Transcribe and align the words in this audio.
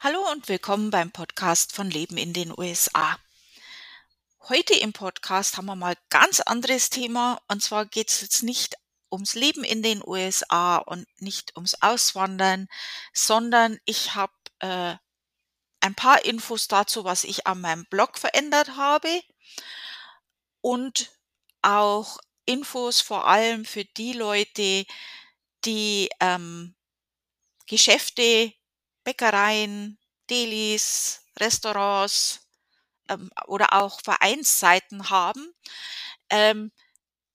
Hallo 0.00 0.30
und 0.30 0.46
willkommen 0.46 0.90
beim 0.90 1.10
Podcast 1.10 1.74
von 1.74 1.90
Leben 1.90 2.18
in 2.18 2.32
den 2.32 2.56
USA. 2.56 3.18
Heute 4.48 4.74
im 4.74 4.92
Podcast 4.92 5.56
haben 5.56 5.66
wir 5.66 5.74
mal 5.74 5.96
ganz 6.08 6.38
anderes 6.38 6.88
Thema 6.88 7.42
und 7.48 7.64
zwar 7.64 7.84
geht 7.84 8.08
es 8.08 8.20
jetzt 8.20 8.44
nicht 8.44 8.76
ums 9.10 9.34
Leben 9.34 9.64
in 9.64 9.82
den 9.82 10.00
USA 10.06 10.76
und 10.76 11.08
nicht 11.20 11.56
ums 11.56 11.74
Auswandern, 11.82 12.68
sondern 13.12 13.80
ich 13.86 14.14
habe 14.14 14.32
äh, 14.60 14.94
ein 15.80 15.96
paar 15.96 16.24
Infos 16.24 16.68
dazu, 16.68 17.02
was 17.02 17.24
ich 17.24 17.48
an 17.48 17.60
meinem 17.60 17.84
Blog 17.86 18.18
verändert 18.18 18.76
habe 18.76 19.20
und 20.60 21.10
auch 21.60 22.18
Infos 22.44 23.00
vor 23.00 23.26
allem 23.26 23.64
für 23.64 23.84
die 23.84 24.12
Leute, 24.12 24.86
die 25.64 26.08
ähm, 26.20 26.76
Geschäfte, 27.66 28.54
Bäckereien, 29.08 29.96
Delis, 30.28 31.22
Restaurants 31.40 32.46
ähm, 33.08 33.30
oder 33.46 33.72
auch 33.72 34.02
Vereinsseiten 34.02 35.08
haben. 35.08 35.50
Ähm, 36.28 36.72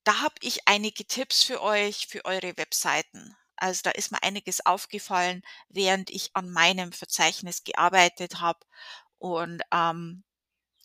da 0.03 0.21
habe 0.21 0.35
ich 0.41 0.67
einige 0.67 1.03
Tipps 1.05 1.41
für 1.41 1.63
euch, 1.63 2.05
für 2.05 2.25
eure 2.25 2.55
Webseiten. 2.57 3.35
Also 3.55 3.81
da 3.85 3.89
ist 3.89 4.11
mir 4.11 4.21
einiges 4.21 4.63
aufgefallen, 4.63 5.41
während 5.67 6.11
ich 6.11 6.29
an 6.35 6.51
meinem 6.51 6.91
Verzeichnis 6.91 7.63
gearbeitet 7.63 8.39
habe. 8.39 8.59
Und 9.17 9.63
ähm, 9.73 10.23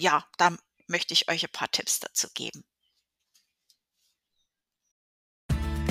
ja, 0.01 0.27
da 0.39 0.57
möchte 0.87 1.13
ich 1.13 1.29
euch 1.29 1.45
ein 1.45 1.53
paar 1.53 1.71
Tipps 1.71 2.01
dazu 2.01 2.29
geben. 2.33 2.65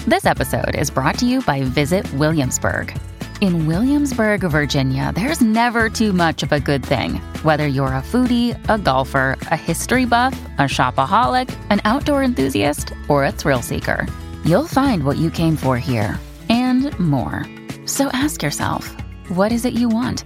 This 0.10 0.26
episode 0.26 0.76
is 0.76 0.90
brought 0.90 1.20
to 1.20 1.28
you 1.28 1.44
by 1.44 1.62
Visit 1.76 2.12
Williamsburg. 2.18 2.96
In 3.40 3.68
Williamsburg, 3.68 4.42
Virginia, 4.42 5.12
there's 5.14 5.42
never 5.42 5.92
too 5.92 6.12
much 6.12 6.42
of 6.42 6.52
a 6.52 6.60
good 6.60 6.84
thing. 6.84 7.18
Whether 7.44 7.68
you're 7.68 7.94
a 7.94 8.02
foodie, 8.02 8.58
a 8.68 8.80
golfer, 8.80 9.38
a 9.52 9.56
history 9.56 10.06
buff, 10.06 10.34
a 10.58 10.64
shopaholic, 10.64 11.56
an 11.70 11.80
outdoor 11.86 12.24
enthusiast, 12.24 12.94
or 13.08 13.26
a 13.26 13.32
thrill 13.32 13.62
seeker, 13.62 14.08
you'll 14.44 14.66
find 14.66 15.04
what 15.04 15.18
you 15.18 15.30
came 15.30 15.56
for 15.56 15.78
here 15.78 16.20
and 16.50 16.98
more. 16.98 17.46
So 17.86 18.08
ask 18.08 18.42
yourself, 18.42 18.92
what 19.30 19.52
is 19.52 19.66
it 19.66 19.74
you 19.74 19.88
want? 19.88 20.24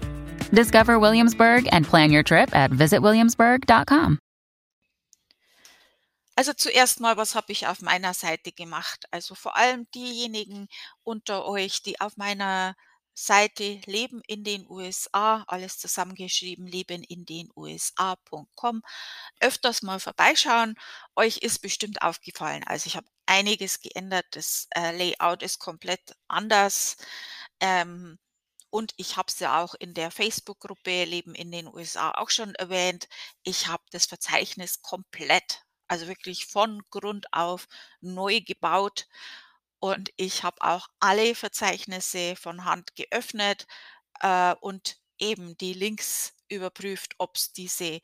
Discover 0.54 0.98
Williamsburg 0.98 1.68
and 1.74 1.86
plan 1.86 2.12
your 2.12 2.24
trip 2.24 2.56
at 2.56 2.72
visitwilliamsburg.com. 2.72 4.20
Also 6.38 6.54
zuerst 6.54 7.02
mal, 7.02 7.18
was 7.18 7.36
habe 7.36 7.52
ich 7.52 7.68
auf 7.68 7.82
meiner 7.82 8.14
Seite 8.14 8.54
gemacht? 8.54 9.06
Also 9.12 9.36
vor 9.36 9.58
allem 9.58 9.86
diejenigen 9.94 10.70
unter 11.04 11.46
euch, 11.46 11.84
die 11.84 12.00
auf 12.00 12.16
meiner 12.16 12.74
Seite 13.14 13.82
Leben 13.86 14.22
in 14.28 14.44
den 14.44 14.66
USA, 14.70 15.44
alles 15.48 15.78
zusammengeschrieben, 15.78 16.66
leben 16.66 17.04
in 17.04 17.26
den 17.26 17.50
USA.com, 17.56 18.82
öfters 19.40 19.82
mal 19.82 20.00
vorbeischauen. 20.00 20.76
Euch 21.16 21.38
ist 21.38 21.60
bestimmt 21.60 22.02
aufgefallen. 22.02 22.64
Also 22.66 22.88
ich 22.88 22.96
habe 22.96 23.08
einiges 23.26 23.80
geändert. 23.82 24.26
Das 24.32 24.68
äh, 24.76 24.96
Layout 24.96 25.44
ist 25.44 25.60
komplett 25.60 26.16
anders. 26.28 26.98
Ähm, 27.60 28.20
und 28.70 28.94
ich 28.98 29.18
habe 29.18 29.28
es 29.28 29.40
ja 29.40 29.62
auch 29.62 29.76
in 29.76 29.94
der 29.94 30.12
Facebook-Gruppe 30.12 31.04
Leben 31.04 31.36
in 31.36 31.52
den 31.52 31.68
USA 31.68 32.12
auch 32.12 32.30
schon 32.30 32.56
erwähnt. 32.56 33.08
Ich 33.44 33.68
habe 33.68 33.84
das 33.92 34.06
Verzeichnis 34.06 34.82
komplett, 34.82 35.64
also 35.88 36.08
wirklich 36.08 36.46
von 36.48 36.82
Grund 36.90 37.28
auf 37.34 37.68
neu 38.00 38.40
gebaut 38.42 39.08
und 39.82 40.12
ich 40.18 40.44
habe 40.46 40.62
auch 40.62 40.88
alle 41.02 41.36
Verzeichnisse 41.36 42.38
von 42.38 42.66
Hand 42.66 42.96
geöffnet, 42.98 43.68
äh, 44.22 44.56
und 44.62 44.98
eben 45.20 45.58
die 45.58 45.74
Links 45.74 46.34
überprüft, 46.50 47.16
ob 47.20 47.38
es 47.38 47.54
diese 47.54 48.02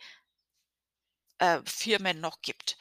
äh, 1.42 1.62
Firmen 1.66 2.20
noch 2.20 2.42
gibt. 2.42 2.78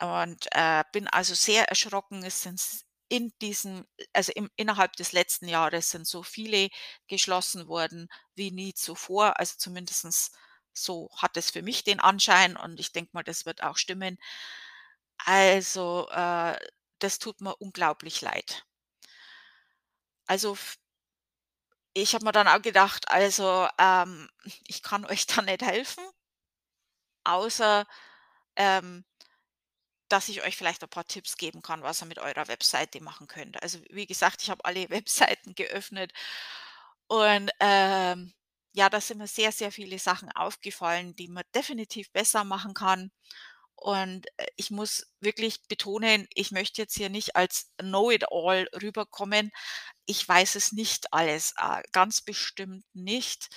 Und, 0.00 0.46
äh, 0.52 0.84
bin 0.92 1.08
also 1.08 1.34
sehr 1.34 1.68
erschrocken. 1.68 2.22
Es 2.24 2.42
sind 2.42 2.62
in 3.08 3.32
diesem 3.42 3.86
also 4.14 4.32
im 4.34 4.50
innerhalb 4.56 4.94
des 4.96 5.12
letzten 5.12 5.46
Jahres 5.48 5.90
sind 5.90 6.06
so 6.06 6.22
viele 6.22 6.70
geschlossen 7.08 7.68
worden 7.68 8.08
wie 8.34 8.50
nie 8.50 8.72
zuvor. 8.74 9.38
Also 9.38 9.56
zumindestens 9.58 10.32
so 10.74 11.10
hat 11.18 11.36
es 11.36 11.50
für 11.50 11.60
mich 11.62 11.84
den 11.84 12.00
Anschein 12.00 12.56
und 12.56 12.80
ich 12.80 12.92
denke 12.92 13.10
mal, 13.14 13.22
das 13.22 13.44
wird 13.46 13.62
auch 13.62 13.76
stimmen. 13.76 14.16
Also, 15.26 16.08
äh 16.10 16.56
das 17.02 17.18
tut 17.18 17.40
mir 17.40 17.56
unglaublich 17.56 18.20
leid. 18.22 18.64
Also 20.28 20.56
ich 21.94 22.14
habe 22.14 22.24
mir 22.24 22.32
dann 22.32 22.48
auch 22.48 22.62
gedacht, 22.62 23.08
also, 23.10 23.68
ähm, 23.78 24.28
ich 24.66 24.82
kann 24.82 25.04
euch 25.06 25.26
da 25.26 25.42
nicht 25.42 25.62
helfen, 25.62 26.04
außer, 27.24 27.86
ähm, 28.56 29.04
dass 30.08 30.28
ich 30.28 30.42
euch 30.42 30.56
vielleicht 30.56 30.82
ein 30.82 30.90
paar 30.90 31.06
Tipps 31.06 31.36
geben 31.36 31.62
kann, 31.62 31.82
was 31.82 32.02
ihr 32.02 32.06
mit 32.06 32.18
eurer 32.18 32.46
Webseite 32.48 33.02
machen 33.02 33.26
könnt. 33.28 33.62
Also, 33.62 33.78
wie 33.90 34.06
gesagt, 34.06 34.42
ich 34.42 34.50
habe 34.50 34.64
alle 34.64 34.90
Webseiten 34.90 35.54
geöffnet 35.54 36.12
und, 37.08 37.50
ähm, 37.60 38.32
ja, 38.74 38.88
da 38.90 39.00
sind 39.02 39.18
mir 39.18 39.26
sehr, 39.28 39.52
sehr 39.52 39.70
viele 39.72 39.98
Sachen 39.98 40.30
aufgefallen, 40.32 41.14
die 41.16 41.28
man 41.28 41.44
definitiv 41.54 42.10
besser 42.12 42.42
machen 42.44 42.72
kann. 42.74 43.10
Und, 43.82 44.26
äh, 44.36 44.46
ich 44.56 44.70
muss 44.70 45.06
wirklich 45.20 45.60
betonen, 45.68 46.28
ich 46.34 46.52
möchte 46.52 46.80
jetzt 46.82 46.94
hier 46.96 47.10
nicht 47.10 47.34
als 47.36 47.70
Know-it-all 47.80 48.68
rüberkommen. 48.80 49.50
Ich 50.06 50.26
weiß 50.28 50.54
es 50.56 50.72
nicht 50.72 51.12
alles, 51.12 51.54
äh, 51.58 51.82
ganz 51.92 52.22
bestimmt 52.22 52.84
nicht. 52.94 53.48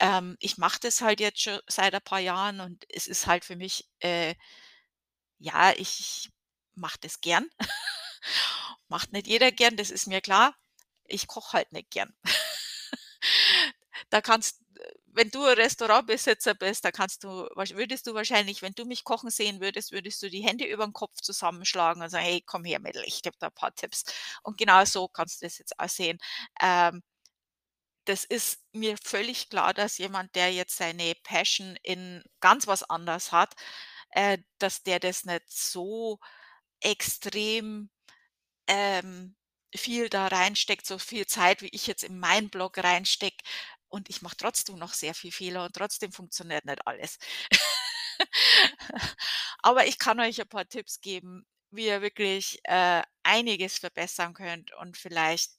Ähm, 0.00 0.36
ich 0.40 0.58
mache 0.58 0.80
das 0.80 1.00
halt 1.02 1.20
jetzt 1.20 1.42
schon 1.42 1.60
seit 1.68 1.94
ein 1.94 2.02
paar 2.02 2.20
Jahren 2.20 2.60
und 2.60 2.84
es 2.90 3.06
ist 3.08 3.26
halt 3.28 3.44
für 3.44 3.56
mich, 3.56 3.88
äh 4.00 4.34
ja, 5.40 5.72
ich 5.76 6.30
mache 6.74 6.98
das 7.00 7.20
gern. 7.20 7.48
Macht 8.88 9.12
nicht 9.12 9.26
jeder 9.26 9.52
gern, 9.52 9.76
das 9.76 9.90
ist 9.90 10.06
mir 10.06 10.20
klar. 10.20 10.54
Ich 11.06 11.26
koche 11.26 11.54
halt 11.58 11.72
nicht 11.72 11.90
gern. 11.90 12.14
Da 14.10 14.20
kannst 14.20 14.61
wenn 15.12 15.30
du 15.30 15.42
Restaurantbesitzer 15.44 16.54
bist, 16.54 16.84
da 16.84 16.90
kannst 16.92 17.24
du 17.24 17.28
würdest 17.56 18.06
du 18.06 18.14
wahrscheinlich, 18.14 18.62
wenn 18.62 18.72
du 18.74 18.84
mich 18.84 19.04
kochen 19.04 19.30
sehen 19.30 19.60
würdest, 19.60 19.92
würdest 19.92 20.22
du 20.22 20.30
die 20.30 20.42
Hände 20.42 20.64
über 20.66 20.84
den 20.86 20.92
Kopf 20.92 21.20
zusammenschlagen 21.20 22.02
und 22.02 22.10
sagen: 22.10 22.24
„Hey, 22.24 22.42
komm 22.46 22.64
her, 22.64 22.80
Mädel, 22.80 23.04
ich 23.06 23.22
gebe 23.22 23.36
dir 23.38 23.46
ein 23.48 23.54
paar 23.54 23.74
Tipps.“ 23.74 24.04
Und 24.42 24.58
genau 24.58 24.84
so 24.84 25.08
kannst 25.08 25.42
du 25.42 25.46
das 25.46 25.58
jetzt 25.58 25.78
auch 25.78 25.88
sehen. 25.88 26.18
Ähm, 26.60 27.02
das 28.04 28.24
ist 28.24 28.60
mir 28.72 28.96
völlig 29.02 29.48
klar, 29.48 29.72
dass 29.74 29.98
jemand, 29.98 30.34
der 30.34 30.52
jetzt 30.52 30.76
seine 30.76 31.14
Passion 31.22 31.76
in 31.82 32.22
ganz 32.40 32.66
was 32.66 32.82
anders 32.82 33.30
hat, 33.32 33.54
äh, 34.10 34.38
dass 34.58 34.82
der 34.82 35.00
das 35.00 35.24
nicht 35.24 35.42
so 35.50 36.18
extrem, 36.80 37.90
ähm, 38.68 39.36
viel 39.76 40.08
da 40.10 40.28
reinsteckt, 40.28 40.86
so 40.86 40.98
viel 40.98 41.26
Zeit, 41.26 41.62
wie 41.62 41.70
ich 41.72 41.86
jetzt 41.88 42.04
in 42.04 42.18
meinen 42.20 42.50
Blog 42.50 42.78
reinstecke, 42.78 43.38
und 43.92 44.10
ich 44.10 44.22
mache 44.22 44.36
trotzdem 44.38 44.78
noch 44.78 44.94
sehr 44.94 45.14
viel 45.14 45.32
Fehler 45.32 45.64
und 45.66 45.74
trotzdem 45.76 46.12
funktioniert 46.12 46.64
nicht 46.64 46.86
alles. 46.86 47.18
Aber 49.62 49.86
ich 49.86 49.98
kann 49.98 50.20
euch 50.20 50.40
ein 50.40 50.48
paar 50.48 50.68
Tipps 50.68 51.00
geben, 51.00 51.46
wie 51.70 51.86
ihr 51.86 52.02
wirklich, 52.02 52.60
äh, 52.64 53.02
einiges 53.22 53.78
verbessern 53.78 54.34
könnt 54.34 54.72
und 54.74 54.96
vielleicht 54.96 55.52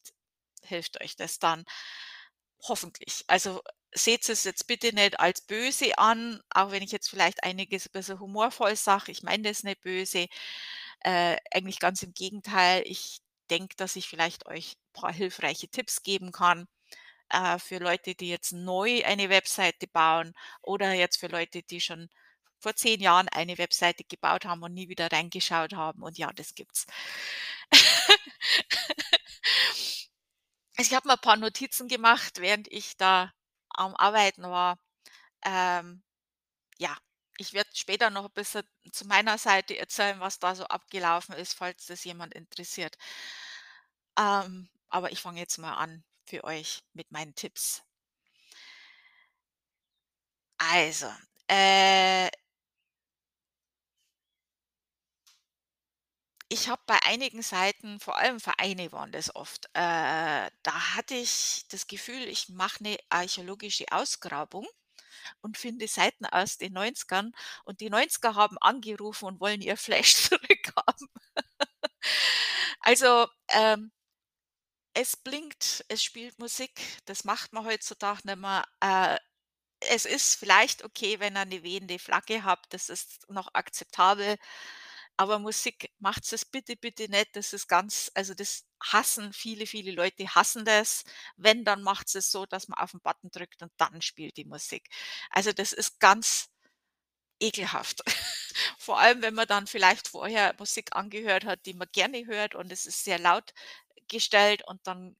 hilft 0.63 1.01
euch 1.01 1.15
das 1.15 1.39
dann, 1.39 1.65
hoffentlich. 2.67 3.23
Also, 3.27 3.61
seht 3.93 4.27
es 4.29 4.43
jetzt 4.43 4.65
bitte 4.67 4.93
nicht 4.95 5.19
als 5.19 5.41
böse 5.41 5.97
an, 5.99 6.41
auch 6.49 6.71
wenn 6.71 6.81
ich 6.83 6.91
jetzt 6.91 7.09
vielleicht 7.09 7.43
einiges 7.43 7.85
ein 7.87 7.91
bisschen 7.93 8.19
humorvoll 8.19 8.75
sage. 8.75 9.11
Ich 9.11 9.21
meine 9.23 9.43
das 9.49 9.63
nicht 9.63 9.81
böse, 9.81 10.27
äh, 11.01 11.37
eigentlich 11.53 11.79
ganz 11.79 12.03
im 12.03 12.13
Gegenteil. 12.13 12.83
Ich 12.85 13.19
denke, 13.49 13.75
dass 13.77 13.95
ich 13.95 14.07
vielleicht 14.09 14.47
euch 14.47 14.75
ein 14.77 15.01
paar 15.01 15.13
hilfreiche 15.13 15.67
Tipps 15.69 16.03
geben 16.03 16.31
kann 16.31 16.67
äh, 17.29 17.59
für 17.59 17.79
Leute, 17.79 18.15
die 18.15 18.29
jetzt 18.29 18.51
neu 18.53 19.03
eine 19.05 19.29
Webseite 19.29 19.87
bauen 19.87 20.33
oder 20.61 20.93
jetzt 20.93 21.17
für 21.19 21.27
Leute, 21.27 21.63
die 21.63 21.81
schon 21.81 22.09
vor 22.59 22.75
zehn 22.75 23.01
Jahren 23.01 23.27
eine 23.29 23.57
Webseite 23.57 24.03
gebaut 24.05 24.45
haben 24.45 24.63
und 24.63 24.73
nie 24.73 24.89
wieder 24.89 25.11
reingeschaut 25.11 25.73
haben. 25.73 26.01
Und 26.03 26.17
ja, 26.17 26.31
das 26.33 26.55
gibt's. 26.55 26.85
Ich 30.77 30.93
habe 30.93 31.07
mir 31.07 31.13
ein 31.13 31.19
paar 31.21 31.37
Notizen 31.37 31.87
gemacht, 31.87 32.39
während 32.39 32.67
ich 32.71 32.97
da 32.97 33.31
am 33.69 33.95
Arbeiten 33.95 34.43
war. 34.43 34.79
Ähm, 35.43 36.03
ja, 36.79 36.97
ich 37.37 37.53
werde 37.53 37.69
später 37.75 38.09
noch 38.09 38.25
ein 38.25 38.33
bisschen 38.33 38.63
zu 38.91 39.07
meiner 39.07 39.37
Seite 39.37 39.77
erzählen, 39.77 40.19
was 40.19 40.39
da 40.39 40.55
so 40.55 40.65
abgelaufen 40.65 41.35
ist, 41.35 41.53
falls 41.55 41.87
das 41.87 42.03
jemand 42.05 42.33
interessiert. 42.35 42.97
Ähm, 44.17 44.69
aber 44.89 45.11
ich 45.11 45.21
fange 45.21 45.39
jetzt 45.39 45.57
mal 45.57 45.73
an 45.73 46.03
für 46.25 46.43
euch 46.43 46.83
mit 46.93 47.11
meinen 47.11 47.35
Tipps. 47.35 47.83
Also, 50.59 51.07
äh 51.47 52.29
Ich 56.51 56.67
habe 56.69 56.81
bei 56.85 57.01
einigen 57.03 57.41
Seiten, 57.41 57.99
vor 57.99 58.17
allem 58.17 58.39
Vereine 58.39 58.91
waren 58.91 59.11
das 59.11 59.35
oft, 59.35 59.65
äh, 59.73 59.79
da 60.63 60.95
hatte 60.95 61.15
ich 61.15 61.65
das 61.69 61.87
Gefühl, 61.87 62.21
ich 62.27 62.49
mache 62.49 62.83
'ne 62.83 62.97
archäologische 63.09 63.85
Ausgrabung 63.91 64.67
und 65.41 65.57
finde 65.57 65.87
Seiten 65.87 66.25
aus 66.27 66.57
den 66.57 66.73
90ern 66.73 67.33
und 67.65 67.81
die 67.81 67.89
90er 67.91 68.35
haben 68.35 68.57
angerufen 68.59 69.25
und 69.27 69.39
wollen 69.41 69.61
ihr 69.61 69.77
Flash 69.77 70.15
zurückhaben. 70.29 71.09
Also, 72.81 73.27
ähm 73.49 73.91
es 74.95 75.17
blinkt, 75.17 75.85
es 75.89 76.03
spielt 76.03 76.39
Musik, 76.39 76.71
das 77.05 77.23
macht 77.23 77.53
man 77.53 77.65
heutzutage 77.65 78.21
nicht 78.25 78.37
mehr. 78.39 78.65
Äh, 78.81 79.17
es 79.91 80.05
ist 80.05 80.35
vielleicht 80.35 80.83
okay, 80.85 81.19
wenn 81.21 81.37
ihr 81.37 81.45
'ne 81.45 81.63
wehende 81.63 81.99
Flagge 81.99 82.43
habt, 82.45 82.73
das 82.73 82.89
ist 82.89 83.29
noch 83.29 83.49
akzeptabel, 83.55 84.37
aber 85.17 85.39
Musik 85.39 85.91
macht's 85.99 86.31
es 86.33 86.45
bitte, 86.45 86.75
bitte 86.77 87.09
nicht. 87.11 87.35
Das 87.35 87.53
ist 87.53 87.67
ganz 87.69 88.11
also, 88.15 88.33
das 88.35 88.65
hassen 88.83 89.33
viele, 89.33 89.67
viele 89.67 89.91
Leute 89.93 90.27
hassen 90.35 90.65
das. 90.65 91.03
Wenn, 91.37 91.65
dann 91.65 91.83
macht's 91.83 92.15
es 92.15 92.31
so, 92.31 92.45
dass 92.47 92.67
man 92.69 92.79
auf 92.79 92.93
'n 92.95 93.01
Button 93.01 93.31
drückt 93.31 93.63
und 93.63 93.71
dann 93.77 94.01
spielt 94.03 94.37
die 94.37 94.45
Musik. 94.45 94.89
Also, 95.31 95.53
das 95.53 95.73
ist 95.73 95.99
ganz 96.01 96.49
ekelhaft. 97.41 98.03
Vor 98.79 98.99
allem, 98.99 99.21
wenn 99.23 99.33
man 99.35 99.47
dann 99.47 99.67
vielleicht 99.67 100.07
vorher 100.09 100.55
Musik 100.59 100.95
angehört 100.95 101.45
hat, 101.45 101.65
die 101.67 101.73
man 101.75 101.87
gerne 101.93 102.25
hört 102.27 102.55
und 102.55 102.71
es 102.71 102.85
ist 102.87 103.03
sehr 103.05 103.19
laut 103.19 103.53
gestellt 104.13 104.63
und 104.67 104.81
dann, 104.87 105.17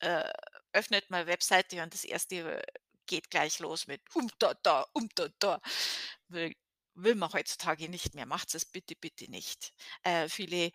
äh, 0.00 0.30
öffnet 0.74 1.10
man 1.10 1.26
Webseite 1.28 1.82
und 1.82 1.94
das 1.94 2.04
erste 2.04 2.62
geht 3.06 3.30
gleich 3.30 3.58
los 3.60 3.86
mit 3.88 4.02
um 4.14 4.30
da 4.40 4.54
da, 4.64 4.86
um 4.94 5.08
da 5.16 5.28
da. 5.40 5.60
Will 6.28 6.54
will 6.96 7.14
man 7.16 7.32
heutzutage 7.34 7.88
nicht 7.90 8.14
mehr. 8.16 8.26
Macht's 8.26 8.54
es 8.54 8.66
bitte, 8.66 8.96
bitte 8.96 9.30
nicht. 9.30 9.72
Äh, 10.04 10.28
viele 10.30 10.72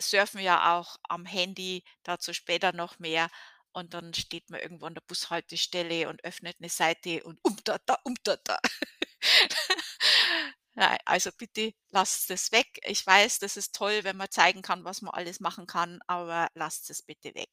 surfen 0.00 0.40
ja 0.42 0.78
auch 0.78 0.96
am 1.04 1.26
Handy, 1.26 1.84
dazu 2.04 2.34
später 2.34 2.72
noch 2.74 2.98
mehr 3.00 3.30
und 3.72 3.94
dann 3.94 4.14
steht 4.14 4.50
man 4.50 4.60
irgendwo 4.60 4.86
an 4.86 4.94
der 4.96 5.02
Bushaltestelle 5.02 6.08
und 6.10 6.24
öffnet 6.24 6.60
'ne 6.60 6.68
Seite 6.70 7.24
und 7.24 7.38
um 7.44 7.56
da 7.64 7.78
da, 7.86 7.98
um 8.04 8.14
da 8.24 8.36
da. 8.44 8.58
Nei 10.78 10.96
also, 11.06 11.32
bitte 11.32 11.72
lasst 11.90 12.30
es 12.30 12.52
weg. 12.52 12.78
Ich 12.84 13.04
weiß, 13.04 13.40
das 13.40 13.56
ist 13.56 13.74
toll, 13.74 14.04
wenn 14.04 14.16
man 14.16 14.30
zeigen 14.30 14.62
kann, 14.62 14.84
was 14.84 15.02
man 15.02 15.12
alles 15.12 15.40
machen 15.40 15.66
kann, 15.66 15.98
aber 16.06 16.48
lasst 16.54 16.88
es 16.90 17.02
bitte 17.02 17.34
weg. 17.34 17.48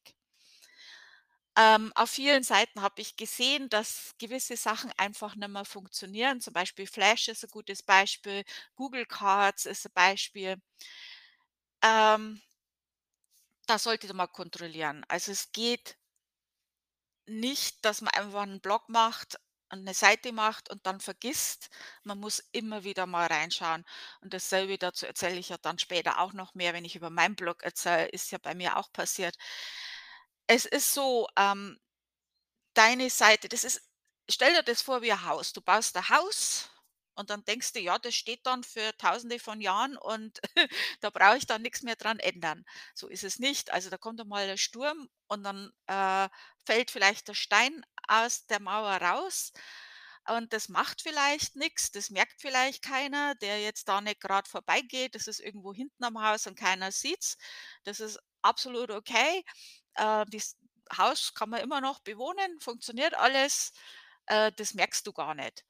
Ähm, 1.58 1.90
auf 1.94 2.10
vielen 2.10 2.42
Seiten 2.42 2.82
habe 2.82 3.00
ich 3.00 3.16
gesehen, 3.16 3.70
dass 3.70 4.14
gewisse 4.18 4.56
Sachen 4.58 4.92
einfach 4.98 5.36
nicht 5.36 5.48
mehr 5.48 5.64
funktionieren. 5.64 6.42
Zum 6.42 6.52
Beispiel 6.52 6.86
Flash 6.86 7.28
ist 7.28 7.44
'n 7.44 7.50
gutes 7.50 7.82
Beispiel, 7.82 8.44
Google 8.74 9.06
Cards 9.06 9.64
ist 9.64 9.86
'n 9.86 9.92
Beispiel. 9.94 10.56
Ähm 11.82 12.40
das 13.68 13.82
solltet 13.82 14.10
ihr 14.10 14.14
mal 14.14 14.28
kontrollieren. 14.28 15.04
Also, 15.08 15.32
es 15.32 15.50
geht 15.52 15.96
nicht, 17.28 17.84
dass 17.84 18.02
man 18.02 18.14
einfach 18.14 18.44
'n 18.44 18.60
Blog 18.60 18.88
macht 18.88 19.38
und 19.70 19.84
'ne 19.84 19.94
Seite 19.94 20.32
macht 20.32 20.70
und 20.70 20.86
dann 20.86 21.00
vergisst. 21.00 21.70
Man 22.04 22.18
muss 22.20 22.40
immer 22.52 22.84
wieder 22.84 23.06
mal 23.06 23.26
reinschauen. 23.26 23.84
Und 24.20 24.34
dasselbe 24.34 24.78
dazu 24.78 25.06
erzähle 25.06 25.36
ich 25.38 25.48
ja 25.50 25.58
dann 25.58 25.78
später 25.78 26.20
auch 26.20 26.32
noch 26.32 26.54
mehr, 26.54 26.72
wenn 26.74 26.84
ich 26.84 26.96
über 26.96 27.10
meinen 27.10 27.36
Blog 27.36 27.62
erzähle, 27.64 28.08
ist 28.08 28.30
ja 28.32 28.38
bei 28.38 28.54
mir 28.54 28.76
auch 28.78 28.92
passiert. 28.92 29.36
Es 30.50 30.64
ist 30.64 30.94
so, 30.94 31.26
ähm, 31.36 31.78
deine 32.74 33.10
Seite 33.10 33.48
das 33.48 33.64
ist 33.64 33.82
stell 34.30 34.54
dir 34.54 34.62
das 34.64 34.82
vor 34.82 35.02
wie 35.02 35.10
'n 35.12 35.24
Haus. 35.26 35.52
Du 35.52 35.60
baust 35.62 35.96
'n 35.96 36.08
Haus 36.10 36.70
und 37.16 37.30
dann 37.30 37.44
denkst 37.46 37.72
du: 37.74 37.80
„Ja, 37.80 37.98
das 37.98 38.14
steht 38.14 38.46
dann 38.46 38.64
für 38.64 38.96
Tausende 38.98 39.38
von 39.40 39.60
Jahren 39.60 39.96
und 39.98 40.40
da 41.02 41.10
brauche 41.10 41.38
ich 41.38 41.46
dann 41.46 41.62
nix 41.62 41.82
mehr 41.82 41.96
dran 41.96 42.18
ändern.“ 42.20 42.64
So 42.94 43.08
ist 43.08 43.24
es 43.24 43.38
nicht. 43.40 43.72
Also, 43.72 43.90
da 43.90 43.98
kommt 43.98 44.20
einmal 44.20 44.48
'n 44.48 44.58
Sturm 44.58 45.08
und 45.28 45.44
dann, 45.44 45.72
äh, 45.88 46.28
fällt 46.66 46.90
vielleicht 46.92 47.28
der 47.28 47.34
Stein 47.34 47.84
aus 48.08 48.46
der 48.46 48.60
Mauer 48.60 48.96
raus 48.96 49.52
und 50.28 50.52
das 50.52 50.68
macht 50.68 51.02
vielleicht 51.02 51.56
nix. 51.56 51.90
Das 51.92 52.10
merkt 52.10 52.40
vielleicht 52.40 52.82
keiner, 52.82 53.34
der 53.36 53.60
jetzt 53.62 53.88
da 53.88 54.00
nicht 54.00 54.20
grad 54.20 54.48
vorbeigeht. 54.48 55.14
Das 55.14 55.26
ist 55.26 55.40
irgendwo 55.40 55.72
hinten 55.72 56.02
am 56.04 56.20
Haus 56.22 56.46
und 56.46 56.58
keiner 56.58 56.90
sieht's. 56.92 57.36
Das 57.84 58.00
ist 58.00 58.18
absolut 58.42 58.90
okay. 58.90 59.44
Äh, 59.94 60.24
das 60.30 60.56
Haus 60.96 61.34
kann 61.34 61.50
man 61.50 61.60
immer 61.60 61.80
noch 61.80 62.00
bewohnen, 62.00 62.60
funktioniert 62.60 63.14
alles. 63.14 63.72
Äh, 64.26 64.52
das 64.56 64.74
merkst 64.74 65.06
du 65.06 65.12
gar 65.12 65.34
nicht. 65.34 65.64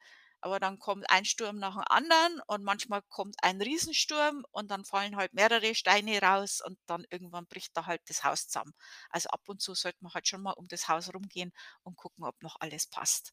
Aber 0.47 0.61
dann 0.61 0.79
kommt 0.79 1.11
ein 1.11 1.25
Sturm 1.25 1.59
nach 1.59 1.75
dem 1.75 1.83
anderen 1.89 2.41
und 2.47 2.63
manchmal 2.63 3.03
kommt 3.09 3.35
ein 3.43 3.61
Riesensturm 3.61 4.45
und 4.53 4.71
dann 4.71 4.85
fallen 4.85 5.17
halt 5.17 5.35
mehrere 5.35 5.75
Steine 5.75 6.21
raus 6.23 6.61
und 6.65 6.79
dann 6.87 7.05
irgendwann 7.11 7.47
bricht 7.49 7.77
da 7.77 7.87
halt 7.87 8.01
das 8.09 8.23
Haus 8.25 8.47
zusammen. 8.47 8.73
Also, 9.11 9.29
ab 9.31 9.43
und 9.49 9.61
zu 9.61 9.75
sollte 9.75 9.99
man 10.03 10.15
halt 10.15 10.29
schon 10.29 10.43
mal 10.43 10.53
um 10.53 10.69
das 10.69 10.89
Haus 10.89 11.13
rumgehen 11.13 11.53
und 11.83 11.97
gucken, 11.97 12.25
ob 12.25 12.41
noch 12.43 12.57
alles 12.61 12.87
passt. 12.87 13.33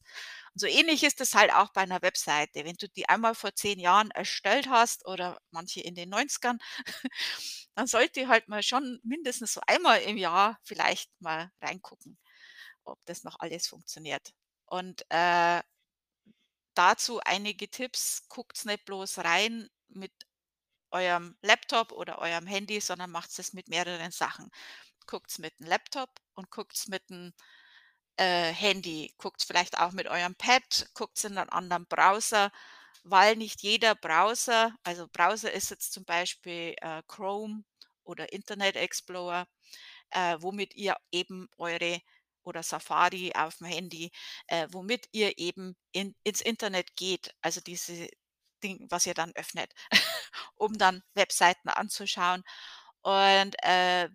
Und 0.54 0.60
so 0.60 0.66
ähnlich 0.66 1.04
ist 1.04 1.20
es 1.20 1.34
halt 1.34 1.52
auch 1.52 1.72
bei 1.72 1.84
'ner 1.86 2.02
Webseite. 2.02 2.64
Wenn 2.64 2.76
du 2.76 2.88
die 2.88 3.08
einmal 3.08 3.34
vor 3.34 3.54
10 3.54 3.78
Jahren 3.78 4.10
erstellt 4.10 4.68
hast 4.68 5.06
oder 5.06 5.38
manche 5.50 5.80
in 5.80 5.94
den 5.94 6.08
90ern, 6.10 6.58
dann 7.76 7.86
sollte 7.86 8.28
halt 8.28 8.48
mal 8.48 8.62
schon 8.62 9.00
mindestens 9.04 9.52
so 9.54 9.60
einmal 9.66 10.00
im 10.02 10.16
Jahr 10.16 10.58
vielleicht 10.64 11.10
mal 11.20 11.52
reingucken, 11.62 12.18
ob 12.84 12.98
das 13.06 13.24
noch 13.24 13.40
alles 13.40 13.68
funktioniert. 13.68 14.32
Und, 14.66 15.04
äh 15.10 15.62
dazu 16.74 17.20
einige 17.24 17.68
Tipps: 17.70 18.24
Guckt's 18.28 18.64
nicht 18.66 18.84
bloß 18.86 19.18
rein 19.18 19.68
mit 19.88 20.12
eurem 20.92 21.36
Laptop 21.42 21.92
oder 21.92 22.18
eurem 22.20 22.46
Handy, 22.46 22.80
sondern 22.80 23.10
macht's 23.12 23.36
das 23.36 23.52
mit 23.54 23.68
mehreren 23.68 24.12
Sachen. 24.12 24.50
Guckt's 25.06 25.38
mit'm 25.40 25.66
Laptop 25.68 26.10
und 26.34 26.50
guckt's 26.50 26.88
mit'm, 26.88 27.32
äh, 28.18 28.52
Handy. 28.52 29.14
Guckt's 29.18 29.44
vielleicht 29.44 29.78
auch 29.80 29.92
mit 29.92 30.08
eurem 30.08 30.36
Pad, 30.36 30.88
guckt's 30.94 31.24
in 31.24 31.34
'nen 31.34 31.50
anderen 31.50 31.86
Browser, 31.88 32.52
weil 33.04 33.36
nicht 33.36 33.62
jeder 33.62 33.94
Browser 33.96 34.74
also, 34.84 35.08
Browser 35.08 35.52
ist 35.52 35.70
jetzt 35.70 35.92
zum 35.94 36.04
Beispiel, 36.06 36.74
äh, 36.82 37.02
Chrome 37.08 37.64
oder 38.04 38.32
Internet 38.32 38.76
Explorer, 38.76 39.46
äh, 40.10 40.36
womit 40.40 40.74
ihr 40.76 40.96
eben 41.12 41.48
eure 41.58 42.00
oder 42.44 42.62
Safari 42.62 43.32
auf'm 43.34 43.66
Handy, 43.66 44.10
äh, 44.48 44.68
womit 44.72 45.08
ihr 45.12 45.38
eben 45.38 45.76
in 45.92 46.14
ins 46.24 46.40
Internet 46.42 46.96
geht, 46.96 47.34
also, 47.42 47.60
diese 47.60 48.08
Ding, 48.62 48.86
was 48.90 49.06
ihr 49.06 49.14
dann 49.14 49.32
öffnet, 49.36 49.72
um 50.56 50.78
dann 50.78 51.02
Webseiten 51.14 51.68
anzuschauen. 51.70 52.44
Und, 53.02 53.56
äh, 53.64 54.08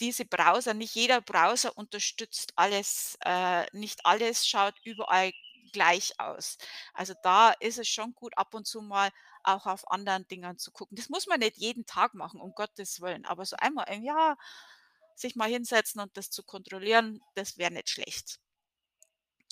diese 0.00 0.24
Browser 0.26 0.74
nicht 0.74 0.94
jeder 0.96 1.20
Browser 1.22 1.76
unterstützt 1.78 2.52
alles 2.56 3.18
äh, 3.24 3.66
nicht 3.76 4.06
alles 4.06 4.46
schaut 4.48 4.74
überall 4.84 5.32
gleich 5.72 6.14
aus. 6.20 6.58
Also, 6.94 7.14
da 7.22 7.50
ist 7.60 7.78
es 7.78 7.88
schon 7.88 8.14
gut, 8.14 8.36
ab 8.38 8.54
und 8.54 8.66
zu 8.66 8.82
mal 8.82 9.10
auch 9.44 9.66
auf 9.66 9.90
anderen 9.90 10.26
Dingern 10.28 10.58
zu 10.58 10.72
gucken. 10.72 10.96
Das 10.96 11.08
muss 11.10 11.26
man 11.28 11.40
nicht 11.40 11.58
jeden 11.58 11.86
Tag 11.86 12.14
machen, 12.14 12.40
um 12.40 12.52
Gottes 12.54 13.00
Willen, 13.02 13.26
aber 13.26 13.44
so 13.46 13.56
einmal 13.58 13.86
im 13.90 14.02
Jahr 14.04 14.38
sich 15.20 15.36
mal 15.36 15.48
hinsetzen 15.50 16.00
und 16.00 16.16
das 16.16 16.30
zu 16.30 16.42
kontrollieren, 16.44 17.20
das 17.34 17.58
wäre 17.58 17.72
nicht 17.72 17.90
schlecht. 17.90 18.38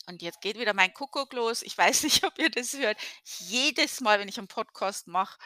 Und 0.08 0.22
jetzt 0.22 0.40
geht 0.40 0.58
wieder 0.58 0.72
mein 0.72 0.94
Kuckuck 0.94 1.32
los. 1.32 1.62
Ich 1.62 1.76
weiß 1.76 2.02
nicht, 2.04 2.24
ob 2.24 2.38
ihr 2.38 2.50
das 2.50 2.74
hört. 2.74 2.98
Jedes 3.38 4.00
Mal, 4.00 4.18
wenn 4.20 4.28
ich 4.28 4.38
'n 4.38 4.48
Podcast 4.48 5.06
mache 5.08 5.36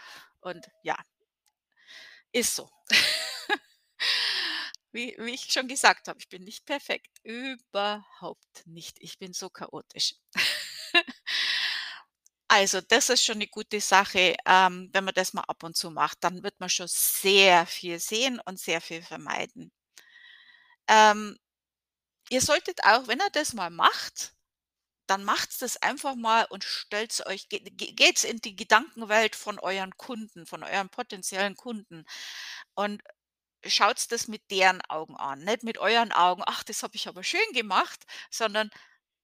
und 0.40 0.66
ja. 0.82 0.96
Ist 2.34 2.54
so. 2.56 2.70
Wie 4.92 5.14
wie 5.18 5.30
ich 5.34 5.52
schon 5.52 5.68
gesagt 5.68 6.08
habe, 6.08 6.18
ich 6.18 6.28
bin 6.28 6.42
nicht 6.42 6.64
perfekt, 6.66 7.18
überhaupt 7.22 8.66
nicht. 8.66 8.96
Ich 9.00 9.18
bin 9.18 9.32
so 9.32 9.48
chaotisch. 9.48 10.16
Also, 12.52 12.80
das 12.80 13.10
ist 13.10 13.24
schon 13.24 13.38
'ne 13.38 13.46
gute 13.46 13.80
Sache, 13.80 14.34
ähm, 14.44 14.90
wenn 14.92 15.04
man 15.04 15.14
das 15.14 15.32
mal 15.34 15.44
ab 15.46 15.62
und 15.62 15.76
zu 15.76 15.88
macht, 15.92 16.18
dann 16.24 16.42
wird 16.42 16.58
man 16.58 16.68
schon 16.68 16.88
sehr 16.88 17.64
viel 17.64 18.00
sehen 18.00 18.40
und 18.44 18.58
sehr 18.58 18.80
viel 18.80 19.02
vermeiden. 19.02 19.70
Ähm, 20.90 21.38
ihr 22.30 22.40
solltet 22.42 22.84
auch, 22.84 23.08
wenn 23.08 23.20
ihr 23.20 23.30
das 23.32 23.54
mal 23.54 23.70
macht, 23.70 24.34
dann 25.08 25.24
macht's 25.24 25.58
das 25.58 25.78
einfach 25.82 26.16
mal 26.16 26.46
und 26.50 26.64
stellt's 26.64 27.26
euch 27.26 27.48
ge 27.50 27.60
ge 27.60 27.92
geht's 27.92 28.24
in 28.24 28.38
die 28.40 28.56
Gedankenwelt 28.56 29.36
von 29.36 29.58
euren 29.60 29.96
Kunden, 29.98 30.46
von 30.46 30.64
euren 30.64 30.90
potenziellen 30.90 31.56
Kunden 31.56 32.04
und 32.74 33.02
schaut's 33.66 34.08
das 34.08 34.28
mit 34.28 34.42
deren 34.52 34.82
Augen 34.90 35.16
an, 35.16 35.40
nicht 35.40 35.64
mit 35.64 35.78
euren 35.78 36.12
Augen: 36.12 36.42
„Ach, 36.46 36.64
das 36.64 36.82
habe 36.84 36.96
ich 36.96 37.08
aber 37.08 37.24
schön 37.24 37.52
gemacht“, 37.54 38.04
sondern, 38.30 38.70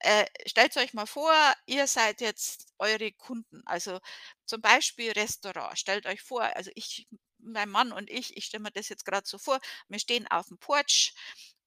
äh, 0.00 0.26
stellt's 0.46 0.76
euch 0.78 0.94
mal 0.94 1.06
vor, 1.06 1.35
ihr 1.66 1.87
seid 1.88 2.20
jetzt 2.23 2.66
eure 2.78 3.12
Kunden. 3.12 3.62
Also, 3.66 4.00
zum 4.46 4.61
Beispiel 4.62 5.12
Restaurant. 5.12 5.78
Stellt 5.78 6.06
euch 6.06 6.23
vor, 6.23 6.42
also, 6.56 6.70
ich 6.76 7.08
mein 7.40 7.70
Mann 7.70 7.92
und 7.92 8.11
ich 8.11 8.37
ich 8.38 8.46
stelle 8.46 8.64
mir 8.64 8.73
das 8.73 8.88
jetzt 8.90 9.04
grad 9.06 9.26
so 9.28 9.38
vor, 9.38 9.61
wir 9.88 9.99
stehen 10.00 10.26
auf'm 10.28 10.58
Porch 10.61 11.14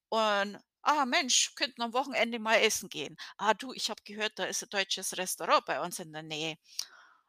und: 0.10 0.60
„Ah 0.84 1.06
Mensch, 1.06 1.54
könnten 1.56 1.82
am 1.84 1.94
Wochenende 1.94 2.40
mal 2.40 2.56
essen 2.62 2.90
gehen. 2.90 3.18
Ah, 3.38 3.54
du, 3.54 3.74
ich 3.74 3.90
habe 3.90 4.02
gehört, 4.04 4.38
da 4.40 4.46
ist 4.46 4.64
'n 4.64 4.70
deutsches 4.70 5.18
Restaurant 5.18 5.66
bei 5.66 5.82
uns 5.82 6.00
in 6.00 6.14
der 6.14 6.24
Nähe. 6.24 6.58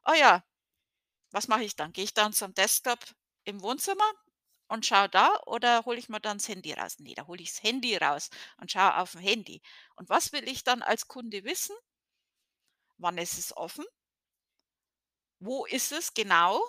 Oh 0.06 0.14
ja, 0.14 0.44
was 1.32 1.48
mache 1.48 1.64
ich 1.64 1.76
dann? 1.76 1.92
Gehe 1.92 2.04
ich 2.04 2.14
dann 2.14 2.32
zum 2.32 2.54
Desktop 2.54 3.00
im 3.44 3.62
Wohnzimmer 3.62 4.10
und 4.68 4.86
schaue 4.86 5.08
da 5.10 5.38
oder 5.46 5.84
hole 5.86 5.98
ich 5.98 6.08
mir 6.10 6.20
dann 6.20 6.38
das 6.38 6.48
Handy 6.48 6.72
raus? 6.74 6.98
Ne, 7.00 7.14
da 7.14 7.26
hole 7.26 7.42
ich 7.42 7.50
das 7.52 7.62
Handy 7.64 7.96
raus 7.96 8.30
und 8.58 8.70
schaue 8.72 8.96
aufm 8.98 9.20
Handy. 9.20 9.62
Und 9.96 10.08
was 10.10 10.32
will 10.32 10.48
ich 10.48 10.64
dann 10.64 10.82
als 10.82 11.08
Kunde 11.08 11.44
wissen? 11.44 11.76
Wann 12.98 13.18
ist 13.18 13.36
es 13.36 13.56
offen? 13.56 13.84
Wo 15.42 15.64
ist 15.64 15.90
es 15.92 16.12
genau? 16.14 16.62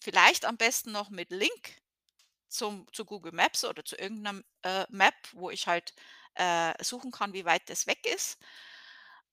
Vielleicht 0.00 0.44
am 0.44 0.56
besten 0.56 0.90
noch 0.92 1.10
mit 1.10 1.30
Link 1.30 1.80
zum 2.48 2.86
zu 2.92 3.04
Google 3.04 3.32
Maps 3.32 3.64
oder 3.64 3.84
zu 3.84 3.96
irgend 3.96 4.22
'nem, 4.22 4.44
äh, 4.62 4.86
Map, 4.90 5.14
wo 5.32 5.50
ich 5.50 5.66
halt, 5.66 5.94
äh, 6.34 6.72
suchen 6.84 7.10
kann, 7.12 7.32
wie 7.34 7.44
weit 7.44 7.68
das 7.70 7.86
weg 7.86 8.06
ist. 8.06 8.38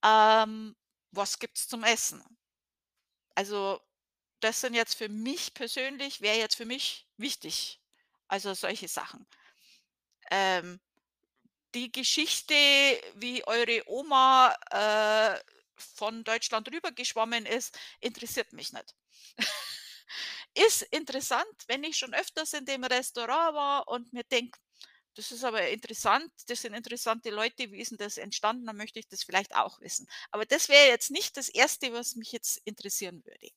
Ähm, 0.03 0.75
was 1.11 1.39
gibt's 1.39 1.67
zum 1.67 1.83
Essen? 1.83 2.23
Also, 3.37 3.81
das 4.41 4.61
sind 4.61 4.73
jetzt 4.75 4.95
für 4.95 5.09
mich 5.09 5.53
persönlich 5.53 6.21
wäre 6.21 6.37
jetzt 6.37 6.55
für 6.55 6.65
mich 6.65 7.07
wichtig, 7.17 7.81
also 8.27 8.53
solche 8.53 8.87
Sachen. 8.87 9.25
Ähm, 10.31 10.79
die 11.75 11.91
Geschichte, 11.91 12.55
wie 13.15 13.45
eure 13.47 13.83
Oma, 13.87 14.55
äh, 14.71 15.39
von 15.77 16.23
Deutschland 16.23 16.71
rübergeschwommen 16.71 17.45
ist, 17.45 17.77
interessiert 18.01 18.53
mich 18.53 18.73
nicht. 18.73 18.95
Ist 20.57 20.83
interessant, 20.83 21.45
wenn 21.67 21.83
ich 21.83 21.97
schon 21.97 22.13
öfters 22.13 22.53
in 22.53 22.65
dem 22.65 22.85
Restaurant 22.85 23.55
war 23.55 23.87
und 23.89 24.13
mir 24.13 24.23
denke: 24.23 24.57
„Das 25.15 25.31
ist 25.33 25.43
aber 25.43 25.67
interessant, 25.69 26.31
das 26.47 26.61
sind 26.61 26.73
interessante 26.73 27.29
Leute, 27.29 27.71
wie 27.71 27.79
ist 27.81 27.91
'n 27.91 27.97
das 27.97 28.17
entstanden? 28.17 28.65
Dann 28.65 28.77
möchte 28.77 28.99
ich 28.99 29.07
das 29.09 29.23
vielleicht 29.23 29.53
auch 29.55 29.81
wissen.“ 29.81 30.07
Aber 30.31 30.45
das 30.45 30.69
wäre 30.69 30.87
jetzt 30.89 31.11
nicht 31.11 31.35
das 31.37 31.49
Erste, 31.49 31.91
was 31.93 32.15
mich 32.15 32.31
jetzt 32.31 32.61
interessieren 32.65 33.23
würde. 33.25 33.49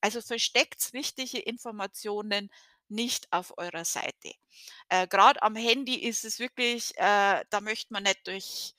Also, 0.00 0.22
versteckt 0.22 0.92
wichtige 0.94 1.38
Informationen 1.40 2.50
nicht 2.88 3.32
auf 3.32 3.58
eurer 3.58 3.84
Seite. 3.86 4.32
Äh, 4.90 5.08
grad 5.08 5.42
am 5.42 5.56
Handy 5.56 5.96
ist 5.96 6.24
es 6.24 6.38
wirklich 6.40 6.92
äh, 6.98 7.44
da 7.50 7.60
möchte 7.62 7.92
man 7.94 8.04
nicht 8.04 8.26
durch, 8.28 8.74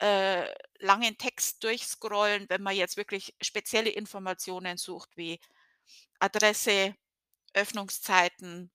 äh, 0.00 0.52
langen 0.80 1.18
Text 1.18 1.64
durchscrollen, 1.64 2.46
wenn 2.50 2.62
man 2.62 2.76
jetzt 2.76 2.96
wirklich 2.98 3.34
spezielle 3.42 3.90
Informationen 3.90 4.78
sucht 4.78 5.16
wie 5.16 5.40
Adresse, 6.18 6.94
Öffnungszeiten, 7.54 8.70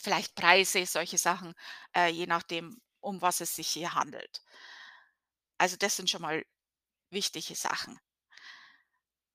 vielleicht 0.00 0.34
Preise, 0.34 0.86
solche 0.86 1.18
Sachen, 1.18 1.54
äh, 1.94 2.08
je 2.08 2.26
nachdem, 2.26 2.80
um 3.00 3.20
was 3.22 3.40
es 3.40 3.54
sich 3.54 3.68
hier 3.68 3.94
handelt. 3.94 4.42
Also, 5.58 5.76
das 5.76 5.96
sind 5.96 6.10
schon 6.10 6.22
mal 6.22 6.44
wichtige 7.10 7.54
Sachen. 7.54 7.98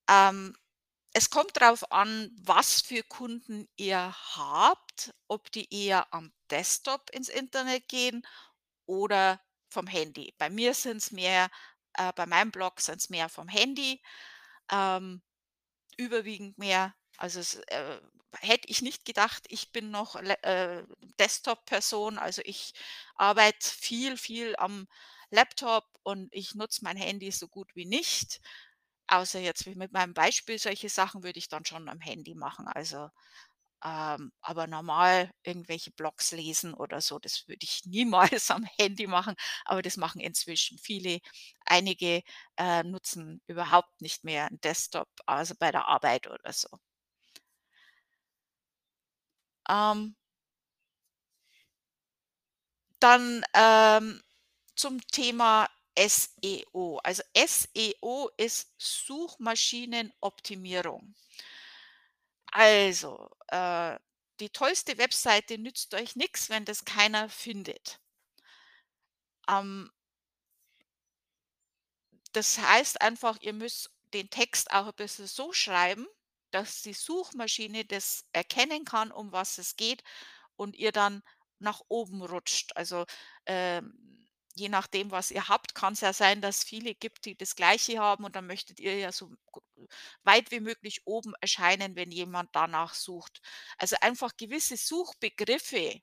Ähm, 0.10 0.56
es 1.14 1.30
kommt 1.30 1.60
drauf 1.60 1.92
an, 1.92 2.32
was 2.42 2.82
für 2.82 3.04
Kunden 3.04 3.68
ihr 3.76 4.16
habt, 4.36 5.14
ob 5.28 5.52
die 5.52 5.72
eher 5.74 6.12
am 6.14 6.34
Desktop 6.50 7.10
ins 7.12 7.30
Internet 7.30 7.88
gehen 7.88 8.26
oder 8.86 9.42
vom 9.70 9.88
Handy. 9.88 10.34
Bei 10.38 10.50
mir 10.50 10.74
sind's 10.74 11.12
mehr 11.12 11.50
äh, 11.94 12.12
bei 12.14 12.26
meinem 12.26 12.52
Blog 12.52 12.80
sind's 12.82 13.10
mehr 13.10 13.30
vom 13.30 13.48
Handy, 13.48 14.02
ähm, 14.72 15.22
überwiegend 15.98 16.58
mehr. 16.58 16.96
Also, 17.18 17.40
es, 17.40 17.56
äh, 17.68 18.00
hätte 18.40 18.68
ich 18.70 18.82
nicht 18.82 19.06
gedacht. 19.06 19.46
Ich 19.50 19.72
bin 19.72 19.92
noch 19.92 20.16
äh, 20.16 20.84
Desktop-Person, 21.20 22.18
also 22.18 22.42
ich 22.46 22.74
arbeite 23.16 23.68
viel, 23.70 24.18
viel 24.18 24.56
am 24.58 24.88
Laptop 25.30 25.86
und 26.04 26.30
ich 26.34 26.56
nutze 26.56 26.84
mein 26.84 26.98
Handy 26.98 27.32
so 27.32 27.48
gut 27.48 27.76
wie 27.76 27.86
nicht. 27.86 28.42
Außer 29.08 29.40
jetzt 29.40 29.66
mit 29.68 29.92
meinem 29.92 30.14
Beispiel, 30.14 30.58
solche 30.60 30.90
Sachen 30.90 31.24
würde 31.24 31.40
ich 31.40 31.50
dann 31.50 31.66
schon 31.66 31.90
am 31.90 32.00
Handy 32.02 32.36
machen. 32.36 32.68
Also, 32.68 33.10
ähm, 33.84 34.32
aber 34.42 34.68
normal 34.68 35.32
irgendwelche 35.44 35.92
Blogs 35.92 36.32
lesen 36.32 36.74
oder 36.74 37.02
so, 37.02 37.20
das 37.20 37.48
würde 37.48 37.64
ich 37.64 37.82
niemals 37.86 38.50
am 38.52 38.64
Handy 38.78 39.08
machen, 39.08 39.36
aber 39.66 39.82
das 39.82 39.98
machen 39.98 40.22
inzwischen 40.22 40.78
viele. 40.80 41.20
Einige, 41.66 42.24
äh, 42.58 42.84
nutzen 42.84 43.42
überhaupt 43.48 44.02
nicht 44.02 44.24
mehr 44.24 44.48
'n 44.48 44.60
Desktop, 44.62 45.10
also 45.26 45.54
bei 45.60 45.72
der 45.72 45.88
Arbeit 45.88 46.28
oder 46.28 46.54
so. 46.54 46.68
Ähm 49.70 50.16
Dann, 53.00 53.46
ähm, 53.54 54.24
zum 54.76 55.00
Thema 55.08 55.70
SEO. 55.96 56.98
Also, 57.04 57.22
SEO 57.34 58.30
ist 58.38 58.74
Suchmaschinenoptimierung. 58.80 61.14
Also, 62.52 63.30
äh, 63.54 64.00
die 64.40 64.50
tollste 64.50 64.98
Webseite 64.98 65.58
nützt 65.60 65.94
euch 65.96 66.16
nix, 66.16 66.50
wenn 66.50 66.66
das 66.66 66.86
keiner 66.86 67.30
findet. 67.30 68.00
Ähm 69.48 69.90
Das 72.34 72.58
heißt 72.58 73.02
einfach, 73.02 73.38
ihr 73.42 73.54
müsst 73.54 73.92
den 74.14 74.30
Text 74.30 74.72
auch 74.72 74.88
'n 74.88 74.96
bisschen 74.96 75.28
so 75.28 75.54
schreiben, 75.54 76.08
dass 76.52 76.82
die 76.82 76.94
Suchmaschine 76.94 77.86
das 77.86 78.26
erkennen 78.34 78.86
kann, 78.86 79.12
um 79.12 79.32
was 79.32 79.58
es 79.60 79.76
geht 79.76 80.04
und 80.58 80.76
ihr 80.76 80.92
dann 80.92 81.24
nach 81.60 81.82
oben 81.90 82.24
rutscht. 82.24 82.76
Also, 82.78 83.06
ähm, 83.48 84.23
je 84.56 84.70
nachdem, 84.70 85.12
was 85.12 85.32
ihr 85.32 85.48
habt, 85.50 85.76
kann's 85.76 86.02
ja 86.02 86.14
sein, 86.14 86.42
dass 86.42 86.64
viele 86.64 86.96
gibt, 86.96 87.26
die 87.26 87.36
das 87.38 87.56
Gleiche 87.56 88.00
haben 88.00 88.24
und 88.26 88.36
dann 88.36 88.48
möchtet 88.48 88.80
ihr 88.80 88.98
ja 88.98 89.12
so 89.12 89.32
weit 90.24 90.52
wie 90.52 90.60
möglich 90.60 91.02
oben 91.06 91.34
erscheinen, 91.42 91.96
wenn 91.96 92.12
jemand 92.12 92.50
danach 92.54 92.94
sucht. 92.94 93.42
Also, 93.78 93.96
einfach 94.02 94.38
gewisse 94.38 94.78
Suchbegriffe 94.78 96.02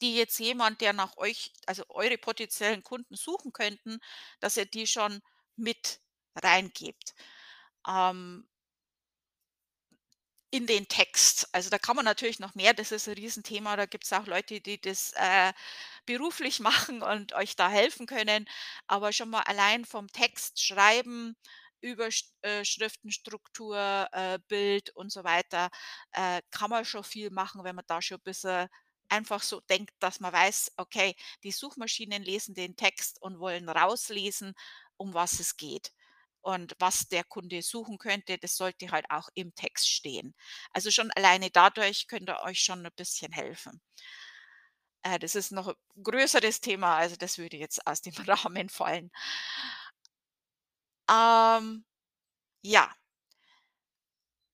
die 0.00 0.16
jetzt 0.16 0.38
jemand, 0.38 0.80
der 0.80 0.92
nach 0.92 1.16
euch 1.16 1.52
also 1.66 1.84
eure 1.88 2.18
potenziellen 2.18 2.82
Kunden 2.82 3.16
suchen 3.16 3.52
könnten, 3.52 3.98
dass 4.40 4.56
ihr 4.56 4.66
die 4.66 4.86
schon 4.86 5.20
mit 5.56 6.00
reingebt. 6.36 7.14
Ähm 7.86 8.48
in 10.50 10.66
den 10.66 10.88
Text. 10.88 11.48
Also, 11.52 11.70
da 11.70 11.78
kann 11.78 11.96
man 11.96 12.04
natürlich 12.04 12.38
noch 12.40 12.54
mehr 12.54 12.72
das 12.74 12.92
ist 12.92 13.06
'n 13.08 13.14
Riesenthema. 13.14 13.76
Da 13.76 13.86
gibt's 13.86 14.12
auch 14.12 14.26
Leute, 14.26 14.60
die 14.60 14.80
das, 14.80 15.12
äh, 15.16 15.52
beruflich 16.06 16.60
machen 16.60 17.02
und 17.02 17.32
euch 17.34 17.56
da 17.56 17.68
helfen 17.70 18.06
können. 18.06 18.46
Aber 18.86 19.12
schon 19.12 19.30
mal 19.30 19.42
allein 19.42 19.84
vom 19.84 20.08
Text 20.08 20.62
schreiben, 20.62 21.36
Übersch 21.80 22.24
äh, 22.42 22.64
Schriftenstruktur, 22.64 24.08
äh, 24.12 24.38
Bild 24.48 24.90
und 24.96 25.12
so 25.12 25.22
weiter, 25.24 25.70
äh, 26.12 26.42
kann 26.50 26.70
man 26.70 26.84
schon 26.84 27.04
viel 27.04 27.30
machen, 27.30 27.62
wenn 27.64 27.76
man 27.76 27.84
da 27.86 28.02
schon 28.02 28.20
bisschen 28.20 28.68
einfach 29.08 29.42
so 29.42 29.60
denkt, 29.60 29.92
dass 30.00 30.18
man 30.20 30.32
weiß: 30.32 30.72
„Okay, 30.76 31.14
die 31.44 31.52
Suchmaschinen 31.52 32.22
lesen 32.22 32.54
den 32.54 32.76
Text 32.76 33.22
und 33.22 33.38
wollen 33.38 33.68
rauslesen, 33.68 34.54
um 34.96 35.14
was 35.14 35.38
es 35.40 35.56
geht.“ 35.56 35.92
Und 36.42 36.74
was 36.78 37.08
der 37.08 37.24
Kunde 37.24 37.62
suchen 37.62 37.98
könnte, 37.98 38.38
das 38.38 38.56
sollte 38.56 38.90
halt 38.90 39.06
auch 39.10 39.28
im 39.34 39.54
Text 39.54 39.88
stehen. 39.90 40.34
Also, 40.72 40.90
schon 40.90 41.10
alleine 41.12 41.50
dadurch 41.50 42.06
könnt 42.08 42.28
ihr 42.30 42.40
euch 42.42 42.60
schon 42.60 42.84
'n 42.86 42.92
bisschen 42.96 43.32
helfen. 43.32 43.80
Äh, 45.04 45.18
das 45.18 45.34
ist 45.34 45.52
noch 45.52 45.68
'n 45.68 45.74
größeres 46.02 46.60
Thema, 46.60 46.96
also 46.96 47.16
das 47.16 47.38
würde 47.38 47.56
jetzt 47.56 47.86
aus 47.86 48.02
dem 48.02 48.14
Rahmen 48.28 48.68
fallen. 48.68 49.10
Ähm, 51.08 51.84
ja. 52.62 52.90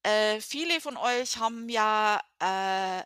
Äh, 0.05 0.41
viele 0.43 0.81
von 0.83 0.97
euch 0.99 1.39
haben 1.39 1.69
ja, 1.71 2.21
äh 2.39 3.05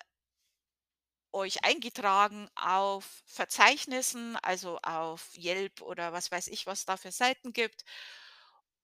euch 1.35 1.63
eingetragen 1.65 2.49
auf 2.55 3.23
Verzeichnissen, 3.27 4.37
also 4.37 4.79
auf 4.83 5.31
Yelp 5.37 5.83
oder 5.83 6.13
was 6.13 6.31
weiß 6.31 6.49
ich, 6.49 6.67
was 6.67 6.87
da 6.87 6.97
für 6.97 7.13
Seiten 7.13 7.53
gibt. 7.53 7.85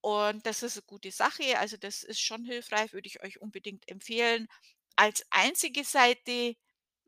Und 0.05 0.45
das 0.45 0.63
ist 0.63 0.77
'ne 0.77 0.83
gute 0.87 1.11
Sache. 1.11 1.59
Also, 1.59 1.79
das 1.79 2.03
ist 2.03 2.21
schon 2.21 2.45
hilfreich, 2.45 2.93
würde 2.93 3.07
ich 3.09 3.23
euch 3.23 3.41
unbedingt 3.41 3.89
empfehlen. 3.89 4.49
Als 4.97 5.25
einzige 5.31 5.83
Seite, 5.83 6.57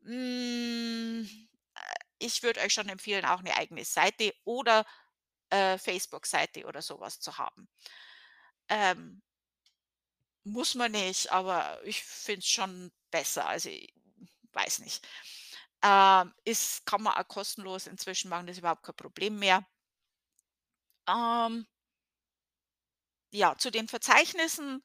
hm, 0.03 1.23
äh, 1.75 1.79
ich 2.19 2.43
würde 2.43 2.61
euch 2.61 2.73
schon 2.73 2.89
empfehlen, 2.89 3.25
auch 3.25 3.41
'ne 3.43 3.55
eigene 3.57 3.85
Seite 3.85 4.33
oder, 4.45 4.85
äh, 5.51 5.77
Facebook-Seite 5.79 6.65
oder 6.65 6.81
so 6.81 6.99
was 6.99 7.19
zu 7.19 7.37
haben. 7.37 7.67
Ähm 8.69 9.21
muss 10.45 10.75
man 10.75 10.91
nicht, 10.91 11.31
aber 11.31 11.79
ich 11.83 12.03
finde 12.03 12.39
es 12.39 12.47
schon 12.47 12.91
besser. 13.11 13.47
Also, 13.47 13.69
i 13.69 13.93
weiß 14.53 14.79
nicht. 14.79 15.05
Ähm, 15.83 16.33
ist 16.45 16.85
kann 16.85 17.03
man 17.03 17.13
auch 17.15 17.27
kostenlos 17.27 17.87
inzwischen 17.87 18.29
machen, 18.29 18.47
das 18.47 18.55
ist 18.55 18.59
überhaupt 18.59 18.83
kein 18.83 18.95
Problem 18.95 19.39
mehr. 19.39 19.67
Ähm 21.07 21.67
ja, 23.31 23.55
zu 23.57 23.71
den 23.71 23.87
Verzeichnissen. 23.87 24.83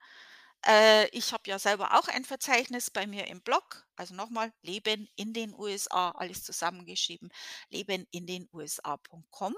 Äh, 0.66 1.08
ich 1.10 1.32
habe 1.32 1.44
ja 1.46 1.58
selber 1.58 1.98
auch 1.98 2.08
ein 2.08 2.24
Verzeichnis 2.24 2.90
bei 2.90 3.06
mir 3.06 3.26
im 3.28 3.42
Blog. 3.42 3.86
Also, 3.96 4.14
noch 4.14 4.30
mal, 4.30 4.52
Leben 4.62 5.08
in 5.16 5.32
den 5.34 5.54
USA, 5.54 6.10
alles 6.12 6.44
zusammengeschrieben, 6.44 7.30
lebenindenusa.com. 7.70 9.54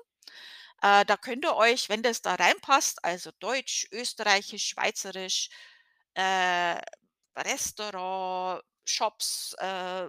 Äh, 0.83 1.05
da 1.07 1.17
könnt 1.17 1.45
ihr 1.45 1.57
euch, 1.57 1.89
wenn 1.89 2.03
das 2.03 2.23
da 2.23 2.35
reinpasst, 2.35 3.05
also 3.05 3.31
Deutsch, 3.41 3.87
Österreichisch, 3.93 4.67
Schweizerisch, 4.69 5.49
äh, 6.15 6.81
Restaurant 7.37 8.63
Shops, 8.85 9.55
äh, 9.59 10.07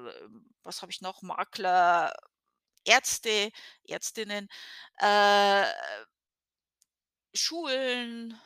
was 0.63 0.82
habe 0.82 0.91
ich 0.91 1.01
noch? 1.01 1.22
Makler, 1.22 2.13
Ärzte, 2.86 3.51
Ärztinnen, 3.88 4.50
äh 5.00 5.65
Schulen, 7.36 8.39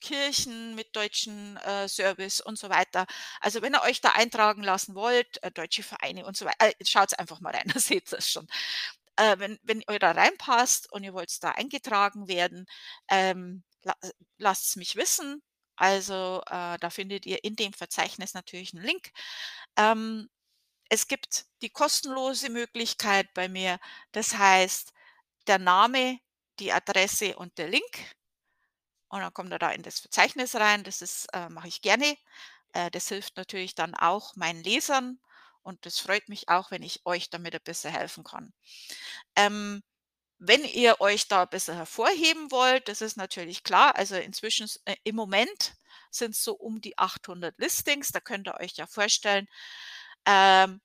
Kirchen 0.00 0.74
mit 0.74 0.94
deutschen, 0.96 1.56
äh, 1.58 1.88
Service 1.88 2.40
und 2.40 2.58
so 2.58 2.68
weiter. 2.70 3.06
Also, 3.40 3.62
wenn 3.62 3.74
ihr 3.74 3.82
euch 3.82 4.00
da 4.00 4.10
eintragen 4.12 4.62
lassen 4.62 4.94
wollt, 4.94 5.42
äh, 5.42 5.50
deutsche 5.52 5.82
Vereine 5.82 6.26
und 6.26 6.36
so 6.36 6.46
wei 6.46 6.52
äh, 6.58 6.72
schaut's 6.84 7.14
einfach 7.14 7.40
mal 7.40 7.52
rein, 7.54 7.64
da 7.74 7.78
seht 7.80 8.12
ihr's 8.12 8.30
schon. 8.30 8.48
Äh, 9.16 9.38
wenn 9.38 9.58
wenn 9.62 9.82
ihr 9.88 9.98
da 9.98 10.12
reinpasst 10.12 10.90
und 10.92 11.04
ihr 11.04 11.14
wollt 11.14 11.42
da 11.42 11.50
eingetragen 11.52 12.28
werden, 12.28 12.66
ähm, 13.10 13.62
la 13.82 13.94
äh, 14.02 14.10
lasst's 14.38 14.76
mich 14.76 14.96
wissen. 14.96 15.42
Also, 15.76 16.42
äh, 16.46 16.78
da 16.78 16.90
findet 16.90 17.26
ihr 17.26 17.42
in 17.44 17.56
dem 17.56 17.72
Verzeichnis 17.72 18.34
natürlich 18.34 18.72
'n 18.74 18.82
Link. 18.82 19.12
Ähm, 19.76 20.28
es 20.90 21.08
gibt 21.08 21.46
die 21.62 21.70
kostenlose 21.70 22.50
Möglichkeit 22.50 23.32
bei 23.34 23.48
mir. 23.48 23.78
Das 24.12 24.36
heißt, 24.38 24.92
der 25.48 25.58
Name, 25.58 26.18
die 26.60 26.72
Adresse 26.72 27.36
und 27.36 27.58
der 27.58 27.68
Link. 27.68 28.16
Und 29.10 29.20
dann 29.20 29.34
kommt 29.34 29.52
ihr 29.52 29.58
da 29.58 29.70
in 29.72 29.82
das 29.82 29.98
Verzeichnis 30.00 30.54
rein. 30.54 30.84
Das 30.84 31.26
äh, 31.32 31.48
mache 31.50 31.68
ich 31.68 31.82
gerne. 31.82 32.16
Äh, 32.74 32.90
das 32.92 33.08
hilft 33.08 33.36
natürlich 33.36 33.74
dann 33.74 33.94
auch 33.94 34.36
meinen 34.36 34.62
Lesern 34.64 35.20
und 35.62 35.86
das 35.86 35.98
freut 36.00 36.28
mich 36.28 36.48
auch, 36.48 36.70
wenn 36.72 36.82
ich 36.82 37.06
euch 37.06 37.30
damit 37.30 37.54
ein 37.54 37.60
bisschen 37.64 37.92
helfen 37.92 38.24
kann. 38.24 38.52
Ähm, 39.36 39.82
wenn 40.38 40.64
ihr 40.64 41.00
euch 41.00 41.28
da 41.28 41.44
'n 41.44 41.50
bisschen 41.50 41.76
hervorheben 41.76 42.50
wollt, 42.52 42.88
das 42.88 43.02
ist 43.02 43.16
natürlich 43.18 43.64
klar. 43.64 43.96
Also, 43.96 44.16
inzwischen 44.16 44.68
äh, 44.86 44.96
im 45.04 45.16
Moment 45.16 45.74
sind's 46.10 46.44
so 46.44 46.54
um 46.54 46.80
die 46.82 46.98
800 46.98 47.58
Listings. 47.58 48.12
Da 48.12 48.20
könnt 48.20 48.48
ihr 48.48 48.56
euch 48.60 48.74
ja 48.76 48.86
vorstellen, 48.88 49.48
ähm 50.26 50.80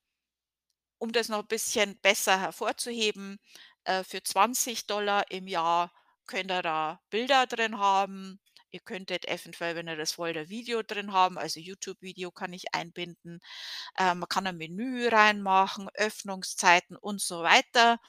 um 1.02 1.12
das 1.12 1.30
noch 1.30 1.40
'n 1.42 1.48
bisschen 1.48 1.98
besser 2.00 2.40
hervorzuheben, 2.40 3.40
äh, 3.84 4.04
für 4.04 4.24
20 4.24 4.86
im 5.30 5.48
Jahr 5.48 5.92
könnt 6.28 6.52
ihr 6.52 6.62
da 6.64 7.00
Bilder 7.10 7.48
drin 7.48 7.78
haben. 7.80 8.40
Ihr 8.72 8.80
könntet 8.82 9.26
eventuell, 9.28 9.76
wenn 9.76 9.88
ihr 9.88 9.96
das 9.98 10.18
wollt, 10.18 10.38
'n 10.38 10.50
Video 10.50 10.84
drin 10.84 11.14
haben, 11.14 11.38
also 11.38 11.60
YouTube-Video 11.62 12.32
kann 12.32 12.54
ich 12.54 12.74
einbinden. 12.76 13.40
Äh, 13.98 14.16
man 14.16 14.28
kann 14.30 14.48
ein 14.48 14.58
Menü 14.58 15.08
reinmachen, 15.10 15.90
Öffnungszeiten 15.96 16.98
und 16.98 17.22
so 17.22 17.44
weiter. 17.44 18.00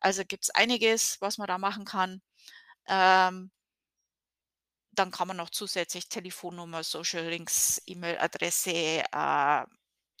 Also, 0.00 0.24
gibt's 0.26 0.50
einiges, 0.50 1.18
was 1.20 1.38
man 1.38 1.48
da 1.48 1.58
machen 1.58 1.84
kann. 1.86 2.22
Ähm 2.88 3.50
dann 4.98 5.10
kann 5.10 5.28
man 5.28 5.36
noch 5.36 5.50
zusätzlich 5.50 6.08
Telefonnummer, 6.08 6.82
Social 6.84 7.24
Links, 7.28 7.82
E-Mail-Adresse, 7.86 9.02
äh 9.12 9.64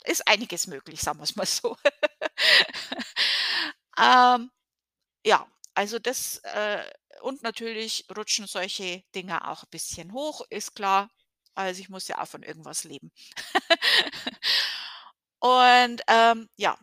ist 0.06 0.28
einiges 0.28 0.66
möglich, 0.66 1.00
sagen 1.02 1.18
wir's 1.20 1.36
mal 1.36 1.46
so. 1.46 1.76
Ähm, 3.98 4.50
ja, 5.26 5.46
also 5.74 5.98
das 6.00 6.38
äh, 6.44 6.84
und 7.24 7.42
natürlich 7.42 8.06
rutschen 8.16 8.46
solche 8.46 9.02
Dinger 9.14 9.50
auch 9.50 9.64
'n 9.64 9.70
bisschen 9.70 10.12
hoch, 10.12 10.42
ist 10.50 10.74
klar. 10.76 11.10
Also, 11.54 11.80
ich 11.80 11.88
muss 11.90 12.08
ja 12.08 12.20
auch 12.22 12.28
von 12.28 12.42
irgendwas 12.44 12.84
leben. 12.84 13.12
Und, 15.40 16.02
ähm, 16.08 16.48
ja. 16.56 16.76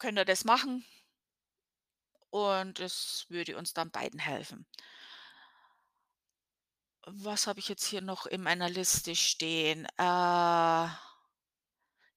Könnt 0.00 0.18
ihr 0.18 0.24
das 0.24 0.44
machen 0.44 0.84
und 2.32 2.78
das 2.80 3.24
würde 3.28 3.56
uns 3.56 3.72
dann 3.74 3.90
beiden 3.90 4.18
helfen. 4.20 4.66
Was 7.06 7.46
habe 7.46 7.60
ich 7.60 7.68
jetzt 7.68 7.84
hier 7.86 8.00
noch 8.00 8.26
in 8.26 8.42
meiner 8.42 8.68
Liste 8.68 9.14
stehen? 9.14 9.86
Äh 9.98 10.88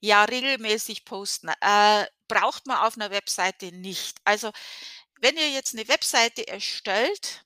ja, 0.03 0.23
regelmäßig 0.23 1.05
posten. 1.05 1.49
Äh, 1.61 2.05
braucht 2.27 2.65
man 2.65 2.77
auf 2.77 2.97
'ner 2.97 3.11
Webseite 3.11 3.71
nicht. 3.71 4.17
Also, 4.25 4.51
wenn 5.21 5.37
ihr 5.37 5.51
jetzt 5.51 5.73
'ne 5.75 5.87
Webseite 5.87 6.47
erstellt, 6.47 7.45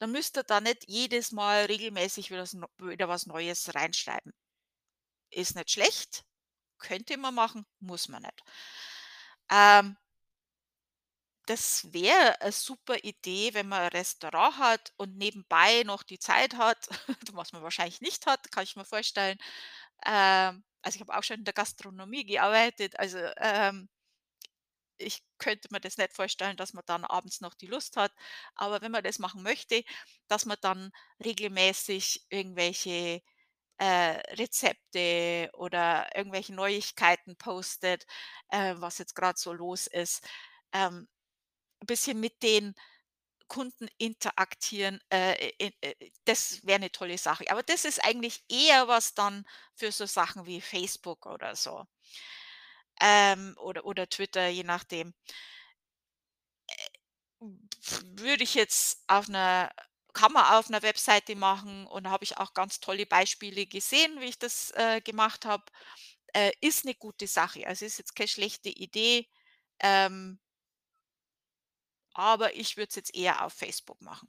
dann 0.00 0.12
müsst 0.12 0.36
ihr 0.38 0.44
da 0.44 0.60
nicht 0.60 0.84
jedes 0.88 1.32
Mal 1.32 1.66
regelmäßig 1.66 2.30
wieder 2.30 3.08
was 3.08 3.26
Neues 3.26 3.74
reinschreiben. 3.74 4.32
Ist 5.34 5.56
nicht 5.56 5.70
schlecht, 5.70 6.24
könnte 6.78 7.16
man 7.18 7.34
machen, 7.34 7.66
muss 7.80 8.08
man 8.08 8.22
nicht. 8.22 8.42
Ähm 9.50 9.96
das 11.48 11.92
wäre 11.92 12.40
a 12.40 12.52
super 12.52 12.96
Idee, 13.02 13.52
wenn 13.54 13.66
man 13.68 13.82
'n 13.82 13.88
Restaurant 13.88 14.58
hat 14.58 14.92
und 14.96 15.16
nebenbei 15.16 15.82
noch 15.84 16.02
die 16.04 16.18
Zeit 16.20 16.54
hat, 16.56 16.88
was 17.32 17.52
man 17.52 17.62
wahrscheinlich 17.62 18.00
nicht 18.00 18.26
hat, 18.26 18.52
kann 18.52 18.62
ich 18.64 18.76
mir 18.76 18.84
vorstellen. 18.84 19.38
Ähm, 20.06 20.64
also, 20.82 20.96
ich 20.96 21.00
habe 21.00 21.16
auch 21.16 21.22
schon 21.24 21.38
in 21.38 21.44
der 21.44 21.54
Gastronomie 21.54 22.24
gearbeitet, 22.26 22.98
also, 22.98 23.18
ähm 23.38 23.88
ich 25.02 25.22
könnte 25.38 25.68
mir 25.72 25.80
das 25.80 25.98
nicht 25.98 26.14
vorstellen, 26.14 26.56
dass 26.56 26.74
man 26.74 26.84
dann 26.86 27.04
abends 27.04 27.40
noch 27.42 27.54
die 27.54 27.66
Lust 27.68 27.96
hat. 27.96 28.12
Aber 28.56 28.80
wenn 28.82 28.92
man 28.92 29.04
das 29.04 29.18
machen 29.18 29.42
möchte, 29.42 29.84
dass 30.28 30.46
man 30.46 30.58
dann 30.62 30.92
regelmäßig 31.24 32.24
irgendwelche, 32.30 33.22
äh, 33.78 33.86
Rezepte 34.36 35.50
oder 35.54 36.08
irgendwelche 36.16 36.54
Neuigkeiten 36.54 37.36
postet, 37.36 38.06
äh, 38.50 38.74
was 38.78 38.98
jetzt 38.98 39.14
grad 39.16 39.38
so 39.38 39.52
los 39.54 39.86
ist. 39.88 40.24
Ähm, 40.72 41.08
bisschen 41.86 42.20
mit 42.20 42.42
den 42.42 42.74
Kunden 43.48 43.88
interagieren, 43.98 45.00
äh, 45.10 45.52
das 46.26 46.64
wäre 46.66 46.80
'ne 46.80 46.92
tolle 46.92 47.18
Sache. 47.18 47.44
Aber 47.50 47.62
das 47.64 47.84
ist 47.86 48.04
eigentlich 48.04 48.44
eher 48.50 48.88
was 48.88 49.14
dann 49.14 49.44
für 49.76 49.92
so 49.92 50.06
Sachen 50.06 50.46
wie 50.46 50.60
Facebook 50.62 51.26
oder 51.26 51.56
so. 51.56 51.86
Ähm, 53.02 53.56
oder 53.60 53.84
oder 53.86 54.08
Twitter, 54.08 54.48
je 54.48 54.64
nachdem. 54.64 55.12
Äh, 57.42 57.46
würde 58.22 58.44
ich 58.44 58.54
jetzt 58.54 59.02
auf 59.08 59.28
'ner 59.28 59.72
kann 60.14 60.32
man 60.32 60.44
auf 60.54 60.68
'ner 60.70 60.82
Webseite 60.82 61.36
machen 61.36 61.86
und 61.86 62.04
da 62.04 62.10
habe 62.10 62.24
ich 62.24 62.38
auch 62.38 62.54
ganz 62.54 62.80
tolle 62.80 63.06
Beispiele 63.06 63.66
gesehen, 63.66 64.20
wie 64.20 64.26
ich 64.26 64.38
das, 64.38 64.70
äh, 64.72 65.00
gemacht 65.02 65.44
habe. 65.46 65.64
Äh, 66.34 66.52
ist 66.60 66.84
'ne 66.86 66.94
gute 66.96 67.26
Sache. 67.28 67.66
Also, 67.66 67.86
ist 67.86 67.98
jetzt 67.98 68.16
keine 68.16 68.28
schlechte 68.28 68.70
Idee, 68.70 69.28
ähm 69.80 70.38
aber 72.14 72.54
ich 72.56 72.76
würde 72.76 72.88
es 72.90 72.94
jetzt 72.96 73.14
eher 73.14 73.44
auf 73.44 73.52
Facebook 73.54 74.00
machen. 74.02 74.28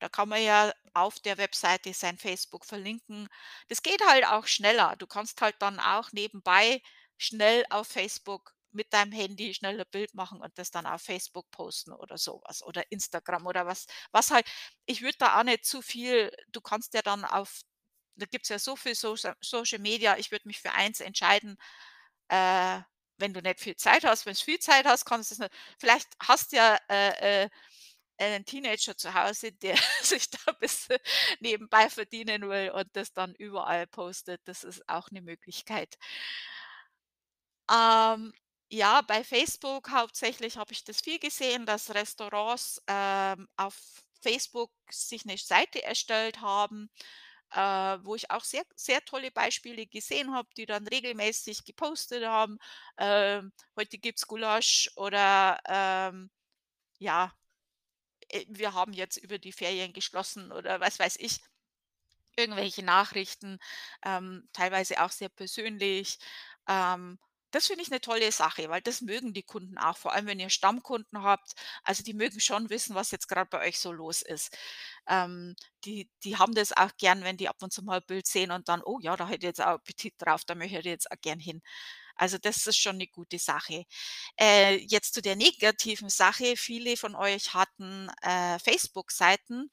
Da 0.00 0.08
kann 0.08 0.28
man 0.28 0.42
ja 0.42 0.72
auf 0.94 1.20
der 1.20 1.38
Webseite 1.38 1.94
sein 1.94 2.18
Facebook 2.18 2.64
verlinken. 2.66 3.28
Das 3.68 3.82
geht 3.82 4.02
halt 4.08 4.26
auch 4.26 4.46
schneller. 4.46 4.96
Du 4.98 5.06
kannst 5.06 5.40
halt 5.40 5.56
dann 5.60 5.80
auch 5.80 6.12
nebenbei 6.12 6.82
schnell 7.18 7.64
auf 7.70 7.88
Facebook 7.88 8.54
mit 8.72 8.92
deinem 8.92 9.12
Handy 9.12 9.54
schnell 9.54 9.80
'n 9.80 9.86
Bild 9.92 10.14
machen 10.14 10.40
und 10.40 10.58
das 10.58 10.70
dann 10.72 10.86
auf 10.86 11.02
Facebook 11.02 11.50
posten 11.52 11.92
oder 11.92 12.18
so 12.18 12.40
was 12.46 12.62
oder 12.64 12.82
Instagram 12.90 13.46
oder 13.46 13.66
was 13.66 13.86
was 14.12 14.30
halt 14.32 14.46
ich 14.86 15.02
würde 15.02 15.18
da 15.18 15.38
auch 15.40 15.44
nicht 15.44 15.64
zu 15.66 15.82
viel 15.82 16.30
du 16.48 16.60
kannst 16.60 16.94
ja 16.94 17.02
dann 17.02 17.24
auf 17.24 17.60
da 18.16 18.26
gibt's 18.26 18.48
ja 18.50 18.58
so 18.60 18.76
viel 18.76 18.94
Socia 18.96 19.36
Social 19.42 19.78
Media, 19.80 20.16
ich 20.18 20.30
würde 20.32 20.48
mich 20.48 20.60
für 20.60 20.72
eins 20.72 21.00
entscheiden, 21.00 21.56
äh, 22.28 22.80
wenn 23.18 23.34
du 23.34 23.42
nicht 23.42 23.60
viel 23.60 23.76
Zeit 23.76 24.04
hast. 24.04 24.26
Wenn's 24.26 24.42
viel 24.42 24.58
Zeit 24.60 24.86
hast, 24.86 25.04
kannst 25.06 25.30
du's 25.32 25.38
nicht 25.40 25.52
vielleicht 25.80 26.08
hast 26.22 26.52
ja, 26.52 26.78
äh, 26.90 27.44
äh, 27.46 27.50
einen 28.18 28.44
Teenager 28.46 28.96
zu 28.96 29.14
Hause, 29.14 29.52
der 29.62 29.76
sich 30.02 30.30
da 30.30 30.52
bisschen 30.54 30.98
nebenbei 31.40 31.90
verdienen 31.90 32.48
will 32.50 32.70
und 32.72 32.88
das 32.96 33.12
dann 33.14 33.34
überall 33.36 33.86
postet. 33.88 34.40
Das 34.46 34.64
ist 34.64 34.88
auch 34.88 35.10
'ne 35.12 35.22
Möglichkeit. 35.22 35.96
Ähm, 37.70 38.32
ja, 38.70 39.00
bei 39.02 39.24
Facebook 39.24 39.90
hauptsächlich 39.90 40.56
habe 40.56 40.72
ich 40.72 40.84
das 40.84 41.00
viel 41.00 41.18
gesehen, 41.18 41.64
dass 41.66 41.94
Restaurants, 41.94 42.82
ähm, 42.88 43.48
auf 43.56 43.74
Facebook 44.22 44.70
sich 44.90 45.24
'ne 45.24 45.36
Seite 45.38 45.82
erstellt 45.82 46.40
haben, 46.40 46.90
äh, 47.52 47.58
wo 48.04 48.14
ich 48.16 48.30
auch 48.30 48.44
sehr 48.44 48.64
sehr 48.76 49.02
tolle 49.04 49.30
Beispiele 49.30 49.86
gesehen 49.86 50.34
habe, 50.34 50.48
die 50.56 50.66
dann 50.66 50.86
regelmäßig 50.88 51.64
gepostet 51.64 52.24
haben. 52.26 52.58
Ähm, 52.98 53.52
heute 53.76 53.98
gibt's 53.98 54.26
Gulasch 54.26 54.90
oder, 54.96 55.58
ähm, 55.68 56.30
ja, 56.98 57.32
äh, 58.30 58.44
wir 58.48 58.74
haben 58.74 58.92
jetzt 58.94 59.18
über 59.18 59.38
die 59.38 59.52
Ferien 59.52 59.92
geschlossen 59.94 60.52
oder 60.52 60.80
was 60.80 60.98
weiß 60.98 61.16
ich. 61.20 61.40
Irgendwelche 62.36 62.82
Nachrichten, 62.84 63.58
ähm, 64.04 64.48
teilweise 64.52 65.02
auch 65.04 65.10
sehr 65.12 65.28
persönlich. 65.30 66.18
Das 67.54 67.68
finde 67.68 67.82
ich 67.84 67.90
'ne 67.90 68.00
tolle 68.00 68.32
Sache, 68.32 68.68
weil 68.68 68.80
das 68.82 69.00
mögen 69.00 69.32
die 69.32 69.44
Kunden 69.44 69.78
auch, 69.78 69.96
vor 69.96 70.12
allem 70.12 70.26
wenn 70.26 70.40
ihr 70.40 70.50
Stammkunden 70.50 71.22
habt. 71.22 71.52
Also, 71.84 72.02
die 72.02 72.12
mögen 72.12 72.40
schon 72.40 72.68
wissen, 72.68 72.96
was 72.96 73.12
jetzt 73.12 73.28
grad 73.28 73.48
bei 73.50 73.60
euch 73.68 73.78
so 73.78 73.92
los 73.92 74.22
ist. 74.22 74.56
Ähm, 75.08 75.54
die 75.84 76.10
die 76.24 76.36
haben 76.36 76.54
das 76.56 76.72
auch 76.76 76.90
gern, 76.98 77.22
wenn 77.22 77.36
die 77.36 77.48
ab 77.48 77.58
und 77.62 77.72
zu 77.72 77.84
mal 77.84 77.98
'n 78.00 78.06
Bild 78.08 78.26
sehen 78.26 78.50
und 78.50 78.68
dann: 78.68 78.82
„Oh 78.84 78.98
ja, 79.00 79.16
da 79.16 79.28
hätte 79.28 79.46
ich 79.46 79.50
jetzt 79.50 79.60
auch 79.60 79.66
Appetit 79.78 80.14
drauf, 80.18 80.44
da 80.44 80.56
möchte 80.56 80.78
ich 80.80 80.84
jetzt 80.86 81.12
auch 81.12 81.20
gern 81.20 81.38
hin.“ 81.38 81.62
Also, 82.16 82.38
das 82.38 82.66
ist 82.68 82.78
schon 82.78 82.98
'ne 82.98 83.08
gute 83.08 83.38
Sache. 83.40 83.84
Äh, 84.40 84.76
jetzt 84.88 85.14
zu 85.14 85.22
der 85.22 85.36
negativen 85.36 86.08
Sache. 86.10 86.56
Viele 86.56 86.96
von 86.96 87.16
euch 87.16 87.54
hatten, 87.54 88.10
äh, 88.22 88.58
Facebook-Seiten 88.60 89.70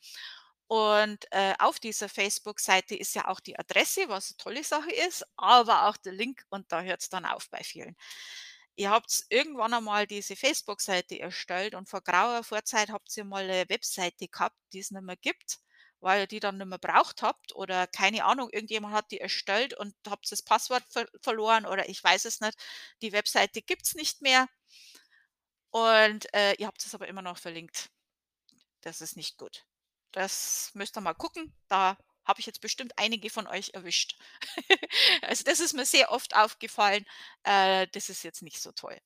Und, 0.73 1.25
äh, 1.33 1.53
auf 1.59 1.79
dieser 1.81 2.07
Facebook-Seite 2.07 2.95
ist 2.95 3.13
ja 3.13 3.27
auch 3.27 3.41
die 3.41 3.59
Adresse, 3.59 4.07
was 4.07 4.31
'ne 4.31 4.37
tolle 4.37 4.63
Sache 4.63 4.89
ist, 5.05 5.25
aber 5.35 5.89
auch 5.89 5.97
der 5.97 6.13
Link 6.13 6.45
und 6.49 6.71
da 6.71 6.81
hört's 6.81 7.09
dann 7.09 7.25
auf 7.25 7.49
bei 7.49 7.61
vielen. 7.61 7.97
Ihr 8.77 8.89
habt's 8.89 9.25
irgendwann 9.29 9.73
einmal 9.73 10.07
diese 10.07 10.37
Facebook-Seite 10.37 11.19
erstellt 11.19 11.75
und 11.75 11.89
vor 11.89 11.99
grauer 12.01 12.45
Vorzeit 12.45 12.89
habt 12.89 13.15
ihr 13.17 13.25
mal 13.25 13.45
'ne 13.47 13.65
Webseite 13.69 14.29
gehabt, 14.29 14.55
die 14.71 14.79
es 14.79 14.91
nicht 14.91 15.03
mehr 15.03 15.17
gibt, 15.17 15.59
weil 15.99 16.21
ihr 16.21 16.27
die 16.27 16.39
dann 16.39 16.57
nicht 16.57 16.67
mehr 16.67 16.77
braucht 16.79 17.21
habt 17.21 17.53
oder 17.55 17.85
keine 17.87 18.23
Ahnung, 18.23 18.49
irgendjemand 18.51 18.93
hat 18.95 19.11
die 19.11 19.19
erstellt 19.19 19.73
und 19.77 19.93
habt 20.09 20.31
das 20.31 20.41
Passwort 20.41 20.83
ver 20.89 21.05
verloren 21.21 21.65
oder 21.65 21.89
ich 21.89 22.01
weiß 22.01 22.23
es 22.25 22.39
nicht. 22.39 22.57
Die 23.01 23.11
Webseite 23.11 23.61
gibt's 23.61 23.93
nicht 23.95 24.21
mehr 24.21 24.47
und, 25.73 26.33
äh, 26.33 26.53
ihr 26.55 26.67
habt 26.67 26.83
es 26.85 26.93
aber 26.93 27.07
immer 27.07 27.21
noch 27.21 27.37
verlinkt. 27.37 27.89
Das 28.81 29.01
ist 29.01 29.17
nicht 29.17 29.37
gut. 29.37 29.65
Das 30.13 30.71
müsst 30.73 30.97
ihr 30.97 31.01
mal 31.01 31.13
gucken. 31.13 31.53
Da 31.67 31.97
habe 32.25 32.39
ich 32.39 32.45
jetzt 32.45 32.61
bestimmt 32.61 32.93
einige 32.97 33.29
von 33.29 33.47
euch 33.47 33.71
erwischt. 33.73 34.17
Also, 35.23 35.43
das 35.43 35.59
ist 35.59 35.73
mir 35.73 35.85
sehr 35.85 36.11
oft 36.11 36.35
aufgefallen. 36.35 37.05
Äh, 37.43 37.87
das 37.93 38.09
ist 38.09 38.23
jetzt 38.23 38.41
nicht 38.41 38.59
so 38.61 38.71
toll. 38.71 38.97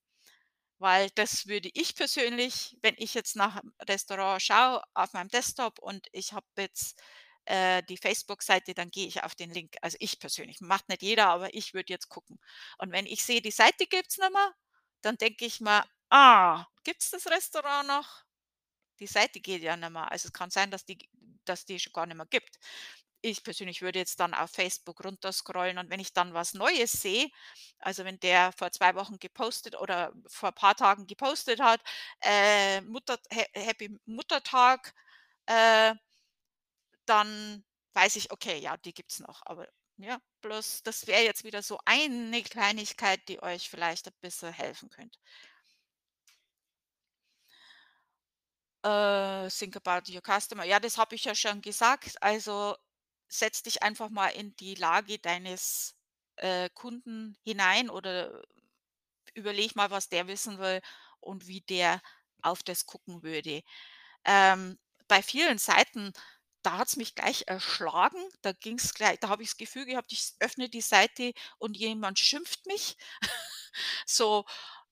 Weil 0.80 1.10
das 1.12 1.48
würde 1.48 1.70
ich 1.74 1.96
persönlich, 1.96 2.78
wenn 2.82 2.96
ich 2.98 3.14
jetzt 3.16 3.36
nach 3.38 3.58
'm 3.58 3.74
Restaurant 3.90 4.42
schaue 4.42 4.84
auf 4.96 5.14
meinem 5.14 5.30
Desktop 5.30 5.80
und 5.80 6.08
ich 6.14 6.34
habe 6.34 6.48
jetzt, 6.60 7.02
äh, 7.46 7.84
die 7.84 7.98
Facebook-Seite, 7.98 8.74
dann 8.76 8.92
gehe 8.92 9.08
ich 9.08 9.24
auf 9.24 9.36
den 9.36 9.52
Link. 9.52 9.76
Also, 9.82 9.98
ich 10.02 10.20
persönlich, 10.20 10.62
macht 10.62 10.90
nicht 10.90 11.04
jeder, 11.04 11.28
aber 11.30 11.54
ich 11.56 11.74
würde 11.76 11.94
jetzt 11.94 12.10
gucken. 12.10 12.40
Und 12.80 12.92
wenn 12.94 13.06
ich 13.08 13.24
sehe, 13.24 13.42
die 13.42 13.52
Seite 13.52 13.88
gibt's 13.88 14.18
nicht 14.20 14.32
mehr, 14.34 14.54
dann 15.04 15.18
denke 15.18 15.46
ich 15.46 15.62
mir: 15.62 15.86
„Ah, 16.10 16.66
gibt's 16.86 17.12
das 17.12 17.28
Restaurant 17.28 17.88
noch?“ 17.90 18.24
Die 19.00 19.08
Seite 19.08 19.40
geht 19.42 19.62
ja 19.64 19.76
nicht 19.78 19.90
mehr. 19.92 20.12
Also, 20.12 20.28
es 20.28 20.34
kann 20.34 20.50
sein, 20.52 20.72
dass 20.72 20.86
die 20.86 20.98
dass 21.46 21.66
die 21.66 21.80
schon 21.80 21.94
gar 21.94 22.08
nicht 22.08 22.18
mehr 22.18 22.26
gibt. 22.28 22.58
Ich 23.22 23.44
persönlich 23.44 23.82
würde 23.82 24.00
jetzt 24.00 24.20
dann 24.20 24.34
auf 24.34 24.52
Facebook 24.52 25.04
runterscrollen 25.06 25.78
und 25.80 25.90
wenn 25.92 26.00
ich 26.00 26.14
dann 26.14 26.34
was 26.34 26.54
Neues 26.56 26.92
sehe, 26.94 27.30
also, 27.80 28.06
wenn 28.06 28.20
der 28.20 28.52
vor 28.54 28.72
2 28.72 28.96
Wochen 28.96 29.20
gepostet 29.20 29.76
oder 29.80 30.14
vor 30.28 30.52
paar 30.54 30.76
Tagen 30.76 31.08
gepostet 31.08 31.60
hat, 31.62 31.82
äh, 32.22 32.82
Mutter 32.82 33.18
Ha 33.34 33.44
Happy 33.56 34.00
Muttertag, 34.06 34.94
äh 35.48 35.96
dann 37.10 37.64
weiß 37.94 38.16
ich, 38.18 38.32
okay, 38.32 38.58
ja, 38.60 38.78
die 38.78 38.94
gibt's 38.94 39.20
noch. 39.20 39.42
Aber 39.46 39.68
ja, 39.98 40.20
bloß 40.42 40.84
das 40.84 41.08
wäre 41.08 41.24
jetzt 41.24 41.44
wieder 41.44 41.62
so 41.62 41.80
eine 41.86 42.44
Kleinigkeit, 42.44 43.22
die 43.30 43.42
euch 43.42 43.70
vielleicht 43.70 44.08
ein 44.08 44.14
bisschen 44.22 44.52
helfen 44.52 44.90
könnte. 44.90 45.18
Äh, 48.86 49.50
think 49.50 49.76
about 49.78 50.12
your 50.14 50.22
customer. 50.22 50.64
Ja, 50.66 50.80
das 50.80 50.98
habe 51.00 51.16
ich 51.16 51.26
ja 51.26 51.34
schon 51.36 51.62
gesagt. 51.62 52.22
Also, 52.22 52.76
setz 53.28 53.64
dich 53.64 53.82
einfach 53.84 54.10
mal 54.10 54.28
in 54.30 54.56
die 54.58 54.76
Lage 54.76 55.18
deines, 55.20 55.96
äh, 56.38 56.70
Kunden 56.72 57.36
hinein 57.44 57.90
oder 57.90 58.44
überleg 59.36 59.76
mal, 59.76 59.92
was 59.92 60.10
der 60.10 60.28
wissen 60.28 60.60
will 60.60 60.82
und 61.22 61.48
wie 61.48 61.62
der 61.62 62.02
auf 62.44 62.64
das 62.64 62.86
gucken 62.88 63.24
würde. 63.24 63.64
Ähm, 64.26 64.80
bei 65.08 65.24
vielen 65.24 65.58
Seiten, 65.60 66.14
da 66.64 66.80
hat's 66.80 66.98
mich 66.98 67.16
gleich 67.16 67.46
erschlagen. 67.48 68.20
Da 68.44 68.54
ging's 68.54 68.94
glei 68.96 69.18
da 69.18 69.30
habe 69.30 69.44
ich 69.44 69.50
das 69.52 69.58
Gefühl 69.58 69.86
gehabt, 69.86 70.12
ich 70.14 70.34
öffne 70.42 70.70
die 70.70 70.82
Seite 70.82 71.34
und 71.60 71.78
jemand 71.78 72.20
schimpft 72.20 72.66
mich. 72.68 72.98
So, 74.08 74.46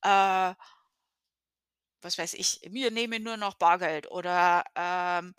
äh 0.03 0.55
was 2.03 2.17
weiß 2.17 2.33
ich, 2.35 2.61
wir 2.69 2.91
nehmen 2.91 3.23
nur 3.23 3.37
noch 3.37 3.55
Bargeld 3.55 4.09
oder, 4.11 4.63
ähm, 4.75 5.35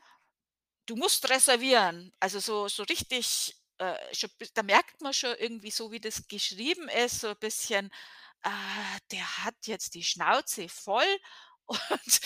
du 0.87 0.97
musst 0.97 1.29
reservieren. 1.31 2.13
Also, 2.21 2.41
so 2.41 2.69
so 2.69 2.83
richtig, 2.85 3.57
äh, 3.79 3.97
schon 4.15 4.31
da 4.55 4.63
merkt 4.63 5.01
man 5.03 5.13
schon 5.15 5.35
irgendwie 5.39 5.71
so, 5.73 5.93
wie 5.93 6.01
das 6.01 6.29
geschrieben 6.29 6.89
ist, 6.91 7.21
so 7.21 7.29
'n 7.31 7.37
bisschen, 7.41 7.91
äh, 8.45 8.51
der 9.13 9.45
hat 9.45 9.57
jetzt 9.67 9.95
die 9.95 10.05
Schnauze 10.05 10.69
voll 10.71 11.05
und 11.69 12.21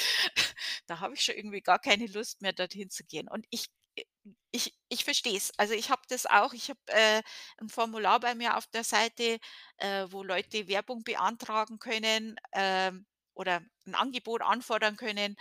da 0.87 1.01
habe 1.01 1.15
ich 1.15 1.23
schon 1.25 1.37
irgendwie 1.37 1.61
gar 1.63 1.79
keine 1.79 2.07
Lust 2.07 2.43
mehr, 2.43 2.53
dorthin 2.53 2.91
zu 2.91 3.05
gehen. 3.05 3.29
Und 3.29 3.47
ich 3.51 3.67
i 3.99 4.05
ich 4.53 4.75
ich 4.89 5.05
verstehe 5.05 5.37
es. 5.37 5.53
Also, 5.59 5.75
ich 5.75 5.91
habe 5.91 6.03
das 6.09 6.27
auch. 6.27 6.53
Ich 6.55 6.71
habe, 6.71 6.81
äh, 6.89 7.23
'n 7.63 7.69
Formular 7.71 8.21
bei 8.21 8.35
mir 8.35 8.57
auf 8.57 8.67
der 8.69 8.85
Seite, 8.85 9.39
äh, 9.79 10.07
wo 10.11 10.23
Leute 10.25 10.69
Werbung 10.69 11.05
beantragen 11.05 11.79
können, 11.79 12.37
ähm, 12.53 13.07
oder 13.39 13.63
'n 13.87 13.95
Angebot 13.97 14.43
anfordern 14.43 14.97
können. 14.99 15.37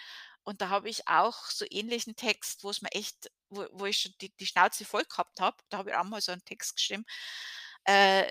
Und 0.45 0.61
da 0.61 0.69
habe 0.69 0.89
ich 0.89 1.07
auch 1.09 1.47
so 1.47 1.65
ähnlichen 1.71 2.15
Text, 2.17 2.63
wo's 2.65 2.81
mir 2.83 2.91
echt 2.93 3.31
wo 3.51 3.67
wo 3.73 3.85
ich 3.87 3.99
schon 3.99 4.13
die 4.21 4.31
die 4.39 4.47
Schnauze 4.47 4.85
voll 4.85 5.03
gehabt 5.05 5.41
habe. 5.41 5.57
Da 5.69 5.79
habe 5.79 5.91
ich 5.91 5.97
auch 5.97 6.05
mal 6.05 6.21
so 6.21 6.31
'n 6.33 6.43
Text 6.45 6.75
geschrieben, 6.77 7.05
äh, 7.85 8.25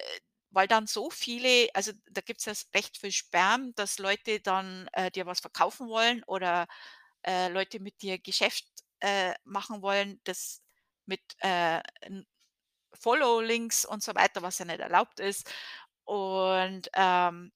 weil 0.51 0.69
dann 0.69 0.87
so 0.89 1.11
viele 1.11 1.69
also, 1.75 1.93
da 2.11 2.21
gibt's 2.23 2.47
ja 2.47 2.53
s 2.55 2.69
recht 2.75 2.99
viel 2.99 3.13
Spam, 3.13 3.75
dass 3.77 3.99
Leute 3.99 4.41
dann, 4.41 4.89
äh, 4.95 5.11
dir 5.13 5.27
was 5.27 5.41
verkaufen 5.41 5.89
wollen 5.89 6.23
oder, 6.27 6.69
äh, 7.27 7.49
Leute 7.51 7.81
mit 7.81 8.03
dir 8.03 8.19
Geschäft, 8.21 8.67
äh, 9.01 9.35
machen 9.45 9.83
wollen, 9.83 10.21
das 10.25 10.63
mit, 11.07 11.23
äh, 11.41 11.83
Follow-Links 13.01 13.85
und 13.87 14.03
so 14.05 14.15
weiter, 14.17 14.43
was 14.43 14.59
ja 14.61 14.67
nicht 14.67 14.81
erlaubt 14.81 15.21
ist. 15.21 15.51
Und, 16.07 16.89
ähm 16.95 17.51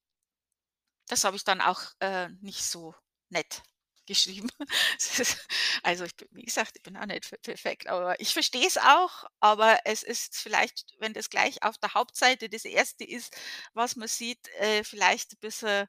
das 1.11 1.25
habe 1.25 1.37
ich 1.37 1.45
dann 1.45 1.61
auch, 1.61 1.81
äh, 2.01 2.29
nicht 2.41 2.63
so 2.65 2.95
nett 3.31 3.63
geschrieben. 4.07 4.49
Also, 5.83 6.05
ich 6.05 6.13
wie 6.33 6.43
gesagt, 6.45 6.73
ich 6.77 6.83
bin 6.83 6.97
auch 6.97 7.07
nicht 7.07 7.31
perfekt, 7.43 7.87
aber 7.89 8.21
ich 8.21 8.33
verstehe 8.35 8.67
es 8.67 8.77
auch, 8.79 9.25
aber 9.41 9.79
es 9.87 10.03
ist 10.03 10.37
vielleicht, 10.37 10.85
wenn 10.99 11.15
das 11.15 11.31
gleich 11.31 11.63
auf 11.63 11.79
der 11.79 11.95
Hauptseite 11.95 12.49
das 12.51 12.65
1. 12.67 13.05
ist, 13.05 13.35
was 13.75 13.97
man 13.97 14.09
sieht, 14.09 14.47
äh, 14.59 14.85
vielleicht 14.85 15.33
'n 15.35 15.39
bisschen 15.41 15.87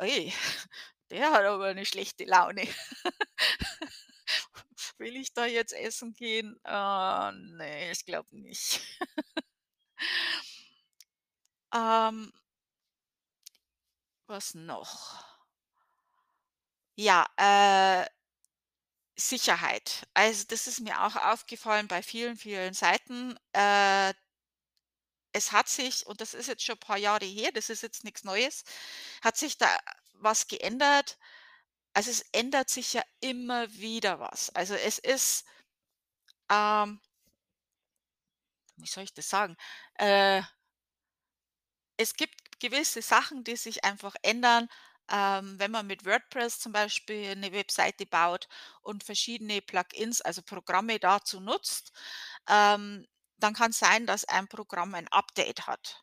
ui, 0.00 0.32
der 1.10 1.30
hat 1.32 1.44
aber 1.44 1.72
'ne 1.74 1.84
schlechte 1.86 2.24
Laune. 2.24 2.62
Will 4.98 5.16
ich 5.16 5.34
da 5.34 5.46
jetzt 5.46 5.74
essen 5.74 6.14
gehen? 6.14 6.58
Ah, 6.64 7.32
ne, 7.34 7.92
ich 7.92 8.06
glaube 8.06 8.28
nicht. 8.40 8.80
Ähm 11.72 12.32
was 14.28 14.54
noch? 14.54 15.22
Ja, 16.98 17.26
äh 17.36 18.06
Sicherheit. 19.18 20.06
Also, 20.14 20.44
das 20.48 20.66
ist 20.66 20.80
mir 20.80 21.02
auch 21.04 21.14
aufgefallen 21.16 21.86
bei 21.88 22.02
vielen, 22.02 22.36
vielen 22.36 22.74
Seiten. 22.74 23.36
Äh 23.52 24.12
es 25.36 25.50
hat 25.52 25.68
sich 25.68 26.06
und 26.06 26.20
das 26.20 26.32
ist 26.32 26.46
jetzt 26.46 26.62
schon 26.62 26.78
paar 26.78 26.96
Jahre 26.96 27.24
her, 27.26 27.50
das 27.52 27.68
ist 27.68 27.82
jetzt 27.82 28.04
nix 28.04 28.22
Neues, 28.24 28.62
hat 29.22 29.36
sich 29.36 29.58
da 29.58 29.66
was 30.14 30.46
geändert. 30.46 31.18
Also, 31.94 32.10
es 32.12 32.22
ändert 32.32 32.70
sich 32.70 32.94
ja 32.94 33.02
immer 33.20 33.72
wieder 33.74 34.20
was. 34.20 34.50
Also, 34.50 34.74
es 34.74 34.98
ist 35.00 35.44
ähm 36.50 37.00
wie 38.78 38.86
soll 38.86 39.04
ich 39.04 39.14
das 39.14 39.28
sagen? 39.28 39.56
Äh 39.98 40.42
es 42.00 42.14
gibt 42.14 42.43
gewisse 42.70 43.02
Sachen, 43.02 43.44
die 43.44 43.56
sich 43.56 43.84
einfach 43.84 44.14
ändern, 44.22 44.68
ähm, 45.10 45.58
wenn 45.60 45.70
man 45.72 45.86
mit 45.86 46.06
WordPress 46.06 46.60
zum 46.60 46.72
Beispiel 46.72 47.36
'ne 47.36 47.52
Webseite 47.52 48.06
baut 48.06 48.48
und 48.82 49.04
verschiedene 49.04 49.62
Plugins, 49.62 50.20
also 50.22 50.42
Programme 50.42 50.98
dazu 51.00 51.40
nutzt, 51.40 51.92
ähm, 52.48 53.06
dann 53.38 53.54
kann's 53.54 53.78
sein, 53.80 54.06
dass 54.06 54.24
ein 54.26 54.48
Programm 54.48 54.94
ein 54.94 55.08
Update 55.08 55.66
hat. 55.68 56.02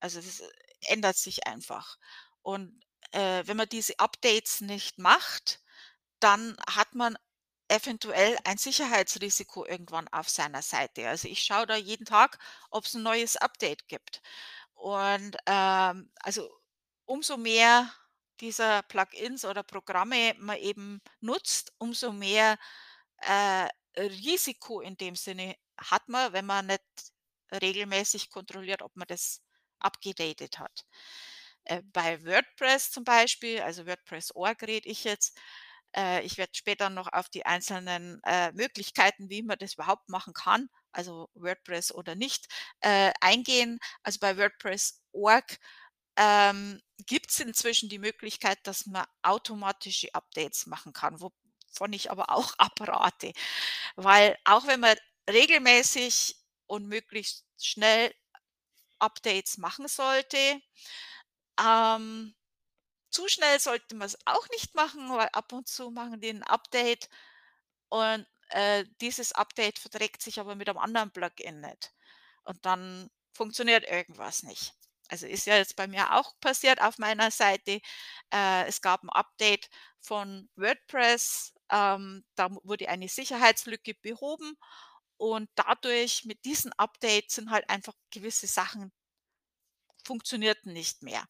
Also, 0.00 0.20
das 0.22 0.42
ändert 0.88 1.16
sich 1.18 1.46
einfach. 1.48 1.98
Und, 2.42 2.80
äh, 3.12 3.42
wenn 3.46 3.56
man 3.58 3.68
diese 3.70 3.98
Updates 4.00 4.60
nicht 4.62 4.98
macht, 4.98 5.60
dann 6.20 6.56
hat 6.70 6.94
man 6.96 7.16
eventuell 7.68 8.38
ein 8.44 8.58
Sicherheitsrisiko 8.58 9.66
irgendwann 9.66 10.08
auf 10.08 10.28
seiner 10.30 10.62
Seite. 10.62 11.08
Also, 11.08 11.28
ich 11.28 11.44
schaue 11.44 11.66
da 11.66 11.76
jeden 11.76 12.06
Tag, 12.06 12.38
ob's 12.70 12.94
'n 12.96 13.02
neues 13.04 13.36
Update 13.38 13.88
gibt. 13.88 14.22
Und, 14.80 15.36
ähm, 15.46 16.10
also, 16.22 16.48
umso 17.04 17.36
mehr 17.36 17.92
dieser 18.40 18.82
Plugins 18.84 19.44
oder 19.44 19.62
Programme 19.62 20.34
man 20.38 20.56
eben 20.56 21.02
nutzt, 21.20 21.72
umso 21.78 22.12
mehr, 22.12 22.58
äh, 23.18 23.68
Risiko 23.98 24.80
in 24.80 24.96
dem 24.96 25.16
Sinne 25.16 25.54
hat 25.78 26.08
man, 26.08 26.32
wenn 26.32 26.46
man 26.46 26.66
nicht 26.66 26.82
regelmäßig 27.52 28.30
kontrolliert, 28.30 28.80
ob 28.82 28.96
man 28.96 29.06
das 29.08 29.42
abgedatet 29.80 30.58
hat. 30.58 30.86
Äh, 31.64 31.82
bei 31.92 32.24
WordPress 32.24 32.90
zum 32.90 33.04
Beispiel, 33.04 33.60
also 33.60 33.86
WordPress.org 33.86 34.62
rede 34.62 34.88
ich 34.88 35.04
jetzt, 35.04 35.38
äh, 35.96 36.22
ich 36.24 36.38
werde 36.38 36.52
später 36.54 36.90
noch 36.90 37.08
auf 37.12 37.28
die 37.28 37.46
einzelnen, 37.46 38.20
äh, 38.24 38.52
Möglichkeiten, 38.52 39.30
wie 39.30 39.42
man 39.42 39.58
das 39.58 39.74
überhaupt 39.74 40.08
machen 40.08 40.34
kann, 40.34 40.68
also 40.92 41.28
WordPress 41.34 41.92
oder 41.92 42.14
nicht, 42.14 42.46
äh, 42.80 43.12
eingehen. 43.20 43.78
Also, 44.02 44.18
bei 44.20 44.36
WordPress.org, 44.36 45.58
ähm, 46.16 46.80
gibt's 47.06 47.40
inzwischen 47.40 47.88
die 47.88 47.98
Möglichkeit, 47.98 48.58
dass 48.64 48.86
man 48.86 49.06
automatische 49.22 50.14
Updates 50.14 50.66
machen 50.66 50.92
kann, 50.92 51.20
wo 51.20 51.32
wovon 51.72 51.92
ich 51.92 52.10
aber 52.10 52.30
auch 52.30 52.54
abrate. 52.58 53.32
Weil 53.96 54.36
auch 54.44 54.66
wenn 54.66 54.80
man 54.80 54.96
regelmäßig 55.30 56.36
und 56.66 56.86
möglichst 56.88 57.46
schnell 57.60 58.12
Updates 59.00 59.58
machen 59.58 59.88
sollte, 59.88 60.60
ähm, 61.60 62.34
zu 63.10 63.28
schnell 63.28 63.60
sollte 63.60 63.94
man 63.96 64.06
es 64.06 64.18
auch 64.26 64.48
nicht 64.50 64.74
machen, 64.74 65.10
weil 65.10 65.28
ab 65.32 65.52
und 65.52 65.68
zu 65.68 65.90
machen 65.90 66.20
die 66.20 66.30
'n 66.30 66.42
Update 66.44 67.08
und, 67.88 68.26
äh, 68.50 68.84
dieses 69.00 69.32
Update 69.32 69.78
verträgt 69.78 70.22
sich 70.22 70.40
aber 70.40 70.54
mit 70.56 70.68
einem 70.68 70.78
anderen 70.78 71.12
Plugin 71.12 71.60
nicht. 71.60 71.92
Und 72.44 72.64
dann 72.66 73.10
funktioniert 73.32 73.84
irgendwas 73.90 74.42
nicht. 74.44 74.74
Also, 75.08 75.26
ist 75.26 75.46
ja 75.46 75.56
jetzt 75.56 75.76
bei 75.76 75.86
mir 75.88 76.14
auch 76.16 76.34
passiert 76.40 76.80
auf 76.82 76.98
meiner 76.98 77.30
Seite. 77.30 77.80
Äh, 78.32 78.66
es 78.68 78.80
gab 78.82 79.02
ein 79.04 79.10
Update 79.10 79.68
von 80.00 80.48
WordPress, 80.56 81.54
ähm, 81.70 82.24
da 82.36 82.50
wurde 82.64 82.88
eine 82.88 83.08
Sicherheitslücke 83.08 83.94
behoben 84.02 84.56
und 85.18 85.50
dadurch 85.56 86.24
mit 86.26 86.44
diesem 86.44 86.72
Update 86.78 87.30
sind 87.32 87.50
halt 87.50 87.68
einfach 87.70 87.94
gewisse 88.12 88.46
Sachen 88.48 88.92
funktionierten 90.04 90.72
nicht 90.72 91.02
mehr. 91.02 91.24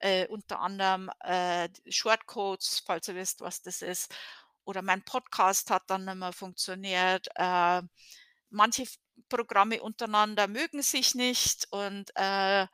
Äh, 0.00 0.26
unter 0.28 0.60
anderem, 0.60 1.10
äh, 1.20 1.68
Shortcodes, 1.88 2.82
falls 2.84 3.08
ihr 3.08 3.14
wisst, 3.14 3.40
was 3.40 3.62
das 3.62 3.80
ist. 3.82 4.14
Oder 4.64 4.82
mein 4.82 5.02
Podcast 5.04 5.70
hat 5.70 5.84
dann 5.88 6.04
nicht 6.04 6.16
mehr 6.16 6.32
funktioniert. 6.32 7.28
Äh, 7.36 7.82
manche 8.50 8.84
Programme 9.28 9.82
untereinander 9.82 10.48
mögen 10.48 10.82
sich 10.82 11.14
nicht 11.14 11.66
und, 11.70 12.10
äh, 12.16 12.66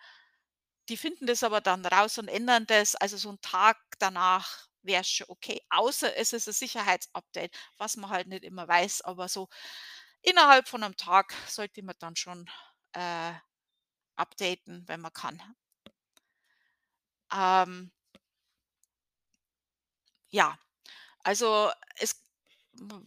die 0.89 0.97
finden 0.99 1.27
das 1.27 1.45
aber 1.45 1.61
dann 1.63 1.87
raus 1.87 2.19
und 2.19 2.29
ändern 2.29 2.67
das. 2.67 2.97
Also, 2.97 3.17
so 3.19 3.31
'n 3.31 3.41
Tag 3.43 3.79
danach 4.01 4.69
wäre 4.83 5.05
schon 5.05 5.27
okay, 5.31 5.61
außer 5.71 6.17
es 6.17 6.33
ist 6.35 6.49
'n 6.49 6.55
Sicherheitsupdate, 6.55 7.53
was 7.79 7.97
man 7.99 8.11
halt 8.11 8.29
nicht 8.29 8.45
immer 8.45 8.69
weiß, 8.69 9.03
aber 9.03 9.29
so 9.29 9.49
innerhalb 10.23 10.69
von 10.69 10.81
'nem 10.83 10.97
Tag 10.99 11.35
sollte 11.49 11.83
man 11.85 11.97
dann 12.01 12.17
schon, 12.17 12.51
äh, 12.95 13.33
updaten, 14.17 14.85
wenn 14.89 15.01
man 15.03 15.13
kann. 15.15 15.43
Ähm 17.35 17.91
ja, 20.31 20.57
also, 21.25 21.71
es 21.99 22.17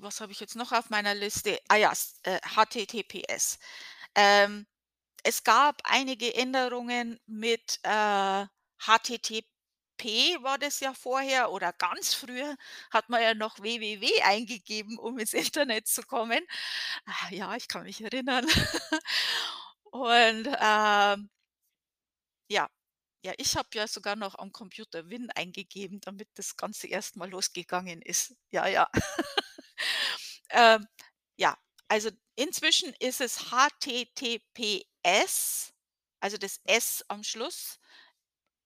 was 0.02 0.22
habe 0.22 0.32
ich 0.34 0.40
jetzt 0.42 0.56
noch 0.58 0.72
auf 0.74 0.90
meiner 0.92 1.16
Liste? 1.16 1.60
Ah 1.70 1.78
ja, 1.78 1.94
äh, 2.24 2.40
HTTPS. 2.56 3.60
Ähm, 4.16 4.68
es 5.24 5.44
gab 5.46 5.82
einige 5.86 6.36
Änderungen 6.36 7.20
mit, 7.28 7.80
äh, 7.84 8.46
HTTP 8.80 10.38
war 10.44 10.58
das 10.60 10.80
ja 10.82 10.94
vorher 10.96 11.52
oder 11.52 11.74
ganz 11.74 12.14
früher 12.16 12.56
hat 12.92 13.10
man 13.10 13.22
ja 13.24 13.34
noch 13.36 13.60
WWW 13.60 14.24
eingegeben, 14.24 15.00
um 15.00 15.20
ins 15.20 15.34
Internet 15.36 15.88
zu 15.88 16.04
kommen. 16.04 16.42
Ah 17.08 17.30
ja, 17.32 17.56
ich 17.58 17.68
kann 17.70 17.84
mich 17.84 18.02
erinnern. 18.04 18.48
Und, 19.92 20.50
ähm 20.62 21.30
ja. 22.50 22.68
Ja, 23.26 23.34
ich 23.38 23.56
habe 23.58 23.70
ja 23.74 23.88
sogar 23.88 24.16
noch 24.16 24.36
am 24.38 24.52
Computer 24.52 25.10
Win 25.10 25.32
eingegeben, 25.32 26.00
damit 26.00 26.30
das 26.36 26.58
Ganze 26.58 26.86
erst 26.86 27.16
mal 27.16 27.28
losgegangen 27.28 28.04
ist. 28.04 28.36
Ja, 28.52 28.68
ja. 28.68 28.88
Ähm, 30.52 30.86
ja, 31.38 31.58
also, 31.90 32.12
inzwischen 32.36 32.94
ist 33.00 33.20
es 33.22 33.50
HTTPS, 33.52 34.86
also, 36.22 36.38
das 36.38 36.62
S 36.66 37.04
am 37.10 37.24
Schluss. 37.24 37.80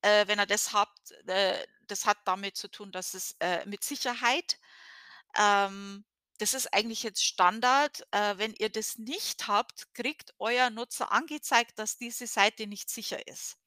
Äh, 0.04 0.28
wenn 0.28 0.40
ihr 0.40 0.46
das 0.48 0.74
habt, 0.74 1.12
äh, 1.28 1.66
das 1.88 2.06
hat 2.06 2.18
damit 2.26 2.58
zu 2.58 2.70
tun, 2.70 2.92
dass 2.92 3.14
es, 3.16 3.36
äh, 3.40 3.66
mit 3.66 3.84
Sicherheit 3.84 4.60
ähm, 5.38 6.06
das 6.40 6.56
ist 6.56 6.74
eigentlich 6.74 7.04
jetzt 7.04 7.26
Standard. 7.26 8.08
Äh, 8.14 8.40
wenn 8.40 8.56
ihr 8.56 8.70
das 8.72 8.98
nicht 9.00 9.48
habt, 9.50 9.94
kriegt 9.96 10.34
euer 10.40 10.72
Nutzer 10.72 11.12
angezeigt, 11.14 11.80
dass 11.80 11.98
diese 12.00 12.28
Seite 12.28 12.68
nicht 12.68 12.90
sicher 12.92 13.28
ist. 13.28 13.59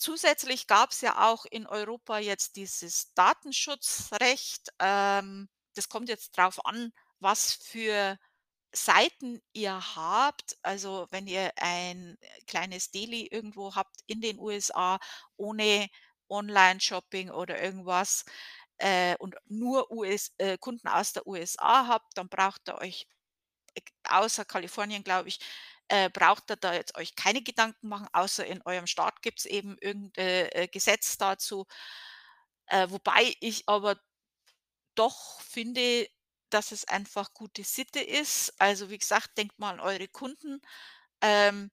Zusätzlich 0.00 0.66
gab's 0.66 1.02
ja 1.02 1.28
auch 1.30 1.44
in 1.44 1.66
Europa 1.66 2.18
jetzt 2.18 2.56
dieses 2.56 3.12
Datenschutzrecht. 3.12 4.70
Ähm, 4.78 5.50
das 5.74 5.90
kommt 5.90 6.08
jetzt 6.08 6.38
drauf 6.38 6.64
an, 6.64 6.90
was 7.18 7.52
für 7.52 8.18
Seiten 8.72 9.42
ihr 9.52 9.96
habt. 9.96 10.56
Also, 10.62 11.06
wenn 11.10 11.26
ihr 11.26 11.52
ein, 11.56 12.16
äh, 12.22 12.40
kleines 12.46 12.90
Deli 12.90 13.26
irgendwo 13.26 13.74
habt 13.74 13.96
in 14.06 14.22
den 14.22 14.38
USA 14.38 14.98
ohne 15.36 15.88
Online-Shopping 16.30 17.30
oder 17.30 17.60
irgendwas, 17.62 18.24
äh, 18.78 19.16
und 19.18 19.36
nur 19.48 19.90
US 19.92 20.32
äh, 20.38 20.56
Kunden 20.58 20.88
aus 20.88 21.12
der 21.12 21.26
USA 21.26 21.86
habt, 21.88 22.16
dann 22.16 22.30
braucht 22.30 22.68
ihr 22.70 22.78
euch 22.78 23.06
eg 23.74 23.92
außer 24.04 24.44
Kalifornien, 24.44 25.04
glaube 25.04 25.28
ich, 25.28 25.40
äh, 25.90 26.10
braucht 26.10 26.50
ihr 26.50 26.56
da 26.56 26.74
jetzt 26.74 26.96
euch 26.96 27.16
keine 27.16 27.42
Gedanken 27.42 27.88
machen, 27.88 28.08
außer 28.12 28.46
in 28.46 28.62
eurem 28.64 28.86
Staat 28.88 29.22
gibt's 29.22 29.44
eben 29.46 29.76
irgend 29.80 30.18
äh, 30.18 30.48
äh, 30.50 30.68
Gesetz 30.68 31.18
dazu. 31.18 31.66
Äh, 32.66 32.88
wobei 32.90 33.34
ich 33.40 33.68
aber 33.68 33.96
doch 34.94 35.40
finde, 35.42 36.08
dass 36.50 36.72
es 36.72 36.86
einfach 36.86 37.32
gute 37.34 37.64
Sitte 37.64 38.00
ist. 38.00 38.54
Also, 38.60 38.90
wie 38.90 38.98
gesagt, 38.98 39.38
denkt 39.38 39.58
mal 39.58 39.72
an 39.74 39.80
eure 39.80 40.08
Kunden. 40.08 40.60
Ähm, 41.22 41.70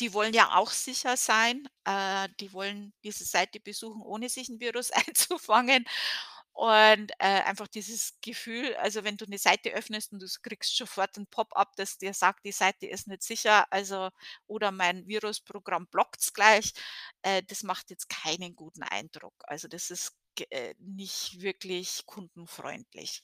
die 0.00 0.14
wollen 0.14 0.34
ja 0.34 0.56
auch 0.56 0.70
sicher 0.72 1.16
sein. 1.16 1.68
Äh, 1.84 2.28
die 2.40 2.52
wollen 2.52 2.94
diese 3.04 3.24
Seite 3.24 3.60
besuchen, 3.60 4.02
ohne 4.02 4.28
sich 4.30 4.48
'n 4.50 4.60
Virus 4.60 4.90
einzufangen. 5.08 5.86
Und, 6.56 7.12
äh, 7.20 7.42
einfach 7.44 7.68
dieses 7.68 8.14
Gefühl 8.20 8.74
also, 8.76 9.04
wenn 9.04 9.16
du 9.16 9.24
'ne 9.26 9.38
Seite 9.38 9.70
öffnest 9.72 10.12
und 10.12 10.20
du 10.22 10.26
kriegst 10.42 10.76
sofort 10.76 11.16
'n 11.16 11.26
Pop-up, 11.26 11.74
das 11.76 11.96
dir 11.98 12.12
sagt, 12.12 12.44
die 12.44 12.52
Seite 12.52 12.86
ist 12.86 13.06
nicht 13.08 13.22
sicher, 13.22 13.66
also 13.72 14.10
oder 14.46 14.70
mein 14.72 15.06
Virusprogramm 15.06 15.86
blockt's 15.86 16.32
gleich, 16.34 16.72
äh, 17.22 17.42
das 17.46 17.62
macht 17.62 17.90
jetzt 17.90 18.08
keinen 18.08 18.56
guten 18.56 18.82
Eindruck. 18.82 19.34
Also, 19.46 19.68
das 19.68 19.90
ist 19.90 20.12
äh, 20.50 20.74
nicht 20.78 21.40
wirklich 21.40 22.02
kundenfreundlich. 22.06 23.20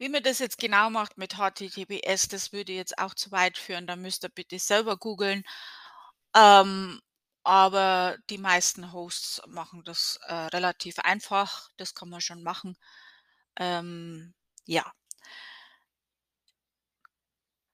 Wie 0.00 0.08
man 0.08 0.22
das 0.22 0.38
jetzt 0.38 0.58
genau 0.58 0.90
macht 0.90 1.16
mit 1.18 1.34
HTTPS, 1.36 2.28
das 2.28 2.52
würde 2.52 2.72
jetzt 2.72 2.98
auch 2.98 3.14
zu 3.14 3.30
weit 3.30 3.56
führen. 3.58 3.86
Da 3.86 3.96
müsst 3.96 4.24
ihr 4.24 4.30
bitte 4.30 4.58
selber 4.58 4.96
googeln. 4.96 5.44
Ähm, 6.34 7.00
aber 7.44 8.16
die 8.30 8.38
meisten 8.38 8.92
Hosts 8.92 9.42
machen 9.48 9.82
das, 9.84 10.18
äh, 10.26 10.34
relativ 10.34 10.98
einfach. 11.00 11.70
Das 11.76 11.94
kann 11.94 12.08
man 12.08 12.20
schon 12.20 12.42
machen. 12.42 12.76
Ähm, 13.58 14.34
ja. 14.66 14.92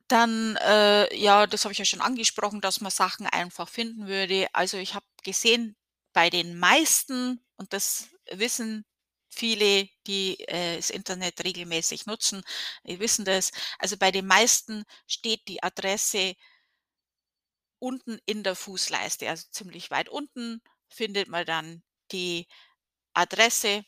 Dann, 0.08 0.56
äh, 0.56 1.14
ja, 1.14 1.46
das 1.46 1.64
habe 1.64 1.72
ich 1.72 1.78
ja 1.78 1.84
schon 1.84 2.00
angesprochen, 2.00 2.62
dass 2.62 2.80
man 2.80 2.90
Sachen 2.90 3.26
einfach 3.26 3.68
finden 3.68 4.06
würde. 4.06 4.48
Also, 4.54 4.78
ich 4.78 4.94
habe 4.94 5.04
gesehen, 5.22 5.76
bei 6.14 6.30
den 6.30 6.58
meisten 6.58 7.44
und 7.56 7.72
das 7.74 8.08
wissen 8.32 8.86
viele, 9.28 9.86
die, 10.06 10.40
äh, 10.48 10.76
das 10.76 10.88
Internet 10.90 11.44
regelmäßig 11.44 12.06
nutzen, 12.06 12.42
die 12.84 12.98
wissen 13.00 13.26
das. 13.26 13.50
Also, 13.78 13.98
bei 13.98 14.10
den 14.10 14.26
meisten 14.26 14.84
steht 15.06 15.46
die 15.46 15.62
Adresse 15.62 16.34
unten 17.80 18.18
in 18.26 18.42
der 18.44 18.56
Fußleiste, 18.56 19.28
also, 19.28 19.46
ziemlich 19.52 19.90
weit 19.90 20.08
unten 20.08 20.62
findet 20.88 21.28
man 21.28 21.46
dann 21.46 21.82
die 22.12 22.48
Adresse. 23.14 23.84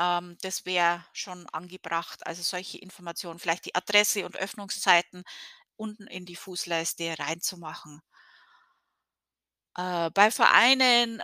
Ähm, 0.00 0.38
das 0.42 0.66
wäre 0.66 1.06
schon 1.14 1.48
angebracht, 1.50 2.26
also, 2.26 2.42
solche 2.42 2.78
Informationen, 2.78 3.38
vielleicht 3.40 3.66
die 3.66 3.74
Adresse 3.76 4.26
und 4.26 4.36
Öffnungszeiten 4.38 5.24
unten 5.76 6.06
in 6.08 6.26
die 6.26 6.36
Fußleiste 6.36 7.18
reinzumachen. 7.18 8.02
Äh, 9.76 10.10
bei 10.10 10.30
Vereinen, 10.30 11.22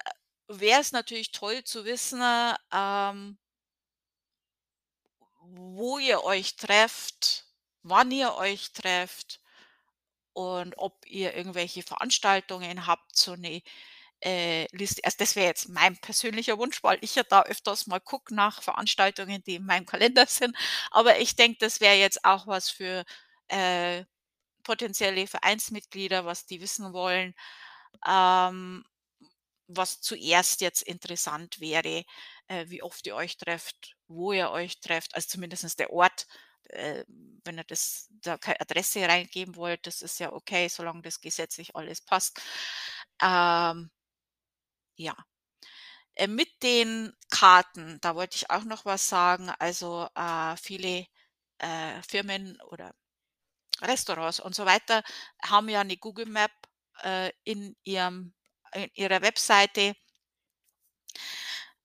wäre 0.49 0.81
es 0.81 0.93
natürlich 0.93 1.33
toll 1.33 1.65
zu 1.65 1.85
wissen, 1.85 2.21
ähm 2.73 3.37
wo 5.43 5.99
ihr 5.99 6.25
euch 6.25 6.57
trefft, 6.57 7.47
wann 7.83 8.11
ihr 8.11 8.35
euch 8.35 8.73
trefft 8.73 9.39
und 10.37 10.75
ob 10.79 11.07
ihr 11.07 11.35
irgendwelche 11.35 11.83
Veranstaltungen 11.83 12.87
habt, 12.87 13.17
so 13.17 13.37
'ne, 13.37 13.63
äh, 14.25 14.67
Liste. 14.77 15.03
Also, 15.05 15.17
das 15.21 15.37
wäre 15.37 15.47
jetzt 15.49 15.69
mein 15.69 15.97
persönlicher 15.99 16.59
Wunsch, 16.59 16.83
weil 16.83 16.99
ich 17.03 17.15
ja 17.17 17.23
da 17.25 17.43
öfters 17.45 17.87
mal 17.89 18.01
gucke 18.01 18.35
nach 18.35 18.63
Veranstaltungen, 18.63 19.43
die 19.45 19.57
in 19.57 19.67
meinem 19.67 19.87
Kalender 19.87 20.27
sind. 20.27 20.57
Aber 20.91 21.19
ich 21.21 21.37
denke, 21.37 21.59
das 21.61 21.81
wäre 21.81 21.97
jetzt 21.97 22.25
auch 22.25 22.47
was 22.47 22.71
für, 22.71 23.05
äh, 23.49 24.05
potenzielle 24.65 25.27
Vereinsmitglieder, 25.29 26.25
was 26.27 26.47
die 26.47 26.61
wissen 26.63 26.93
wollen, 26.95 27.35
ähm, 28.07 28.85
was 29.69 30.01
zuerst 30.03 30.61
jetzt 30.63 30.83
interessant 30.83 31.61
wäre, 31.61 32.05
äh, 32.49 32.67
wie 32.69 32.83
oft 32.83 33.07
ihr 33.07 33.17
euch 33.17 33.37
trefft, 33.39 33.97
wo 34.09 34.33
ihr 34.33 34.51
euch 34.51 34.81
trefft, 34.81 35.15
also, 35.17 35.29
zumindest 35.29 35.79
der 35.81 35.93
Ort. 35.93 36.27
Äh, 36.71 37.05
wenn 37.45 37.59
ihr 37.59 37.65
das 37.65 38.09
da 38.23 38.39
keine 38.39 38.61
Adresse 38.61 39.03
reingeben 39.09 39.57
wollt, 39.57 39.87
das 39.87 40.03
ist 40.03 40.19
ja 40.21 40.33
okay, 40.33 40.69
solange 40.69 41.03
das 41.03 41.21
gesetzlich 41.21 41.77
alles 41.77 42.01
passt. 42.03 42.41
Ähm 43.23 43.91
Ja. 44.99 45.15
Äh, 46.17 46.29
mit 46.29 46.49
den 46.63 47.13
Karten, 47.31 47.99
da 48.03 48.15
wollte 48.17 48.37
ich 48.37 48.51
auch 48.51 48.65
noch 48.65 48.85
was 48.87 49.09
sagen. 49.09 49.51
Also, 49.59 50.09
äh, 50.17 50.57
viele, 50.59 51.07
äh, 51.59 52.03
Firmen 52.09 52.61
oder 52.71 52.95
Restaurants 53.83 54.41
und 54.41 54.55
so 54.55 54.67
weiter 54.67 55.03
haben 55.45 55.69
ja 55.71 55.85
'ne 55.85 55.97
Google 55.99 56.27
Map, 56.27 56.53
äh, 57.03 57.33
in 57.45 57.77
ihrem 57.85 58.35
in 58.75 58.91
ihrer 58.95 59.23
Webseite. 59.23 59.95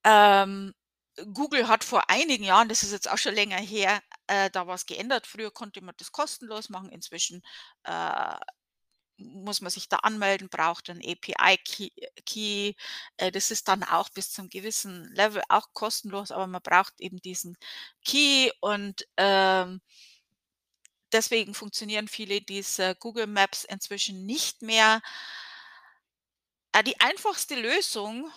Ähm, 0.06 0.74
Google 1.34 1.68
hat 1.68 1.84
vor 1.84 2.10
einigen 2.10 2.44
Jahren, 2.44 2.70
das 2.70 2.84
ist 2.84 2.92
jetzt 2.94 3.10
auch 3.12 3.18
schon 3.18 3.36
länger 3.36 3.58
her, 3.58 4.02
äh, 4.28 4.50
da 4.52 4.68
was 4.68 4.86
geändert. 4.86 5.28
Früher 5.28 5.52
konnte 5.52 5.82
man 5.84 5.96
das 5.98 6.12
kostenlos 6.12 6.70
machen. 6.70 6.90
Inzwischen, 6.90 7.42
äh, 7.84 8.36
muss 9.18 9.62
man 9.62 9.72
sich 9.72 9.90
da 9.90 9.98
anmelden, 9.98 10.50
braucht 10.50 10.90
'n 10.90 11.00
API-Key 11.04 11.92
Key. 12.26 12.74
Äh, 13.18 13.32
das 13.32 13.52
ist 13.52 13.68
dann 13.70 13.84
auch 13.84 14.10
bis 14.12 14.32
zum 14.34 14.50
gewissen 14.50 15.06
Level 15.16 15.44
auch 15.50 15.68
kostenlos, 15.74 16.32
aber 16.32 16.48
man 16.48 16.62
braucht 16.64 16.96
eben 17.02 17.20
diesen 17.22 17.58
Key 18.06 18.52
und, 18.62 19.08
ähm 19.18 19.82
deswegen 21.14 21.54
funktionieren 21.54 22.08
viele 22.08 22.42
dieser 22.42 22.96
Google 22.96 23.28
Maps 23.28 23.66
inzwischen 23.66 24.26
nicht 24.26 24.62
mehr. 24.62 25.02
Äh, 26.76 26.84
die 26.84 27.00
einfachste 27.00 27.56
Lösung 27.56 28.32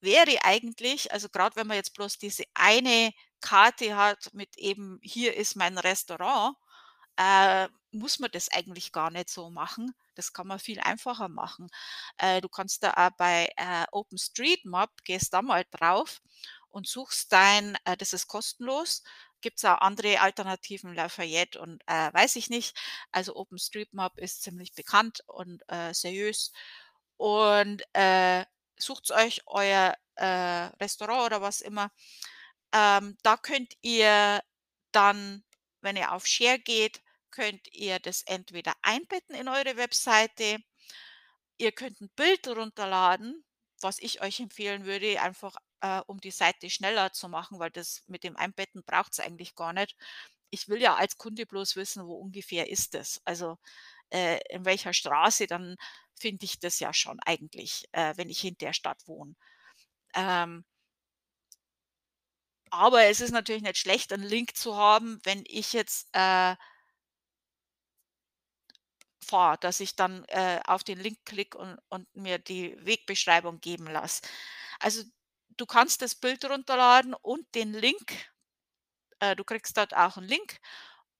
wäre 0.00 0.38
eigentlich 0.44 1.12
also, 1.12 1.28
grad 1.28 1.56
wenn 1.56 1.66
man 1.66 1.76
jetzt 1.76 1.94
bloß 1.94 2.18
diese 2.18 2.44
eine 2.54 3.12
Karte 3.46 3.96
hat 3.96 4.32
mit 4.34 4.56
eben: 4.58 4.98
„Hier 5.02 5.36
ist 5.36 5.56
mein 5.56 5.78
Restaurant“, 5.78 6.56
äh, 7.18 7.68
muss 7.92 8.18
man 8.18 8.30
das 8.32 8.50
eigentlich 8.52 8.92
gar 8.92 9.10
nicht 9.10 9.30
so 9.30 9.50
machen. 9.50 9.94
Das 10.16 10.32
kann 10.32 10.46
man 10.48 10.58
viel 10.58 10.80
einfacher 10.80 11.28
machen. 11.28 11.68
Äh, 12.18 12.40
du 12.42 12.48
kannst 12.48 12.82
da 12.82 12.92
auch 12.94 13.10
bei, 13.16 13.50
äh, 13.56 13.84
OpenStreetMap 13.92 14.90
gehst 15.04 15.32
da 15.34 15.42
mal 15.42 15.64
drauf 15.70 16.20
und 16.70 16.86
suchst 16.88 17.32
dein 17.32 17.76
äh, 17.84 17.96
das 17.96 18.12
ist 18.12 18.26
kostenlos. 18.28 19.02
Gibt's 19.42 19.64
auch 19.64 19.78
andere 19.80 20.20
Alternativen, 20.20 20.94
Lafayette 20.94 21.60
und, 21.60 21.82
äh, 21.86 22.12
weiß 22.12 22.36
ich 22.36 22.50
nicht. 22.50 22.76
Also, 23.12 23.36
OpenStreetMap 23.36 24.18
ist 24.18 24.42
ziemlich 24.42 24.72
bekannt 24.74 25.22
und, 25.26 25.62
äh, 25.68 25.92
seriös. 25.94 26.52
Und, 27.18 27.82
äh, 27.94 28.44
sucht's 28.78 29.10
euch 29.10 29.42
euer, 29.46 29.94
äh, 30.16 30.26
Restaurant 30.80 31.26
oder 31.26 31.40
was 31.42 31.60
immer. 31.62 31.90
Ähm, 32.72 33.16
da 33.22 33.36
könnt 33.36 33.74
ihr 33.82 34.42
dann, 34.92 35.44
wenn 35.80 35.96
ihr 35.96 36.12
auf 36.12 36.26
Share 36.26 36.58
geht, 36.58 37.02
könnt 37.30 37.68
ihr 37.72 37.98
das 38.00 38.22
entweder 38.22 38.74
einbetten 38.82 39.34
in 39.34 39.48
eure 39.48 39.76
Webseite. 39.76 40.58
Ihr 41.58 41.72
könnt 41.72 42.00
'n 42.00 42.10
Bild 42.16 42.46
runterladen, 42.48 43.44
was 43.80 43.98
ich 43.98 44.22
euch 44.22 44.40
empfehlen 44.40 44.84
würde, 44.86 45.20
einfach, 45.22 45.56
äh, 45.80 46.00
um 46.06 46.20
die 46.20 46.30
Seite 46.30 46.70
schneller 46.70 47.12
zu 47.12 47.28
machen, 47.28 47.58
weil 47.58 47.70
das 47.70 48.02
mit 48.08 48.24
dem 48.24 48.36
Einbetten 48.36 48.82
braucht's 48.84 49.20
eigentlich 49.20 49.54
gar 49.54 49.72
nicht. 49.72 49.96
Ich 50.50 50.68
will 50.68 50.80
ja 50.82 50.94
als 50.96 51.18
Kunde 51.18 51.46
bloß 51.46 51.76
wissen, 51.76 52.06
wo 52.06 52.14
ungefähr 52.16 52.70
ist 52.70 52.94
das. 52.94 53.20
Also, 53.24 53.58
äh, 54.10 54.40
in 54.50 54.64
welcher 54.66 54.92
Straße, 54.94 55.46
dann 55.48 55.76
finde 56.18 56.44
ich 56.46 56.58
das 56.60 56.80
ja 56.80 56.92
schon 56.94 57.20
eigentlich, 57.20 57.86
äh, 57.92 58.14
wenn 58.16 58.30
ich 58.30 58.44
in 58.44 58.56
der 58.58 58.72
Stadt 58.74 59.06
wohne. 59.08 59.34
Ähm 60.14 60.64
aber 62.76 63.04
es 63.04 63.20
ist 63.20 63.32
natürlich 63.32 63.62
nicht 63.62 63.78
schlecht, 63.78 64.12
'n 64.12 64.22
Link 64.22 64.56
zu 64.56 64.76
haben, 64.76 65.20
wenn 65.24 65.44
ich 65.48 65.72
jetzt, 65.72 66.08
äh 66.14 66.56
fahre, 69.24 69.58
dass 69.58 69.80
ich 69.80 69.96
dann, 69.96 70.24
äh, 70.28 70.60
auf 70.66 70.84
den 70.84 70.98
Link 70.98 71.18
klicke 71.24 71.58
und 71.58 71.78
und 71.88 72.06
mir 72.16 72.38
die 72.38 72.76
Wegbeschreibung 72.84 73.60
geben 73.60 73.86
lasse. 73.86 74.22
Also, 74.80 75.02
du 75.56 75.66
kannst 75.66 76.02
das 76.02 76.14
Bild 76.14 76.44
runterladen 76.44 77.14
und 77.14 77.46
den 77.54 77.72
Link. 77.72 78.30
Äh, 79.20 79.36
du 79.36 79.44
kriegst 79.44 79.76
dort 79.78 79.94
auch 79.96 80.16
'n 80.18 80.24
Link 80.24 80.58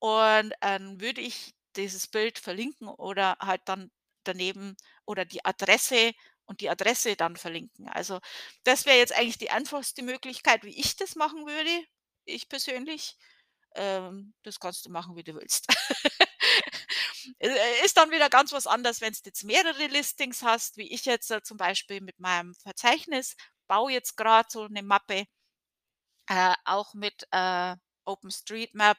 und, 0.00 0.52
ähm, 0.62 1.00
würde 1.00 1.20
ich 1.22 1.54
dieses 1.76 2.06
Bild 2.08 2.38
verlinken 2.38 2.88
oder 2.88 3.36
halt 3.40 3.62
dann 3.66 3.90
daneben 4.24 4.76
oder 5.06 5.24
die 5.24 5.44
Adresse 5.44 6.12
und 6.46 6.60
die 6.60 6.70
Adresse 6.70 7.16
dann 7.16 7.36
verlinken. 7.36 7.88
Also, 7.88 8.20
das 8.64 8.86
wäre 8.86 8.98
jetzt 8.98 9.14
eigentlich 9.16 9.38
die 9.38 9.50
einfachste 9.50 10.02
Möglichkeit, 10.02 10.64
wie 10.64 10.78
ich 10.80 10.96
das 10.96 11.16
machen 11.16 11.46
würde, 11.46 11.84
ich 12.24 12.48
persönlich. 12.48 13.16
Ähm, 13.76 14.34
das 14.44 14.60
kannst 14.60 14.86
du 14.86 14.90
machen, 14.90 15.16
wie 15.16 15.24
du 15.24 15.34
willst. 15.34 15.66
Äh, 17.40 17.48
äh, 17.48 17.84
ist 17.84 17.96
dann 17.96 18.10
wieder 18.10 18.30
ganz 18.30 18.52
was 18.52 18.66
anderes, 18.66 19.00
wenn's 19.00 19.22
jetzt 19.24 19.44
mehrere 19.44 19.86
Listings 19.88 20.42
hast, 20.42 20.76
wie 20.76 20.92
ich 20.92 21.04
jetzt, 21.06 21.30
äh, 21.30 21.42
zum 21.42 21.56
Beispiel 21.58 22.00
mit 22.00 22.18
meinem 22.20 22.54
Verzeichnis, 22.54 23.36
baue 23.68 23.92
jetzt 23.92 24.16
grad 24.16 24.50
so 24.50 24.66
'ne 24.68 24.82
Mappe 24.82 25.26
äh, 26.28 26.54
auch 26.64 26.94
mit, 26.94 27.26
äh, 27.32 27.76
OpenStreetMap 28.04 28.98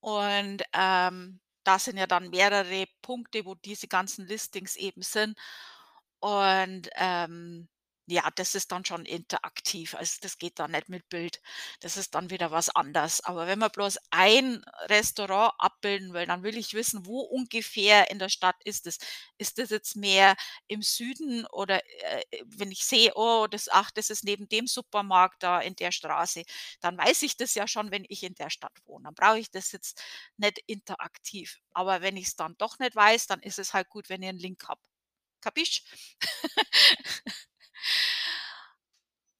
und, 0.00 0.62
ähm, 0.74 1.40
da 1.64 1.78
sind 1.78 1.96
ja 1.98 2.06
dann 2.08 2.30
mehrere 2.30 2.86
Punkte, 3.02 3.44
wo 3.46 3.54
diese 3.54 3.88
ganzen 3.88 4.26
Listings 4.26 4.76
eben 4.76 5.02
sind. 5.02 5.38
Und, 6.24 6.88
ähm, 6.94 7.68
ja, 8.06 8.28
das 8.36 8.54
ist 8.54 8.70
dann 8.70 8.84
schon 8.84 9.04
interaktiv. 9.06 9.94
Also, 9.96 10.18
das 10.20 10.38
geht 10.38 10.58
dann 10.60 10.70
nicht 10.72 10.88
mit 10.88 11.08
Bild. 11.08 11.40
Das 11.80 11.96
ist 11.96 12.14
dann 12.14 12.30
wieder 12.30 12.50
was 12.52 12.68
anderes. 12.70 13.20
Aber 13.24 13.46
wenn 13.48 13.58
man 13.58 13.70
bloß 13.72 13.98
ein 14.10 14.62
Restaurant 14.88 15.52
abbilden 15.58 16.12
will, 16.12 16.26
dann 16.26 16.42
will 16.44 16.56
ich 16.56 16.74
wissen, 16.74 17.06
wo 17.06 17.20
ungefähr 17.22 18.08
in 18.10 18.18
der 18.20 18.28
Stadt 18.28 18.54
ist 18.64 18.86
es. 18.86 18.98
Ist 19.38 19.58
das 19.58 19.70
jetzt 19.70 19.96
mehr 19.96 20.36
im 20.68 20.82
Süden 20.82 21.44
oder, 21.46 21.80
äh, 22.04 22.22
wenn 22.44 22.70
ich 22.70 22.84
sehe: 22.84 23.12
„Oh, 23.16 23.46
das 23.50 23.68
ach, 23.68 23.90
das 23.90 24.08
ist 24.10 24.22
neben 24.24 24.48
dem 24.48 24.66
Supermarkt 24.68 25.42
da 25.42 25.60
in 25.60 25.74
der 25.76 25.90
Straße“, 25.92 26.44
dann 26.80 26.96
weiß 26.98 27.22
ich 27.22 27.36
das 27.36 27.54
ja 27.54 27.66
schon, 27.66 27.90
wenn 27.90 28.04
ich 28.08 28.22
in 28.22 28.34
der 28.36 28.50
Stadt 28.50 28.76
wohne. 28.84 29.04
Dann 29.06 29.14
brauche 29.14 29.38
ich 29.40 29.50
das 29.50 29.72
jetzt 29.72 30.00
nicht 30.36 30.58
interaktiv. 30.66 31.58
Aber 31.72 32.00
wenn 32.02 32.16
ich's 32.16 32.36
dann 32.36 32.54
doch 32.58 32.78
nicht 32.78 32.94
weiß, 32.94 33.26
dann 33.26 33.40
ist 33.40 33.58
es 33.58 33.74
halt 33.74 33.88
gut, 33.88 34.08
wenn 34.08 34.22
ihr 34.22 34.30
'n 34.30 34.38
Link 34.38 34.62
habt. 34.68 34.91
Kapisch? 35.42 35.82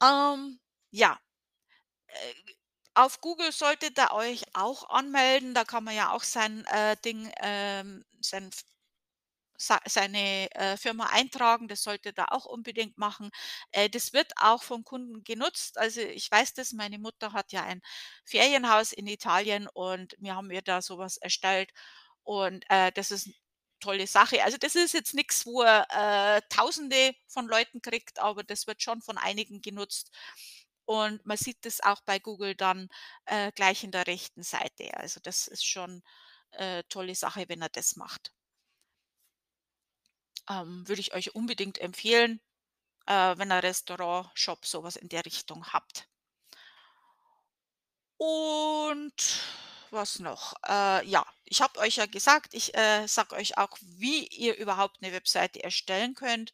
Ähm, 0.02 0.60
ja. 0.90 1.18
Äh, 2.08 2.34
auf 2.94 3.20
Google 3.20 3.52
solltet 3.52 3.98
ihr 3.98 4.12
euch 4.12 4.44
auch 4.54 4.88
anmelden. 4.90 5.54
Da 5.54 5.64
kann 5.64 5.84
man 5.84 5.94
ja 5.96 6.12
auch 6.12 6.22
sein, 6.24 6.64
äh, 6.66 6.96
Ding, 7.04 7.32
ähm, 7.42 8.04
sein 8.20 8.50
seine, 9.58 10.50
äh, 10.54 10.76
Firma 10.76 11.06
eintragen. 11.06 11.68
Das 11.68 11.82
solltet 11.82 12.18
ihr 12.18 12.32
auch 12.32 12.46
unbedingt 12.46 12.98
machen. 12.98 13.30
Äh, 13.72 13.88
das 13.90 14.12
wird 14.12 14.32
auch 14.36 14.62
von 14.62 14.82
Kunden 14.84 15.22
genutzt. 15.24 15.78
Also, 15.78 16.00
ich 16.00 16.30
weiß 16.30 16.54
das, 16.54 16.72
meine 16.72 16.98
Mutter 16.98 17.32
hat 17.32 17.52
ja 17.52 17.62
ein 17.64 17.80
Ferienhaus 18.24 18.92
in 18.92 19.06
Italien 19.06 19.68
und 19.72 20.14
wir 20.18 20.34
haben 20.36 20.50
ihr 20.50 20.62
da 20.62 20.82
so 20.82 20.98
was 20.98 21.16
erstellt 21.18 21.70
und, 22.24 22.64
äh, 22.70 22.90
das 22.92 23.10
ist 23.12 23.30
tolle 23.82 24.06
Sache. 24.06 24.42
Also, 24.44 24.58
das 24.58 24.74
ist 24.76 24.94
jetzt 24.94 25.14
nix, 25.14 25.46
wo 25.46 25.62
er, 25.62 25.86
äh, 26.38 26.42
Tausende 26.48 27.14
von 27.28 27.46
Leuten 27.48 27.82
kriegt, 27.82 28.18
aber 28.20 28.44
das 28.44 28.66
wird 28.66 28.82
schon 28.82 29.02
von 29.02 29.18
einigen 29.18 29.62
genutzt. 29.62 30.10
Und 30.86 31.24
man 31.26 31.36
sieht 31.36 31.64
das 31.66 31.80
auch 31.82 32.00
bei 32.02 32.18
Google 32.18 32.54
dann, 32.56 32.88
äh, 33.26 33.52
gleich 33.52 33.84
in 33.84 33.92
der 33.92 34.06
rechten 34.06 34.42
Seite. 34.42 34.94
Also, 34.96 35.20
das 35.22 35.46
ist 35.48 35.64
schon, 35.66 36.02
äh, 36.52 36.82
tolle 36.88 37.14
Sache, 37.14 37.46
wenn 37.48 37.62
er 37.62 37.68
das 37.70 37.96
macht. 37.96 38.32
Ähm, 40.48 40.86
würde 40.88 41.00
ich 41.00 41.14
euch 41.14 41.34
unbedingt 41.34 41.78
empfehlen, 41.78 42.40
äh, 43.06 43.38
wenn 43.38 43.52
ihr 43.52 43.62
Restaurant, 43.62 44.30
Shop, 44.34 44.66
so 44.66 44.82
was 44.84 44.96
in 44.96 45.08
der 45.08 45.24
Richtung 45.26 45.66
habt. 45.72 46.08
Und 48.18 49.42
was 49.92 50.18
noch? 50.18 50.54
Äh, 50.66 51.06
ja, 51.06 51.24
ich 51.44 51.60
habe 51.62 51.78
euch 51.80 51.96
ja 51.96 52.06
gesagt, 52.06 52.54
ich, 52.54 52.74
äh, 52.76 53.06
sage 53.06 53.34
euch 53.36 53.58
auch, 53.58 53.76
wie 53.80 54.26
ihr 54.28 54.56
überhaupt 54.56 55.02
'ne 55.02 55.12
Webseite 55.12 55.62
erstellen 55.62 56.14
könnt. 56.14 56.52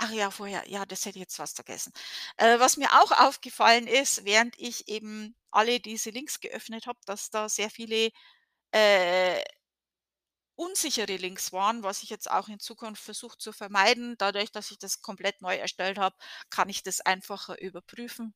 Ach 0.00 0.10
ja, 0.12 0.30
vorher 0.30 0.62
ja, 0.68 0.86
das 0.86 1.04
hätte 1.04 1.18
ich 1.18 1.22
jetzt 1.22 1.36
fast 1.36 1.56
vergessen. 1.56 1.92
Äh, 2.36 2.60
was 2.60 2.76
mir 2.76 2.88
auch 3.02 3.10
aufgefallen 3.10 3.88
ist, 3.88 4.24
während 4.24 4.56
ich 4.58 4.86
eben 4.88 5.34
alle 5.50 5.80
diese 5.80 6.10
Links 6.10 6.38
geöffnet 6.40 6.86
habe, 6.86 6.98
dass 7.04 7.30
da 7.30 7.48
sehr 7.48 7.68
viele, 7.70 8.10
äh 8.72 9.42
unsichere 10.60 11.16
Links 11.16 11.52
waren, 11.52 11.84
was 11.84 12.02
ich 12.02 12.10
jetzt 12.10 12.28
auch 12.30 12.48
in 12.48 12.58
Zukunft 12.58 13.00
versuche 13.02 13.38
zu 13.38 13.52
vermeiden. 13.52 14.16
Dadurch, 14.18 14.50
dass 14.50 14.72
ich 14.72 14.78
das 14.78 15.02
komplett 15.02 15.40
neu 15.40 15.54
erstellt 15.56 15.98
habe, 15.98 16.16
kann 16.50 16.68
ich 16.68 16.82
das 16.82 17.00
einfacher 17.00 17.60
überprüfen, 17.62 18.34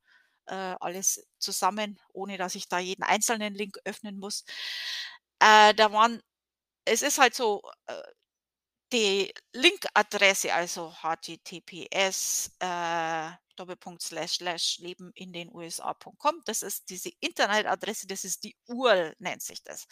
äh, 0.53 0.77
alles 0.81 1.27
zusammen, 1.39 1.99
ohne 2.13 2.37
dass 2.39 2.55
ich 2.55 2.69
da 2.69 2.79
jeden 2.79 3.03
einzelnen 3.05 3.55
Link 3.55 3.79
öffnen 3.85 4.19
muss. 4.19 4.45
Äh, 5.41 5.75
da 5.75 5.93
waren 5.93 6.23
es 6.85 7.03
ist 7.03 7.19
halt 7.19 7.35
so, 7.35 7.63
äh, 7.87 8.03
die 8.93 9.33
Linkadresse, 9.55 10.53
also 10.55 10.93
https, 11.03 12.51
äh, 12.61 13.31
Doppelpunkt 13.57 14.03
Slash 14.03 14.33
Slash 14.39 14.79
Leben 14.79 15.13
in 15.15 15.33
den 15.33 15.51
USA.com. 15.55 16.43
Das 16.45 16.63
ist 16.63 16.91
diese 16.91 17.11
Internetadresse, 17.21 18.07
das 18.07 18.25
ist 18.25 18.45
die 18.45 18.57
URL, 18.67 19.15
nennt 19.19 19.43
sich 19.43 19.63
das. 19.63 19.87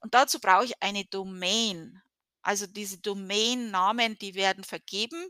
Und 0.00 0.14
dazu 0.14 0.40
brauche 0.40 0.64
ich 0.66 0.82
eine 0.82 1.04
Domain. 1.06 2.02
Also, 2.42 2.66
diese 2.68 2.98
Domain-Namen, 2.98 4.18
die 4.18 4.34
werden 4.36 4.62
vergeben 4.64 5.28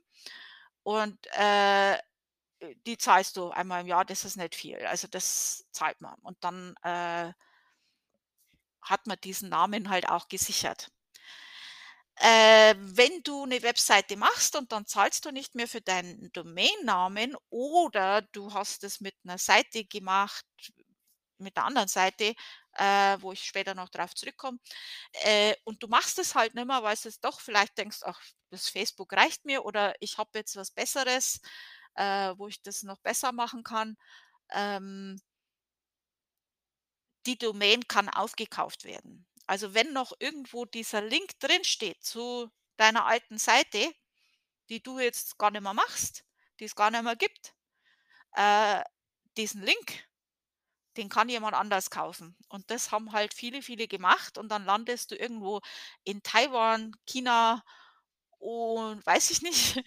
und, 0.85 1.19
äh, 1.33 1.99
die 2.87 2.99
zahlst 2.99 3.37
du 3.37 3.51
einmal 3.51 3.81
im 3.83 3.87
Jahr, 3.89 4.05
das 4.05 4.25
ist 4.25 4.37
nicht 4.37 4.55
viel. 4.55 4.79
Also, 4.87 5.09
das 5.09 5.67
zahlt 5.73 6.01
man 6.01 6.15
und 6.23 6.37
dann, 6.43 6.75
äh 6.83 7.33
hat 8.83 9.07
man 9.07 9.17
diesen 9.23 9.49
Namen 9.49 9.89
halt 9.89 10.09
auch 10.09 10.29
gesichert. 10.29 10.91
Äh, 12.19 12.75
wenn 12.79 13.23
du 13.25 13.45
'ne 13.45 13.63
Webseite 13.63 14.17
machst 14.17 14.57
und 14.57 14.73
dann 14.73 14.87
zahlst 14.87 15.27
du 15.27 15.31
nicht 15.33 15.55
mehr 15.55 15.69
für 15.69 15.83
deinen 15.83 16.33
Domainnamen 16.33 17.37
oder 17.51 18.23
du 18.33 18.55
hast 18.55 18.85
es 18.85 19.01
mit 19.03 19.15
'ner 19.25 19.37
Seite 19.39 19.85
gemacht 19.85 20.45
mit 21.39 21.57
'ner 21.57 21.65
anderen 21.67 21.89
Seite, 21.89 22.35
äh, 22.75 23.19
wo 23.21 23.33
ich 23.33 23.45
später 23.45 23.75
noch 23.75 23.91
drauf 23.91 24.15
zurückkomme, 24.15 24.59
äh, 25.25 25.55
und 25.65 25.83
du 25.83 25.89
machst 25.89 26.19
es 26.21 26.35
halt 26.35 26.55
nicht 26.55 26.67
mehr, 26.67 26.83
weil's 26.83 27.05
jetzt 27.05 27.25
doch 27.25 27.41
vielleicht 27.41 27.79
denkst: 27.79 27.99
„Ach, 28.05 28.21
das 28.51 28.69
Facebook 28.71 29.13
reicht 29.15 29.45
mir“ 29.47 29.65
oder 29.67 29.95
„Ich 30.01 30.19
habe 30.19 30.31
jetzt 30.35 30.57
was 30.57 30.71
Besseres, 30.73 31.41
äh, 31.97 32.35
wo 32.39 32.49
ich 32.49 32.63
das 32.63 32.83
noch 32.85 32.99
besser 33.01 33.33
machen 33.33 33.63
kann“, 33.65 33.97
ähm 34.53 35.21
die 37.27 37.39
Domain 37.39 37.87
kann 37.89 38.09
aufgekauft 38.09 38.85
werden. 38.85 39.27
Also, 39.47 39.75
wenn 39.75 39.93
noch 39.93 40.13
irgendwo 40.19 40.65
dieser 40.65 41.03
Link 41.03 41.39
drinsteht 41.41 42.03
zu 42.03 42.51
deiner 42.77 43.07
alten 43.07 43.39
Seite, 43.39 43.93
die 44.71 44.83
du 44.83 44.99
jetzt 45.01 45.39
gar 45.39 45.51
nicht 45.51 45.63
mehr 45.63 45.75
machst, 45.75 46.25
die 46.61 46.65
es 46.65 46.75
gar 46.77 46.91
nicht 46.91 47.05
mehr 47.05 47.17
gibt, 47.17 47.55
äh, 48.35 48.83
diesen 49.37 49.63
Link, 49.63 50.07
den 50.97 51.09
kann 51.09 51.29
jemand 51.29 51.55
anders 51.55 51.91
kaufen. 51.91 52.37
Und 52.49 52.71
das 52.71 52.91
haben 52.93 53.13
halt 53.13 53.35
viele, 53.35 53.63
viele 53.63 53.89
gemacht 53.89 54.39
und 54.39 54.49
dann 54.51 54.65
landest 54.65 55.11
du 55.11 55.17
irgendwo 55.17 55.61
in 56.05 56.23
Taiwan, 56.23 56.93
China 57.07 57.63
und 58.39 59.05
weiß 59.07 59.31
ich 59.31 59.43
nicht. 59.43 59.83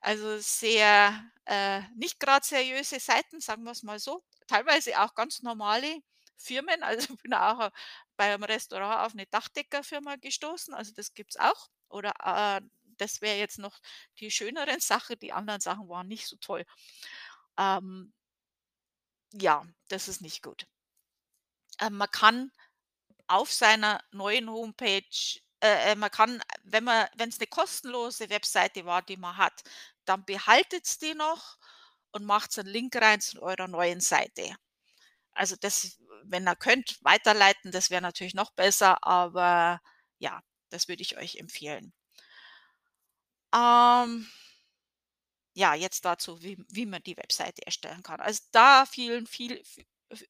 Also, 0.00 0.38
sehr, 0.38 1.24
äh, 1.46 1.82
nicht 1.96 2.20
grad 2.20 2.44
seriöse 2.44 3.00
Seiten, 3.00 3.40
sagen 3.40 3.64
wir's 3.64 3.82
mal 3.84 3.98
so. 4.00 4.22
Teilweise 4.48 5.00
auch 5.00 5.14
ganz 5.14 5.42
normale 5.42 6.00
Firmen. 6.38 6.82
Also, 6.82 7.14
ich 7.14 7.22
bin 7.22 7.34
auch 7.34 7.70
beim 8.16 8.42
Restaurant 8.44 9.06
auf 9.06 9.14
'ne 9.14 9.26
Dachdeckerfirma 9.26 10.16
gestoßen, 10.16 10.74
also, 10.74 10.92
das 10.94 11.14
gibt's 11.14 11.36
auch. 11.38 11.68
Oder, 11.88 12.12
äh, 12.24 12.62
das 12.98 13.20
wäre 13.22 13.38
jetzt 13.38 13.58
noch 13.58 13.78
die 14.20 14.30
schöneren 14.30 14.80
Sache, 14.80 15.16
die 15.16 15.32
anderen 15.32 15.60
Sachen 15.60 15.88
waren 15.88 16.08
nicht 16.08 16.26
so 16.28 16.36
toll. 16.36 16.64
Ähm 17.58 18.12
ja, 19.34 19.62
das 19.88 20.08
ist 20.08 20.20
nicht 20.20 20.42
gut. 20.42 20.66
Ähm, 21.80 21.96
man 21.96 22.10
kann 22.10 22.50
auf 23.28 23.52
seiner 23.52 24.02
neuen 24.12 24.50
Homepage 24.50 25.04
äh, 25.62 25.92
äh, 25.92 25.96
man 25.96 26.10
kann, 26.10 26.42
wenn 26.64 26.84
man 26.84 27.06
wenn's 27.16 27.38
'ne 27.40 27.46
kostenlose 27.48 28.30
Webseite 28.30 28.84
war, 28.86 29.02
die 29.02 29.16
man 29.16 29.36
hat, 29.38 29.62
dann 30.06 30.24
behaltet's 30.26 30.98
die 30.98 31.14
noch 31.14 31.58
und 32.12 32.24
macht's 32.26 32.58
'n 32.58 32.66
Link 32.66 32.96
rein 32.96 33.20
zu 33.20 33.42
eurer 33.42 33.68
neuen 33.68 34.00
Seite. 34.00 34.56
Also, 35.32 35.56
das 35.60 35.98
wenn 36.24 36.46
ihr 36.48 36.56
könnt, 36.56 36.98
weiterleiten, 37.02 37.72
das 37.72 37.90
wäre 37.90 38.02
natürlich 38.02 38.34
noch 38.34 38.52
besser, 38.52 39.04
aber 39.06 39.80
ja, 40.18 40.40
das 40.70 40.88
würde 40.88 41.02
ich 41.02 41.18
euch 41.18 41.36
empfehlen. 41.36 41.92
Ähm 43.54 44.26
ja, 45.56 45.74
jetzt 45.74 46.04
dazu, 46.04 46.42
wie 46.42 46.56
wie 46.70 46.86
man 46.86 47.02
die 47.02 47.16
Webseite 47.16 47.64
erstellen 47.66 48.02
kann. 48.02 48.20
Also, 48.20 48.40
da 48.52 48.86
vielen 48.86 49.26
viel 49.26 49.62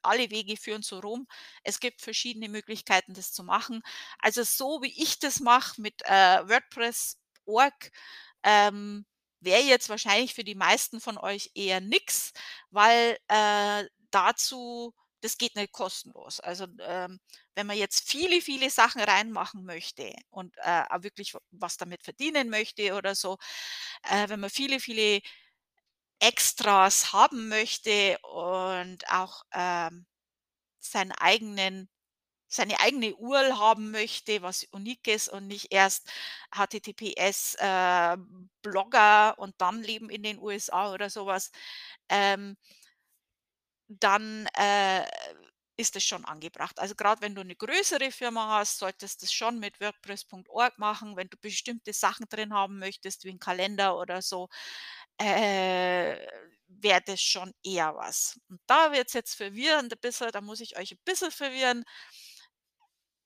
alle 0.03 0.31
Wege 0.31 0.57
führen 0.57 0.83
zu 0.83 0.99
Rom. 1.01 1.27
Es 1.63 1.81
gibt 1.81 2.03
verschiedene 2.03 2.49
Möglichkeiten, 2.49 3.15
das 3.15 3.33
zu 3.33 3.45
machen. 3.45 3.83
Also, 4.19 4.43
so 4.45 4.83
wie 4.83 4.93
ich 5.03 5.19
das 5.19 5.41
mache 5.41 5.81
mit, 5.81 6.03
äh, 6.05 6.49
WordPress.org, 6.49 7.91
ähm, 8.45 9.07
wäre 9.41 9.63
jetzt 9.63 9.89
wahrscheinlich 9.89 10.35
für 10.35 10.45
die 10.45 10.55
meisten 10.55 11.01
von 11.01 11.19
euch 11.19 11.51
eher 11.55 11.81
nix, 11.81 12.33
weil, 12.71 13.19
äh, 13.29 13.85
dazu 14.11 14.95
das 15.21 15.39
geht 15.39 15.55
nicht 15.55 15.71
kostenlos. 15.73 16.41
Also, 16.41 16.67
ähm, 16.81 17.21
wenn 17.55 17.67
man 17.69 17.77
jetzt 17.79 18.09
viele, 18.11 18.41
viele 18.41 18.71
Sachen 18.71 19.01
reinmachen 19.01 19.65
möchte 19.65 20.13
und, 20.31 20.57
äh, 20.59 20.83
auch 20.91 21.03
wirklich 21.05 21.35
was 21.53 21.77
damit 21.77 22.03
verdienen 22.03 22.51
möchte 22.51 22.95
oder 22.95 23.15
so, 23.15 23.39
äh, 24.11 24.29
wenn 24.29 24.41
man 24.41 24.51
viele, 24.51 24.81
viele 24.81 25.21
Extras 26.23 27.13
haben 27.13 27.49
möchte 27.49 28.17
und 28.23 29.09
auch, 29.11 29.43
ähm, 29.53 30.07
seinen 30.81 31.13
eigenen 31.13 31.89
seine 32.49 32.81
eigene 32.81 33.15
URL 33.17 33.59
haben 33.59 33.91
möchte, 33.93 34.43
was 34.43 34.65
Unikes 34.73 35.29
und 35.29 35.49
nicht 35.49 35.73
erst 35.73 36.11
HTTPS, 36.55 37.57
äh, 37.61 38.17
Blogger 38.63 39.39
und 39.39 39.55
dann 39.61 39.83
leben 39.83 40.11
in 40.11 40.23
den 40.25 40.39
USA 40.41 40.93
oder 40.93 41.11
so 41.11 41.27
was, 41.27 41.51
ähm 42.11 42.57
dann, 43.91 44.47
äh, 44.57 45.05
ist 45.79 45.97
das 45.97 46.05
schon 46.05 46.25
angebracht. 46.27 46.79
Also, 46.79 46.95
grad 46.95 47.23
wenn 47.23 47.35
du 47.35 47.43
'ne 47.45 47.57
größere 47.57 48.13
Firma 48.13 48.59
hast, 48.59 48.79
solltest 48.79 49.23
du's 49.23 49.33
schon 49.33 49.59
mit 49.59 49.81
WordPress.org 49.81 50.79
machen. 50.79 51.17
Wenn 51.17 51.29
du 51.29 51.37
bestimmte 51.39 51.93
Sachen 51.95 52.27
drin 52.29 52.53
haben 52.53 52.79
möchtest, 52.79 53.25
wie 53.25 53.31
'n 53.31 53.39
Kalender 53.39 53.97
oder 53.99 54.21
so, 54.23 54.49
äh, 55.23 56.27
wäre 56.69 57.03
das 57.07 57.21
schon 57.23 57.53
eher 57.65 57.95
was. 57.97 58.39
Und 58.49 58.61
da 58.67 58.93
wird's 58.93 59.13
jetzt 59.15 59.35
verwirrend 59.37 59.93
'n 59.93 59.99
bisschen, 60.01 60.31
da 60.33 60.41
muss 60.41 60.61
ich 60.61 60.77
euch 60.79 60.93
'n 60.93 60.99
bisschen 61.05 61.31
verwirren. 61.31 61.85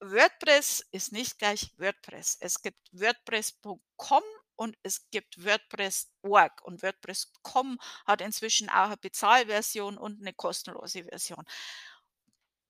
WordPress 0.01 0.83
ist 0.91 1.11
nicht 1.11 1.39
gleich 1.39 1.71
WordPress. 1.77 2.37
Es 2.39 2.61
gibt 2.61 2.77
WordPress.com 2.91 4.21
und 4.55 4.75
es 4.83 5.09
gibt 5.09 5.43
WordPress.org 5.43 6.63
und 6.63 6.83
WordPress.com 6.83 7.79
hat 8.05 8.21
inzwischen 8.21 8.69
auch 8.69 8.89
'ne 8.89 8.97
Bezahlversion 8.97 9.97
und 9.97 10.21
'ne 10.21 10.33
kostenlose 10.33 11.03
Version. 11.03 11.43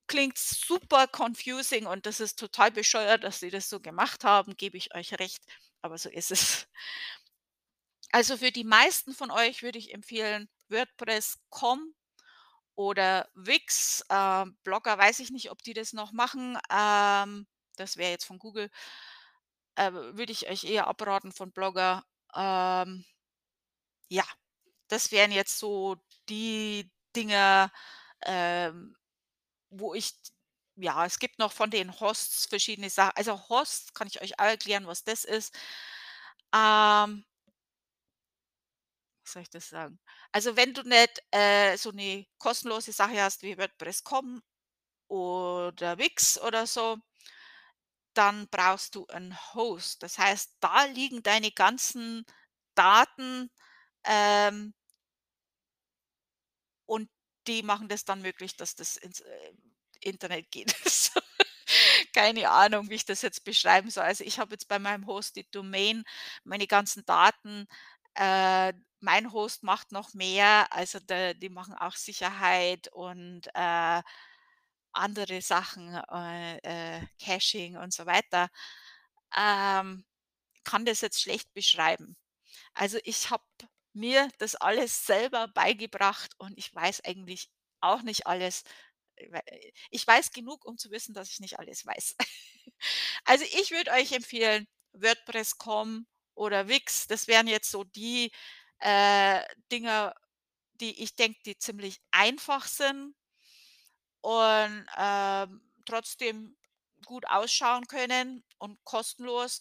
Klingt 0.10 0.38
super 0.38 1.06
confusing 1.08 1.86
und 1.86 2.06
das 2.06 2.22
ist 2.22 2.40
total 2.40 2.72
bescheuert, 2.72 3.26
dass 3.26 3.42
sie 3.42 3.50
das 3.50 3.70
so 3.70 3.82
gemacht 3.82 4.24
haben, 4.24 4.56
gebe 4.56 4.78
ich 4.78 4.96
euch 4.96 5.14
recht, 5.20 5.44
aber 5.82 5.98
so 5.98 6.10
ist 6.10 6.32
es. 6.32 6.68
Also, 8.12 8.38
für 8.38 8.52
die 8.52 8.64
meisten 8.64 9.14
von 9.14 9.32
euch 9.32 9.64
würde 9.64 9.80
ich 9.80 9.94
empfehlen 9.94 10.50
WordPress.com 10.70 11.94
oder 12.76 13.30
Wix. 13.36 14.06
Ähm, 14.10 14.58
Blogger 14.64 14.98
weiß 14.98 15.20
ich 15.20 15.32
nicht, 15.32 15.52
ob 15.52 15.64
die 15.64 15.74
das 15.74 15.94
noch 15.94 16.12
machen. 16.14 16.58
Ähm, 16.72 17.48
das 17.78 17.98
wäre 17.98 18.12
jetzt 18.12 18.26
von 18.26 18.40
Google. 18.40 18.70
Äh, 19.76 19.92
würde 19.94 20.32
ich 20.32 20.50
euch 20.50 20.64
eher 20.66 20.88
abraten 20.88 21.32
von 21.32 21.52
Blogger. 21.52 22.04
Ähm 22.36 23.06
ja, 24.12 24.24
das 24.90 25.12
wären 25.12 25.32
jetzt 25.32 25.60
so 25.60 25.98
die 26.30 26.92
Dinger, 27.16 27.72
ähm, 28.26 28.96
wo 29.70 29.94
ich 29.94 30.14
ja, 30.78 31.06
es 31.06 31.20
gibt 31.20 31.40
noch 31.40 31.54
von 31.54 31.72
den 31.72 32.00
Hosts 32.00 32.48
verschiedene 32.48 32.90
Sa 32.90 33.10
also, 33.12 33.50
Hosts 33.50 33.94
kann 33.94 34.08
ich 34.08 34.22
euch 34.22 34.34
erklären, 34.40 34.88
was 34.88 35.04
das 35.04 35.26
ist. 35.26 35.56
Ähm 36.56 37.26
soll 39.28 39.44
ich 39.44 39.50
das 39.50 39.70
sagen? 39.70 40.00
Also, 40.32 40.56
wenn 40.58 40.74
du 40.74 40.84
nicht, 40.84 41.22
äh, 41.32 41.78
so 41.78 41.92
'ne 41.92 42.26
kostenlose 42.40 42.92
Sache 42.94 43.22
hast 43.22 43.44
wie 43.44 43.58
WordPress.com 43.58 44.42
oder 45.10 45.98
Wix 46.00 46.40
oder 46.42 46.68
so 46.68 46.98
dann 48.18 48.48
brauchst 48.50 48.96
du 48.96 49.06
'n 49.10 49.38
Host. 49.54 50.02
Das 50.02 50.18
heißt, 50.18 50.56
da 50.60 50.86
liegen 50.86 51.22
deine 51.24 51.52
ganzen 51.52 52.26
Daten, 52.76 53.52
ähm 54.06 54.74
und 56.90 57.10
die 57.48 57.62
machen 57.64 57.88
das 57.90 58.06
dann 58.06 58.22
möglich, 58.22 58.56
dass 58.58 58.76
das 58.76 58.98
ins, 58.98 59.20
äh, 59.22 59.54
Internet 60.02 60.50
geht. 60.52 60.74
Keine 62.14 62.50
Ahnung, 62.50 62.90
wie 62.90 62.96
ich 62.96 63.06
das 63.06 63.22
jetzt 63.22 63.44
beschreiben 63.44 63.90
soll. 63.90 64.04
Also, 64.04 64.24
ich 64.24 64.40
habe 64.40 64.54
jetzt 64.54 64.68
bei 64.68 64.80
meinem 64.80 65.06
Host 65.08 65.36
die 65.36 65.48
Domain, 65.52 66.04
meine 66.44 66.68
ganzen 66.68 67.06
Daten. 67.06 67.68
Äh, 68.16 68.74
mein 69.02 69.32
Host 69.34 69.64
macht 69.64 69.92
noch 69.92 70.14
mehr, 70.14 70.68
also, 70.72 71.00
da 71.00 71.34
die 71.34 71.50
machen 71.50 71.76
auch 71.76 71.96
Sicherheit 71.96 72.88
und, 72.94 73.48
äh, 73.56 74.02
andere 74.94 75.42
Sachen, 75.42 75.94
äh, 76.12 76.58
äh, 77.00 77.08
Caching 77.24 77.78
und 77.78 77.94
so 77.94 78.06
weiter. 78.06 78.50
Ähm, 79.38 80.06
kann 80.66 80.86
das 80.86 81.02
jetzt 81.02 81.22
schlecht 81.22 81.54
beschreiben. 81.54 82.18
Also, 82.76 83.00
ich 83.06 83.32
habe 83.32 83.46
mir 83.94 84.30
das 84.40 84.56
alles 84.56 85.06
selber 85.08 85.48
beigebracht 85.50 86.34
und 86.40 86.58
ich 86.58 86.74
weiß 86.76 87.04
eigentlich 87.06 87.50
auch 87.82 88.04
nicht 88.04 88.28
alles. 88.28 88.64
Wei 89.32 89.42
ich 89.92 90.06
weiß 90.08 90.32
genug, 90.32 90.66
um 90.66 90.78
zu 90.78 90.92
wissen, 90.92 91.14
dass 91.16 91.30
ich 91.32 91.40
nicht 91.42 91.60
alles 91.60 91.86
weiß. 91.86 92.16
Also, 93.26 93.46
ich 93.46 93.72
würde 93.72 93.92
euch 93.92 94.12
empfehlen, 94.14 94.68
WordPress.com 94.94 96.08
oder 96.36 96.68
Wix. 96.70 97.08
Das 97.08 97.28
wären 97.28 97.48
jetzt 97.48 97.72
so 97.72 97.84
die, 97.84 98.32
äh, 98.80 99.44
Dinger, 99.72 100.16
die 100.82 101.04
ich 101.04 101.16
denke, 101.16 101.40
die 101.46 101.58
ziemlich 101.58 102.02
einfach 102.12 102.66
sind 102.68 103.16
und, 104.22 104.86
ähm, 104.98 105.62
trotzdem 105.86 106.58
gut 107.06 107.26
ausschauen 107.28 107.88
können 107.88 108.44
und 108.58 108.84
kostenlos. 108.84 109.60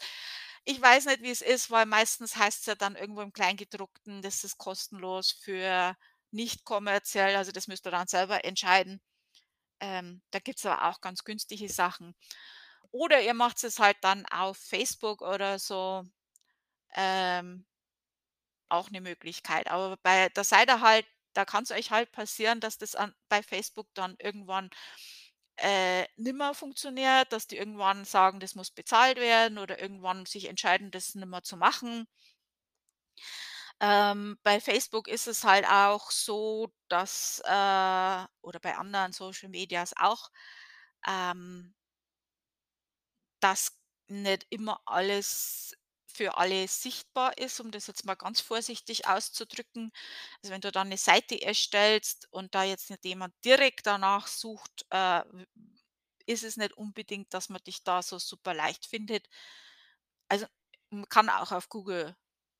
Ich 0.64 0.80
weiß 0.80 1.06
nicht, 1.06 1.22
wie 1.22 1.30
es 1.30 1.42
ist, 1.42 1.70
weil 1.70 1.86
meistens 1.86 2.36
heißt's 2.36 2.66
ja 2.66 2.74
dann 2.74 2.96
irgendwo 2.96 3.20
im 3.22 3.32
Kleingedruckten, 3.32 4.22
das 4.22 4.42
ist 4.44 4.58
kostenlos 4.58 5.30
für 5.32 5.96
nicht 6.32 6.64
kommerziell, 6.64 7.36
also 7.36 7.52
das 7.52 7.68
müsst 7.68 7.86
ihr 7.86 7.92
dann 7.92 8.08
selber 8.08 8.44
entscheiden. 8.44 9.00
Ähm, 9.80 10.22
da 10.32 10.40
gibt's 10.40 10.66
aber 10.66 10.88
auch 10.90 11.00
ganz 11.00 11.24
günstige 11.24 11.68
Sachen. 11.70 12.16
Oder 12.92 13.22
ihr 13.22 13.34
macht's 13.34 13.64
es 13.64 13.78
halt 13.80 13.98
dann 14.02 14.26
auf 14.26 14.58
Facebook 14.58 15.22
oder 15.22 15.58
so, 15.58 16.04
ähm 16.96 17.66
auch 18.70 18.90
'ne 18.90 19.00
Möglichkeit. 19.00 19.68
Aber 19.68 19.96
bei 20.02 20.28
der 20.30 20.44
Seite 20.44 20.80
halt 20.80 21.06
da 21.34 21.44
kann's 21.44 21.70
euch 21.70 21.90
halt 21.90 22.12
passieren, 22.12 22.60
dass 22.60 22.78
das 22.78 22.94
an 22.94 23.14
bei 23.28 23.42
Facebook 23.42 23.88
dann 23.94 24.16
irgendwann, 24.20 24.70
äh, 25.58 26.06
nimmer 26.16 26.54
funktioniert, 26.54 27.32
dass 27.32 27.46
die 27.48 27.56
irgendwann 27.58 28.04
sagen, 28.06 28.40
das 28.40 28.54
muss 28.56 28.70
bezahlt 28.72 29.18
werden 29.18 29.58
oder 29.58 29.80
irgendwann 29.80 30.26
sich 30.26 30.46
entscheiden, 30.48 30.90
das 30.92 31.14
nimmer 31.16 31.42
zu 31.44 31.56
machen. 31.58 32.06
Ähm, 33.80 34.38
bei 34.42 34.58
Facebook 34.60 35.06
ist 35.06 35.26
es 35.26 35.44
halt 35.44 35.66
auch 35.68 36.10
so, 36.10 36.72
dass, 36.88 37.40
äh 37.44 38.24
oder 38.40 38.58
bei 38.60 38.76
anderen 38.76 39.12
Social 39.12 39.50
Medias 39.50 39.92
auch, 39.98 40.30
ähm 41.06 41.72
dass 43.42 43.78
nicht 44.08 44.46
immer 44.50 44.80
alles 44.86 45.76
für 46.16 46.38
alle 46.38 46.68
sichtbar 46.68 47.38
ist, 47.38 47.60
um 47.60 47.70
das 47.72 47.86
jetzt 47.88 48.04
mal 48.06 48.14
ganz 48.16 48.40
vorsichtig 48.40 49.06
auszudrücken. 49.08 49.92
Also, 50.42 50.52
wenn 50.54 50.62
du 50.62 50.72
dann 50.72 50.88
'ne 50.90 50.98
Seite 50.98 51.40
erstellst 51.42 52.28
und 52.32 52.54
da 52.54 52.64
jetzt 52.64 52.90
nicht 52.90 53.04
jemand 53.06 53.34
direkt 53.44 53.86
danach 53.86 54.26
sucht, 54.28 54.86
äh, 54.90 55.22
ist 56.26 56.44
es 56.44 56.56
nicht 56.56 56.74
unbedingt, 56.74 57.32
dass 57.34 57.48
man 57.50 57.62
dich 57.66 57.84
da 57.84 58.02
so 58.02 58.18
super 58.18 58.54
leicht 58.54 58.86
findet. 58.86 59.28
Also, 60.30 60.46
man 60.90 61.08
kann 61.08 61.28
auch 61.28 61.52
auf 61.52 61.68
Google, 61.68 62.16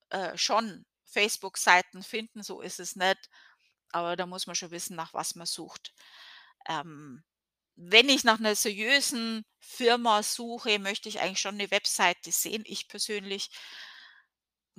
äh, 0.09 0.37
schon 0.37 0.85
Facebook-Seiten 1.05 2.03
finden, 2.03 2.43
so 2.43 2.61
ist 2.61 2.79
es 2.79 2.95
nicht, 2.95 3.29
aber 3.91 4.15
da 4.17 4.25
muss 4.27 4.47
man 4.47 4.55
schon 4.55 4.71
wissen, 4.71 4.95
nach 4.95 5.13
was 5.13 5.35
man 5.35 5.47
sucht. 5.47 5.93
Ähm, 6.69 7.23
wenn 7.77 8.09
ich 8.09 8.23
nach 8.25 8.39
'ner 8.39 8.55
seriösen 8.55 9.45
Firma 9.59 10.23
suche, 10.23 10.79
möchte 10.79 11.09
ich 11.09 11.21
eigentlich 11.21 11.41
schon 11.41 11.57
'ne 11.57 11.71
Webseite 11.71 12.31
sehen, 12.31 12.63
ich 12.67 12.87
persönlich. 12.89 13.49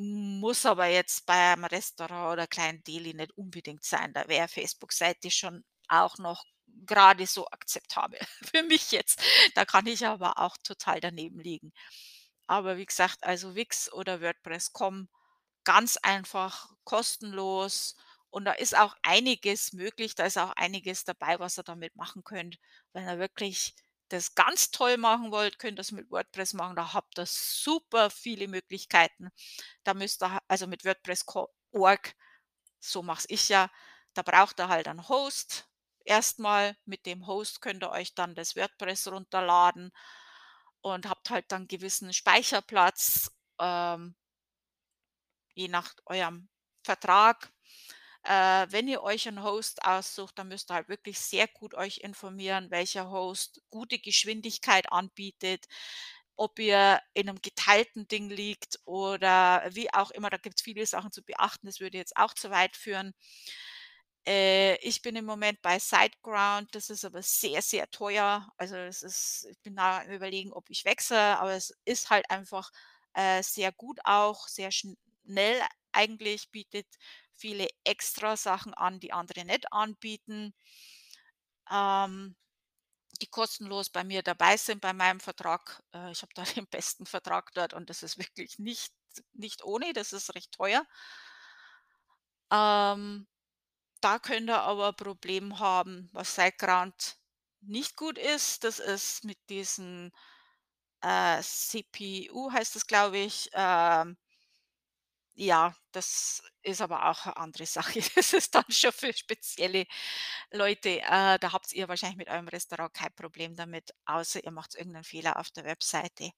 Muss 0.00 0.64
aber 0.64 0.86
jetzt 0.86 1.26
bei 1.26 1.34
einem 1.52 1.64
Restaurant 1.64 2.32
oder 2.34 2.46
kleinen 2.46 2.84
Deli 2.84 3.14
nicht 3.14 3.36
unbedingt 3.36 3.82
sein. 3.82 4.12
Da 4.12 4.28
wäre 4.28 4.46
Facebook-Seite 4.46 5.28
schon 5.32 5.64
auch 5.88 6.18
noch 6.18 6.44
grade 6.86 7.26
so 7.26 7.48
akzeptabel 7.48 8.20
für 8.54 8.62
mich 8.62 8.92
jetzt. 8.92 9.20
Da 9.56 9.64
kann 9.64 9.86
ich 9.88 10.06
aber 10.06 10.38
auch 10.38 10.56
total 10.62 11.00
daneben 11.00 11.40
liegen. 11.40 11.72
Aber 12.46 12.76
wie 12.76 12.86
gesagt, 12.86 13.24
also 13.24 13.56
Wix 13.56 13.92
oder 13.92 14.20
WordPress.com, 14.20 15.08
ganz 15.64 15.96
einfach, 15.98 16.70
kostenlos 16.84 17.96
und 18.30 18.44
da 18.44 18.52
ist 18.52 18.76
auch 18.76 18.94
einiges 19.02 19.72
möglich. 19.72 20.14
Da 20.14 20.26
ist 20.26 20.38
auch 20.38 20.52
einiges 20.56 21.04
dabei, 21.04 21.38
was 21.38 21.58
ihr 21.58 21.64
damit 21.64 21.96
machen 21.96 22.24
könnt. 22.24 22.58
Wenn 22.92 23.08
ihr 23.08 23.18
wirklich 23.18 23.74
das 24.08 24.34
ganz 24.34 24.70
toll 24.70 24.96
machen 24.96 25.30
wollt, 25.32 25.58
könnt 25.58 25.78
ihr's 25.78 25.92
mit 25.92 26.10
WordPress 26.10 26.54
machen. 26.54 26.76
Da 26.76 26.92
habt 26.94 27.18
ihr 27.18 27.26
super 27.26 28.10
viele 28.10 28.48
Möglichkeiten. 28.48 29.30
Da 29.84 29.94
müsst 29.94 30.22
ihr 30.22 30.38
also 30.48 30.66
mit 30.66 30.84
WordPress 30.84 31.26
co 31.26 31.48
org, 31.72 32.14
so 32.80 33.02
mache 33.02 33.26
ich 33.28 33.48
ja, 33.48 33.70
da 34.14 34.22
braucht 34.22 34.60
ihr 34.60 34.68
halt 34.68 34.88
einen 34.88 35.08
Host. 35.08 35.68
Erst 36.04 36.38
mal 36.38 36.76
mit 36.86 37.06
dem 37.06 37.26
Host 37.26 37.60
könnt 37.60 37.82
ihr 37.84 37.90
euch 37.90 38.14
dann 38.14 38.34
das 38.34 38.56
WordPress 38.56 39.08
runterladen 39.08 39.92
und 40.80 41.08
habt 41.08 41.30
halt 41.30 41.46
dann 41.52 41.68
gewissen 41.68 42.12
Speicherplatz, 42.12 43.30
ähm 43.60 44.16
je 45.58 45.68
nach 45.68 45.92
eurem 46.06 46.48
Vertrag. 46.84 47.52
Äh, 48.28 48.66
wenn 48.70 48.88
ihr 48.88 49.02
euch 49.02 49.26
'n 49.26 49.42
Host 49.42 49.82
aussucht, 49.86 50.38
dann 50.38 50.48
müsst 50.48 50.70
ihr 50.70 50.74
halt 50.74 50.88
wirklich 50.90 51.18
sehr 51.18 51.48
gut 51.48 51.72
euch 51.74 51.98
informieren, 51.98 52.70
welcher 52.70 53.10
Host 53.10 53.62
gute 53.70 53.98
Geschwindigkeit 53.98 54.92
anbietet, 54.92 55.64
ob 56.36 56.58
ihr 56.58 57.00
in 57.14 57.24
'nem 57.26 57.40
geteilten 57.40 58.06
Ding 58.06 58.28
liegt 58.28 58.80
oder 58.84 59.64
wie 59.72 59.90
auch 59.94 60.10
immer. 60.10 60.28
Da 60.28 60.36
gibt's 60.36 60.60
viele 60.62 60.84
Sachen 60.86 61.10
zu 61.10 61.22
beachten, 61.22 61.66
das 61.68 61.80
würde 61.80 61.96
jetzt 61.96 62.18
auch 62.18 62.34
zu 62.34 62.50
weit 62.50 62.76
führen. 62.76 63.14
Äh, 64.26 64.76
ich 64.86 65.02
bin 65.02 65.16
im 65.16 65.24
Moment 65.24 65.60
bei 65.62 65.78
SiteGround, 65.78 66.74
das 66.74 66.90
ist 66.90 67.04
aber 67.04 67.22
sehr, 67.22 67.62
sehr 67.62 67.88
teuer. 67.90 68.48
Also, 68.56 68.76
es 68.76 69.02
ist 69.02 69.46
ich 69.50 69.58
bin 69.62 69.76
da 69.76 70.00
am 70.00 70.10
Überlegen, 70.10 70.52
ob 70.52 70.68
ich 70.70 70.84
wechsle, 70.84 71.18
aber 71.38 71.52
es 71.54 71.72
ist 71.84 72.10
halt 72.10 72.30
einfach, 72.30 72.70
äh, 73.14 73.42
sehr 73.42 73.72
gut 73.72 73.98
auch, 74.04 74.46
sehr 74.48 74.70
schnell 74.72 75.60
eigentlich, 75.92 76.50
bietet 76.50 76.86
viele 77.38 77.68
Extrasachen 77.84 78.74
an, 78.74 79.00
die 79.00 79.12
andere 79.12 79.44
nicht 79.44 79.72
anbieten. 79.72 80.52
Ähm, 81.70 82.36
die 83.22 83.26
kostenlos 83.28 83.90
bei 83.90 84.04
mir 84.04 84.22
dabei 84.22 84.56
sind 84.56 84.80
bei 84.82 84.92
meinem 84.94 85.20
Vertrag. 85.20 85.82
Äh, 85.94 86.12
ich 86.12 86.22
habe 86.22 86.32
da 86.34 86.44
den 86.64 86.66
besten 86.68 87.06
Vertrag 87.06 87.52
dort 87.54 87.74
und 87.74 87.90
das 87.90 88.02
ist 88.02 88.18
wirklich 88.18 88.58
nicht 88.58 88.94
nicht 89.34 89.64
ohne, 89.64 89.92
das 89.94 90.12
ist 90.12 90.34
recht 90.34 90.52
teuer. 90.52 90.86
Ähm, 92.50 93.26
da 94.02 94.18
könnt 94.20 94.50
ihr 94.50 94.60
aber 94.62 94.90
'n 94.90 94.96
Problem 94.96 95.58
haben, 95.60 96.08
was 96.12 96.34
SiteGround 96.36 97.18
nicht 97.62 97.96
gut 97.96 98.18
ist. 98.18 98.64
Das 98.64 98.78
ist 98.80 99.24
mit 99.24 99.38
diesen, 99.50 100.12
äh, 101.02 101.42
CPU 101.42 102.52
heißt 102.52 102.76
das, 102.76 102.86
glaube 102.88 103.18
ich, 103.18 103.50
ähm 103.54 104.16
ja, 105.38 105.74
das 105.92 106.42
ist 106.62 106.80
aber 106.82 107.08
auch 107.10 107.26
'ne 107.26 107.36
andere 107.36 107.66
Sache. 107.66 108.00
Das 108.16 108.32
ist 108.32 108.54
dann 108.54 108.64
schon 108.70 108.92
für 108.92 109.12
spezielle 109.12 109.86
Leute. 110.52 111.00
Äh, 111.02 111.38
da 111.38 111.52
habt 111.52 111.72
ihr 111.72 111.88
wahrscheinlich 111.88 112.18
mit 112.18 112.28
eurem 112.30 112.48
Restaurant 112.48 112.94
kein 112.94 113.14
Problem 113.14 113.56
damit, 113.56 113.92
außer 114.06 114.44
ihr 114.44 114.52
macht 114.52 114.74
irgend 114.76 114.94
'nen 114.94 115.04
Fehler 115.04 115.38
auf 115.38 115.50
der 115.50 115.64
Webseite. 115.64 116.32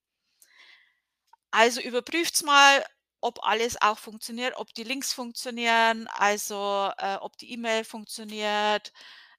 Also, 1.52 1.80
überprüft's 1.80 2.42
mal, 2.44 2.84
ob 3.20 3.44
alles 3.44 3.80
auch 3.82 3.98
funktioniert, 3.98 4.54
ob 4.56 4.72
die 4.74 4.84
Links 4.84 5.12
funktionieren, 5.12 6.06
also, 6.14 6.90
äh, 6.98 7.16
ob 7.16 7.36
die 7.38 7.52
E-Mail 7.52 7.84
funktioniert, 7.84 8.92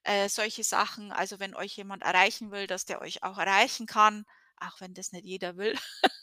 äh, 0.04 0.28
solche 0.28 0.62
Sachen. 0.64 1.10
Also, 1.12 1.40
wenn 1.40 1.54
euch 1.56 1.76
jemand 1.76 2.02
erreichen 2.02 2.50
will, 2.50 2.66
dass 2.66 2.84
der 2.84 3.00
euch 3.00 3.22
auch 3.22 3.38
erreichen 3.38 3.86
kann, 3.86 4.24
auch 4.60 4.80
wenn 4.80 4.94
das 4.94 5.12
nicht 5.12 5.24
jeder 5.24 5.56
will. 5.56 5.74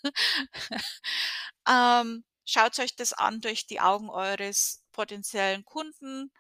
Ähm, 1.68 2.24
schaut's 2.52 2.80
euch 2.80 2.96
das 2.96 3.14
an 3.14 3.42
durch 3.42 3.68
die 3.68 3.80
Augen 3.82 4.10
eures 4.10 4.84
potenziellen 4.92 5.66
Kunden 5.66 6.32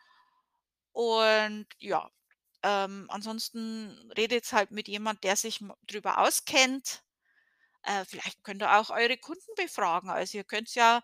und 0.93 1.67
ja, 1.79 2.09
ähm, 2.63 3.07
ansonsten 3.09 4.11
redet's 4.17 4.53
halt 4.53 4.71
mit 4.71 4.87
jemand, 4.87 5.23
der 5.23 5.35
sich 5.35 5.61
drüber 5.87 6.19
auskennt. 6.19 7.03
Äh, 7.83 8.05
vielleicht 8.05 8.43
könnt 8.43 8.63
ihr 8.63 8.77
auch 8.79 8.89
eure 8.91 9.17
Kunden 9.17 9.53
befragen. 9.57 10.09
Also, 10.11 10.37
ihr 10.39 10.43
könnt's 10.45 10.75
ja 10.75 11.01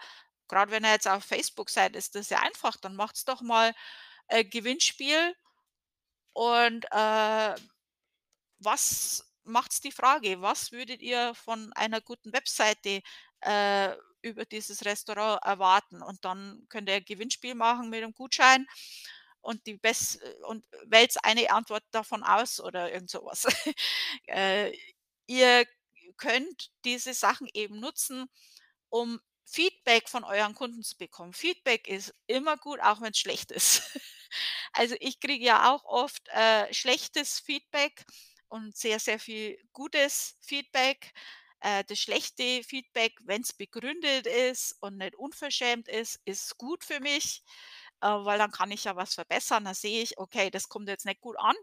grad 0.49 0.71
wenn 0.71 0.85
ihr 0.85 0.91
jetzt 0.93 1.07
auf 1.07 1.25
Facebook 1.25 1.69
seid, 1.71 1.95
ist 1.95 2.15
das 2.15 2.29
ja 2.29 2.39
einfach, 2.41 2.77
dann 2.77 2.95
macht's 2.95 3.25
doch 3.25 3.41
mal, 3.41 3.73
äh, 4.29 4.45
Gewinnspiel 4.45 5.35
und, 6.33 6.85
äh, 6.91 7.55
was 8.59 9.25
macht's 9.43 9.81
die 9.81 9.91
Frage: 9.91 10.41
„Was 10.41 10.71
würdet 10.71 11.01
ihr 11.01 11.33
von 11.35 11.71
einer 11.73 12.01
guten 12.01 12.33
Webseite, 12.33 13.01
äh, 13.41 13.95
über 14.25 14.45
dieses 14.45 14.85
Restaurant 14.85 15.41
erwarten?“ 15.43 16.01
Und 16.03 16.25
dann 16.25 16.65
könnt 16.69 16.89
ihr 16.89 17.01
Gewinnspiel 17.01 17.55
machen 17.55 17.89
mit 17.91 18.01
'nem 18.01 18.13
Gutschein 18.13 18.67
und 19.41 19.65
die 19.67 19.75
bess 19.77 20.15
äh, 20.17 20.35
und 20.47 20.65
wählt's 20.87 21.17
eine 21.17 21.49
Antwort 21.51 21.83
davon 21.91 22.23
aus 22.23 22.59
oder 22.59 22.91
irgend 22.93 23.09
so 23.11 23.23
was. 23.25 23.45
Äh, 24.27 24.73
ihr 25.27 25.65
könnt 26.17 26.71
diese 26.85 27.13
Sachen 27.13 27.47
eben 27.53 27.79
nutzen, 27.79 28.27
um 28.89 29.19
Feedback 29.45 30.09
von 30.09 30.23
euren 30.23 30.55
Kunden 30.55 30.83
zu 30.83 30.97
bekommen. 30.97 31.33
Feedback 31.33 31.87
ist 31.87 32.13
immer 32.27 32.57
gut, 32.57 32.79
auch 32.81 33.01
wenn's 33.01 33.19
schlecht 33.19 33.51
ist. 33.51 33.83
Also, 34.73 34.95
ich 34.99 35.19
kriege 35.21 35.45
ja 35.45 35.73
auch 35.73 35.85
oft, 35.85 36.27
äh, 36.29 36.73
schlechtes 36.73 37.39
Feedback 37.39 38.05
und 38.49 38.75
sehr, 38.77 38.99
sehr 38.99 39.19
viel 39.19 39.57
gutes 39.73 40.37
Feedback. 40.41 41.13
Äh, 41.65 41.83
das 41.85 41.99
schlechte 41.99 42.63
Feedback, 42.63 43.13
wenn's 43.25 43.53
begründet 43.53 44.27
ist 44.27 44.77
und 44.81 44.97
nicht 44.97 45.15
unverschämt 45.15 45.87
ist, 45.89 46.21
ist 46.25 46.57
gut 46.59 46.83
für 46.85 46.99
mich, 47.01 47.43
äh, 48.01 48.07
weil 48.07 48.37
dann 48.39 48.51
kann 48.51 48.71
ich 48.71 48.85
ja 48.85 48.95
was 48.97 49.15
verbessern. 49.15 49.65
Dann 49.65 49.75
sehe 49.75 50.03
ich: 50.03 50.17
„Okay, 50.19 50.51
das 50.51 50.69
kommt 50.69 50.89
jetzt 50.89 51.05
nicht 51.05 51.21
gut 51.21 51.37
an.“ 51.39 51.55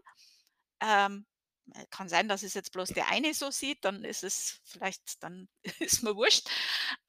Ähm, 0.81 1.25
äh, 1.73 1.85
kann 1.89 2.09
sein, 2.09 2.27
dass 2.27 2.43
es 2.43 2.53
jetzt 2.55 2.71
bloß 2.73 2.89
der 2.89 3.09
eine 3.09 3.33
so 3.33 3.51
sieht, 3.51 3.85
dann 3.85 4.03
ist 4.03 4.23
es 4.23 4.61
vielleicht 4.65 5.23
dann 5.23 5.47
ist 5.79 6.03
mir 6.03 6.15
wurscht. 6.15 6.47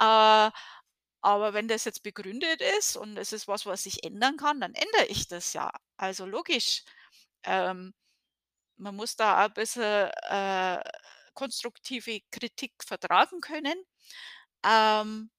Äh, 0.01 0.51
aber 1.23 1.55
wenn 1.55 1.69
das 1.69 1.85
jetzt 1.87 2.03
begründet 2.03 2.61
ist 2.79 2.97
und 2.97 3.17
es 3.19 3.33
ist 3.33 3.49
was, 3.49 3.67
was 3.67 3.87
ich 3.87 4.05
ändern 4.05 4.37
kann, 4.37 4.61
dann 4.61 4.75
ändere 4.75 5.07
ich 5.09 5.29
das 5.29 5.53
ja. 5.55 5.71
Also, 5.97 6.27
logisch. 6.27 6.85
Ähm, 7.45 7.95
man 8.77 8.97
muss 8.97 9.17
da 9.17 9.43
auch 9.45 9.49
'n 9.51 9.55
bisschen, 9.55 9.83
äh, 10.31 10.81
konstruktive 11.35 12.21
Kritik 12.33 12.73
vertragen 12.87 13.41
können. 13.43 13.77
Ähm, 14.67 15.31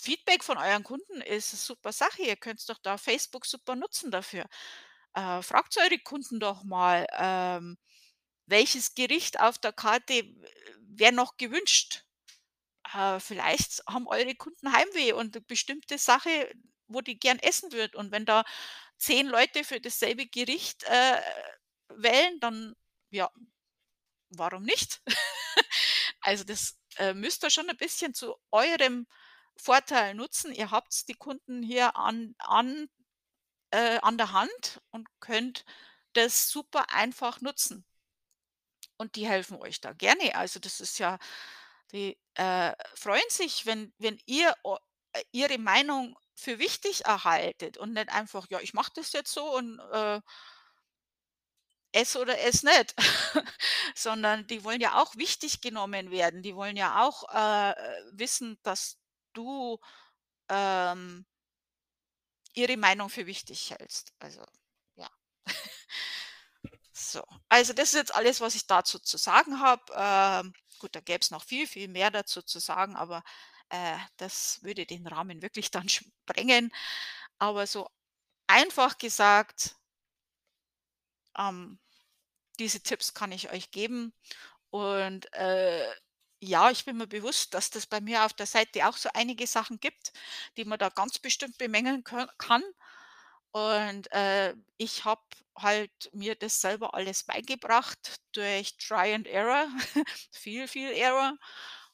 Feedback 0.00 0.44
von 0.44 0.58
euren 0.58 0.84
Kunden 0.84 1.22
ist 1.22 1.52
'ne 1.54 1.58
super 1.60 1.92
Sache. 1.92 2.22
Ihr 2.24 2.36
könnt's 2.36 2.66
doch 2.66 2.78
da 2.82 2.98
Facebook 2.98 3.46
super 3.46 3.76
nutzen 3.76 4.10
dafür. 4.12 4.46
Äh, 5.14 5.42
fragt 5.42 5.76
eure 5.78 5.98
Kunden 6.00 6.40
doch 6.40 6.64
mal, 6.64 7.06
ähm, 7.14 7.78
welches 8.46 8.94
Gericht 8.94 9.40
auf 9.40 9.58
der 9.58 9.72
Karte 9.74 10.14
w 10.24 10.34
wäre 10.98 11.12
noch 11.14 11.36
gewünscht? 11.38 12.04
Äh, 12.94 13.20
vielleicht 13.20 13.82
haben 13.88 14.08
eure 14.08 14.34
Kunden 14.36 14.72
Heimweh 14.72 15.12
und 15.14 15.34
'ne 15.36 15.42
bestimmte 15.42 15.98
Sache, 15.98 16.52
wo 16.88 17.00
die 17.02 17.18
gern 17.20 17.38
essen 17.40 17.72
würden. 17.72 17.96
Und 17.96 18.12
wenn 18.12 18.26
da 18.26 18.44
10 18.98 19.26
Leute 19.28 19.64
für 19.64 19.80
dasselbe 19.80 20.26
Gericht, 20.28 20.84
äh, 20.84 21.20
wählen, 21.96 22.40
dann 22.40 22.74
ja, 23.10 23.30
warum 24.30 24.64
nicht? 24.64 25.02
Also, 26.22 26.44
das, 26.44 26.76
äh, 26.98 27.14
müsst 27.14 27.44
ihr 27.44 27.50
schon 27.50 27.68
'n 27.70 27.76
bisschen 27.76 28.14
zu 28.14 28.34
eurem 28.50 29.06
Vorteil 29.56 30.14
nutzen. 30.14 30.52
Ihr 30.52 30.70
habt's 30.72 31.04
die 31.06 31.14
Kunden 31.14 31.62
hier 31.62 31.96
an 31.96 32.34
an 32.38 32.88
äh, 33.72 33.98
an 34.02 34.18
der 34.18 34.32
Hand 34.32 34.80
und 34.92 35.08
könnt 35.20 35.64
das 36.14 36.50
super 36.50 36.86
einfach 36.92 37.40
nutzen. 37.42 37.84
Und 39.00 39.16
die 39.16 39.26
helfen 39.28 39.56
euch 39.60 39.80
da 39.80 39.92
gerne. 39.92 40.34
Also, 40.36 40.58
das 40.60 40.80
ist 40.80 40.98
ja 40.98 41.18
die, 41.92 42.18
äh, 42.34 42.72
freuen 42.94 43.22
sich, 43.30 43.66
wenn 43.66 43.92
wenn 43.98 44.18
ihr 44.26 44.54
äh, 45.14 45.22
ihre 45.32 45.58
Meinung 45.58 46.16
für 46.34 46.58
wichtig 46.58 47.04
erhaltet 47.06 47.78
und 47.78 47.92
nicht 47.94 48.10
einfach: 48.10 48.46
„Ja, 48.50 48.60
ich 48.60 48.74
mache 48.74 48.92
das 48.94 49.12
jetzt 49.12 49.32
so 49.32 49.44
und, 49.56 49.78
äh“ 49.92 50.20
„ess 51.92 52.16
oder 52.16 52.38
ess 52.40 52.62
nicht.“ 52.62 52.94
Sondern 53.96 54.46
die 54.46 54.64
wollen 54.64 54.80
ja 54.80 55.00
auch 55.02 55.16
wichtig 55.16 55.60
genommen 55.60 56.10
werden. 56.10 56.42
Die 56.42 56.54
wollen 56.56 56.76
ja 56.76 57.02
auch, 57.04 57.24
äh, 57.34 57.74
wissen, 58.12 58.58
dass 58.62 58.98
du, 59.34 59.78
ähm 60.50 61.26
ihre 62.54 62.76
Meinung 62.76 63.08
für 63.10 63.26
wichtig 63.26 63.70
hältst. 63.70 64.12
Also, 64.18 64.42
ja. 64.96 65.08
So, 66.92 67.22
also, 67.48 67.72
das 67.72 67.88
ist 67.90 67.94
jetzt 67.94 68.14
alles, 68.14 68.40
was 68.40 68.54
ich 68.54 68.66
dazu 68.66 68.98
zu 68.98 69.18
sagen 69.18 69.60
habe. 69.60 69.82
Ähm, 69.94 70.52
gut, 70.78 70.94
da 70.96 71.00
gäbe 71.00 71.20
es 71.20 71.30
noch 71.30 71.44
viel, 71.44 71.66
viel 71.66 71.88
mehr 71.88 72.10
dazu 72.10 72.42
zu 72.42 72.58
sagen, 72.58 72.96
aber, 72.96 73.22
äh, 73.68 73.98
das 74.16 74.62
würde 74.62 74.86
den 74.86 75.06
Rahmen 75.06 75.42
wirklich 75.42 75.70
dann 75.70 75.88
sprengen. 75.88 76.72
Aber 77.38 77.66
so 77.66 77.88
einfach 78.48 78.98
gesagt 78.98 79.76
ähm, 81.38 81.78
diese 82.58 82.82
Tipps 82.82 83.14
kann 83.14 83.32
ich 83.32 83.50
euch 83.52 83.70
geben. 83.70 84.12
Und, 84.70 85.32
äh, 85.34 85.86
ja, 86.40 86.70
ich 86.70 86.84
bin 86.84 86.98
mir 86.98 87.06
bewusst, 87.08 87.54
dass 87.54 87.70
das 87.70 87.86
bei 87.86 88.00
mir 88.00 88.24
auf 88.26 88.34
der 88.34 88.46
Seite 88.46 88.88
auch 88.88 88.96
so 88.96 89.08
einige 89.14 89.46
Sachen 89.46 89.80
gibt, 89.80 90.12
die 90.56 90.64
man 90.66 90.78
da 90.78 90.90
ganz 90.90 91.18
bestimmt 91.18 91.58
bemängeln 91.58 92.04
kann. 92.38 92.64
Und, 93.52 94.10
äh, 94.12 94.54
ich 94.76 95.04
habe 95.04 95.22
halt 95.56 95.90
mir 96.12 96.34
das 96.34 96.60
selber 96.60 96.94
alles 96.94 97.24
beigebracht 97.24 98.16
durch 98.32 98.76
Try 98.76 99.14
and 99.14 99.26
Error, 99.26 99.66
viel, 100.32 100.68
viel 100.68 100.90
Error 100.90 101.38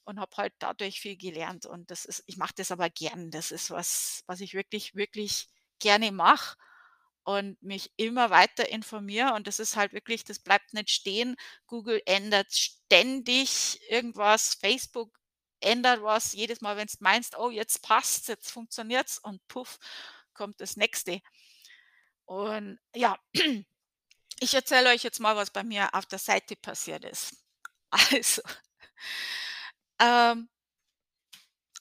und 0.04 0.18
habe 0.20 0.36
halt 0.36 0.54
dadurch 0.58 1.00
viel 1.00 1.16
gelernt. 1.16 1.66
Und 1.66 1.90
das 1.90 2.04
ist 2.04 2.24
ich 2.26 2.36
mache 2.36 2.54
das 2.56 2.72
aber 2.72 2.90
gern. 2.90 3.30
Das 3.30 3.52
ist 3.52 3.70
was, 3.70 4.24
was 4.26 4.40
ich 4.40 4.54
wirklich, 4.54 4.94
wirklich 4.96 5.48
gerne 5.78 6.10
mache 6.12 6.56
und 7.24 7.60
mich 7.62 7.92
immer 7.96 8.30
weiter 8.30 8.68
informiere. 8.68 9.34
Und 9.34 9.46
das 9.46 9.58
ist 9.60 9.76
halt 9.76 9.92
wirklich 9.92 10.24
das 10.24 10.38
bleibt 10.40 10.74
nicht 10.74 10.90
stehen. 10.90 11.36
Google 11.66 12.02
ändert 12.06 12.52
ständig 12.52 13.80
irgendwas, 13.90 14.54
Facebook 14.54 15.10
ändert 15.60 16.02
was. 16.02 16.32
Jedes 16.34 16.60
Mal, 16.60 16.76
wenn's 16.76 17.00
meinst: 17.00 17.36
„Oh, 17.38 17.50
jetzt 17.50 17.82
passt's, 17.82 18.28
jetzt 18.28 18.50
funktioniert's“, 18.52 19.18
und 19.18 19.46
puff, 19.48 19.78
kommt 20.34 20.60
das 20.60 20.76
Nächste. 20.76 21.20
Und 22.28 22.78
ja, 22.94 23.16
ich 24.40 24.54
erzähle 24.54 24.90
euch 24.90 25.02
jetzt 25.02 25.20
mal, 25.20 25.36
was 25.36 25.50
bei 25.52 25.64
mir 25.64 25.94
auf 25.94 26.06
der 26.06 26.18
Seite 26.20 26.56
passiert 26.56 27.04
ist. 27.04 27.36
Also, 28.12 28.42
ähm 30.00 30.48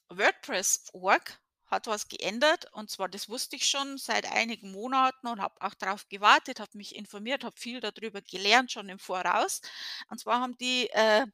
WordPress.org 0.10 1.41
hat 1.72 1.88
was 1.88 2.08
geändert 2.08 2.66
und 2.74 2.90
zwar 2.92 3.10
das 3.10 3.30
wusste 3.30 3.56
ich 3.56 3.68
schon 3.68 3.98
seit 3.98 4.32
einigen 4.32 4.72
Monaten 4.72 5.28
und 5.28 5.42
habe 5.42 5.56
auch 5.62 5.74
drauf 5.76 6.08
gewartet, 6.10 6.60
habe 6.60 6.78
mich 6.78 6.96
informiert, 6.96 7.44
habe 7.44 7.58
viel 7.60 7.80
da 7.82 7.92
drüber 7.92 8.22
gelernt 8.22 8.72
schon 8.72 8.90
im 8.90 9.00
Voraus. 9.00 9.62
Und 10.10 10.20
zwar 10.20 10.42
haben 10.42 10.58
die, 10.58 10.90
äh 10.92 11.26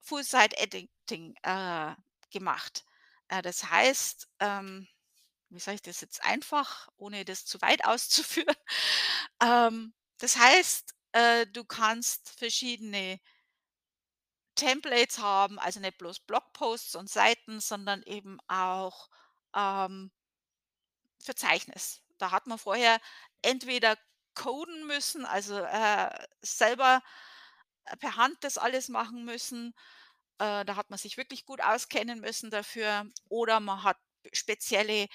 Full-Site-Editing, 0.00 1.34
äh, 1.42 1.94
gemacht. 2.30 2.84
Äh, 3.28 3.42
das 3.42 3.64
heißt, 3.70 4.28
ähm 4.40 4.88
wie 5.50 5.60
sage 5.60 5.76
ich 5.76 5.82
das 5.82 6.00
jetzt 6.00 6.24
einfach, 6.24 6.88
ohne 6.96 7.24
das 7.24 7.44
zu 7.46 7.60
weit 7.62 7.84
auszuführen? 7.86 8.54
Ähm, 9.42 9.94
das 10.18 10.36
heißt, 10.38 10.94
äh, 11.12 11.46
du 11.46 11.64
kannst 11.64 12.30
verschiedene 12.38 13.20
Templates 14.56 15.18
haben, 15.20 15.58
also 15.60 15.80
nicht 15.80 15.98
bloß 15.98 16.20
Blogposts 16.20 16.96
und 16.96 17.10
Seiten, 17.10 17.60
sondern 17.60 18.02
eben 18.04 18.38
auch, 18.48 19.08
ähm 19.56 20.10
Verzeichnis. 21.20 22.02
Da 22.18 22.30
hat 22.30 22.46
man 22.46 22.58
vorher 22.58 23.00
entweder 23.42 23.96
coden 24.34 24.86
müssen, 24.86 25.24
also, 25.26 25.58
äh, 25.58 26.10
selber, 26.42 27.02
äh, 27.86 27.96
per 27.96 28.16
Hand 28.16 28.36
das 28.42 28.58
alles 28.58 28.88
machen 28.88 29.24
müssen. 29.24 29.74
Äh, 30.38 30.64
da 30.64 30.76
hat 30.76 30.90
man 30.90 30.98
sich 30.98 31.16
wirklich 31.16 31.46
gut 31.46 31.62
auskennen 31.62 32.20
müssen 32.20 32.50
dafür. 32.50 33.06
Oder 33.28 33.60
man 33.60 33.82
hat 33.84 33.98
spezielle 34.32 35.08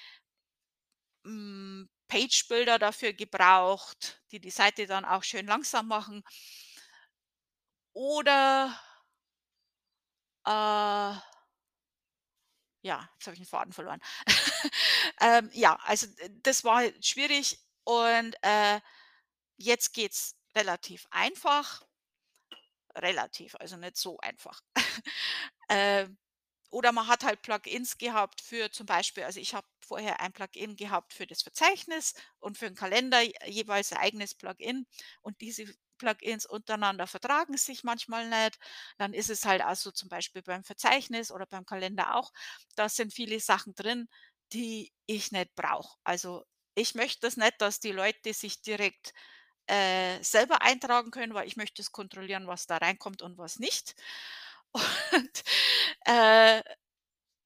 hm, 1.26 1.90
Page-Builder 2.08 2.78
dafür 2.80 3.14
gebraucht, 3.14 4.22
die 4.32 4.40
die 4.40 4.50
Seite 4.50 4.86
dann 4.88 5.06
auch 5.06 5.24
schön 5.24 5.46
langsam 5.48 5.88
machen. 5.88 6.24
Oder 7.94 8.76
äh 10.46 11.16
ja, 12.86 13.08
jetzt 13.16 13.28
habe 13.28 13.36
ich 13.36 13.42
'n 13.42 13.46
Faden 13.46 13.74
verloren. 13.74 14.00
Ähm, 15.22 15.50
ja, 15.54 15.78
also, 15.84 16.08
das 16.44 16.64
war 16.64 16.78
halt 16.78 17.06
schwierig 17.06 17.60
und, 17.84 18.36
äh, 18.44 18.80
jetzt 19.58 19.94
geht's 19.94 20.36
relativ 20.56 21.08
einfach. 21.12 21.84
Relativ, 22.98 23.56
also 23.60 23.78
nicht 23.78 23.98
so 23.98 24.18
einfach. 24.20 24.62
Ähm, 25.70 26.18
oder 26.72 26.92
man 26.94 27.08
hat 27.08 27.24
halt 27.26 27.42
Plugins 27.44 27.98
gehabt 27.98 28.42
für 28.42 28.72
zum 28.72 28.86
Beispiel 28.88 29.24
also, 29.26 29.40
ich 29.40 29.56
habe 29.56 29.68
vorher 29.86 30.20
ein 30.22 30.34
Plugin 30.34 30.76
gehabt 30.78 31.14
für 31.14 31.28
das 31.28 31.44
Verzeichnis 31.44 32.14
und 32.40 32.58
für 32.58 32.68
'n 32.68 32.76
Kalender 32.76 33.22
jeweils 33.48 33.92
ein 33.94 34.00
eigenes 34.00 34.36
Plugin 34.36 34.88
und 35.22 35.42
diese 35.42 35.66
Plugins 36.02 36.46
untereinander 36.46 37.08
vertragen 37.08 37.58
sich 37.58 37.84
manchmal 37.84 38.28
nicht. 38.30 38.60
Dann 38.98 39.14
ist 39.14 39.30
es 39.30 39.46
halt 39.46 39.64
auch 39.64 39.76
so 39.76 39.92
zum 39.92 40.10
Beispiel 40.10 40.42
beim 40.44 40.64
Verzeichnis 40.64 41.32
oder 41.32 41.46
beim 41.46 41.66
Kalender 41.66 42.16
auch, 42.16 42.32
da 42.76 42.90
sind 42.90 43.14
viele 43.14 43.40
Sachen 43.40 43.76
drin, 43.76 44.08
die 44.54 44.92
ich 45.06 45.32
nicht 45.32 45.56
brauche. 45.56 45.98
Also, 46.04 46.44
ich 46.76 46.96
möchte 46.96 47.22
das 47.22 47.38
nicht, 47.38 47.62
dass 47.62 47.80
die 47.80 47.92
Leute 47.92 48.34
sich 48.34 48.62
direkt, 48.62 49.14
äh, 49.68 50.24
selber 50.24 50.62
eintragen 50.64 51.12
können, 51.12 51.34
weil 51.36 51.48
ich 51.48 51.58
möchte 51.58 51.82
es 51.82 51.92
kontrollieren, 51.94 52.48
was 52.48 52.68
da 52.68 52.78
reinkommt 52.78 53.22
und 53.24 53.38
was 53.40 53.60
nicht. 53.60 53.96
Und, 55.14 55.44
äh, 56.06 56.64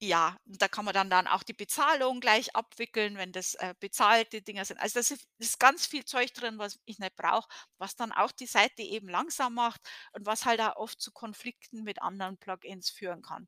ja, 0.08 0.38
da 0.45 0.68
kann 0.68 0.86
man 0.86 0.93
dann 0.93 1.10
dann 1.10 1.28
auch 1.28 1.43
die 1.43 1.53
Bezahlung 1.53 2.20
gleich 2.20 2.56
abwickeln, 2.56 3.18
wenn 3.18 3.32
das, 3.32 3.56
äh, 3.56 3.74
bezahlte 3.80 4.41
Dinger 4.41 4.66
sind. 4.66 4.80
Also, 4.80 4.95
da 4.95 4.99
ist 5.01 5.28
ist 5.39 5.60
ganz 5.60 5.86
viel 5.86 6.06
Zeug 6.06 6.34
drin, 6.34 6.58
was 6.60 6.80
ich 6.86 6.99
nicht 6.99 7.16
brauche, 7.16 7.47
was 7.78 7.95
dann 7.95 8.12
auch 8.12 8.32
die 8.32 8.45
Seite 8.47 8.82
eben 8.84 9.10
langsam 9.10 9.53
macht 9.56 9.82
und 10.14 10.26
was 10.26 10.45
halt 10.45 10.62
auch 10.62 10.76
oft 10.78 11.01
zu 11.01 11.12
Konflikten 11.12 11.84
mit 11.84 12.01
anderen 12.01 12.38
Plugins 12.38 12.89
führen 12.89 13.22
kann. 13.22 13.47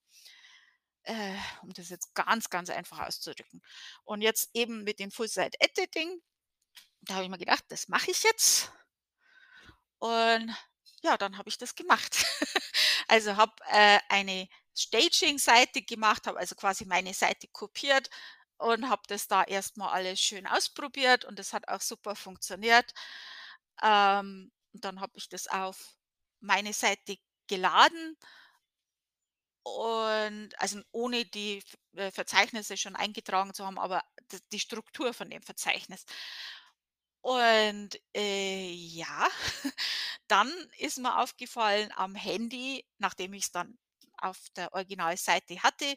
Äh, 1.03 1.37
um 1.63 1.71
das 1.73 1.89
jetzt 1.89 2.13
ganz, 2.15 2.49
ganz 2.49 2.69
einfach 2.69 2.99
auszudrücken. 2.99 3.61
Und 4.03 4.21
jetzt 4.21 4.49
eben 4.53 4.83
mit 4.83 4.99
dem 4.99 5.09
Full-Site-Editing, 5.11 6.21
da 7.01 7.15
habe 7.15 7.25
ich 7.25 7.31
mir 7.31 7.37
gedacht: 7.39 7.65
„Das 7.69 7.87
mache 7.89 8.11
ich 8.11 8.23
jetzt.“ 8.23 8.71
Und 9.99 10.55
ja, 11.03 11.17
dann 11.17 11.37
habe 11.37 11.49
ich 11.49 11.57
das 11.57 11.75
gemacht. 11.75 12.25
Also, 13.09 13.37
habe, 13.37 13.53
äh, 13.71 13.99
eine 14.09 14.49
Staging-Seite 14.77 15.81
gemacht, 15.83 16.27
habe 16.27 16.39
also 16.39 16.55
quasi 16.55 16.85
meine 16.85 17.13
Seite 17.13 17.47
kopiert 17.49 18.09
und 18.57 18.89
habe 18.89 19.03
das 19.07 19.27
da 19.27 19.43
erst 19.43 19.77
mal 19.77 19.89
alles 19.91 20.19
schön 20.21 20.47
ausprobiert 20.47 21.25
und 21.25 21.39
das 21.39 21.53
hat 21.53 21.67
auch 21.67 21.81
super 21.81 22.15
funktioniert. 22.15 22.93
Ähm, 23.83 24.51
und 24.73 24.85
dann 24.85 24.99
habe 25.01 25.13
ich 25.15 25.29
das 25.29 25.47
auf 25.47 25.95
meine 26.39 26.73
Seite 26.73 27.17
geladen 27.47 28.17
und 29.63 30.49
also, 30.59 30.81
ohne 30.91 31.25
die 31.25 31.61
äh, 31.95 32.09
Verzeichnisse 32.11 32.77
schon 32.77 32.95
eingetragen 32.95 33.53
zu 33.53 33.65
haben, 33.65 33.77
aber 33.77 34.01
die 34.53 34.59
Struktur 34.59 35.13
von 35.13 35.29
dem 35.29 35.41
Verzeichnis. 35.41 36.05
Und, 37.21 37.99
äh, 38.15 38.71
ja, 38.71 39.27
dann 40.27 40.49
ist 40.77 40.97
mir 40.99 41.19
aufgefallen 41.19 41.91
am 41.95 42.15
Handy, 42.15 42.85
nachdem 42.99 43.33
ich's 43.33 43.51
dann 43.51 43.77
auf 44.21 44.37
der 44.55 44.73
Originalseite 44.73 45.61
hatte, 45.63 45.95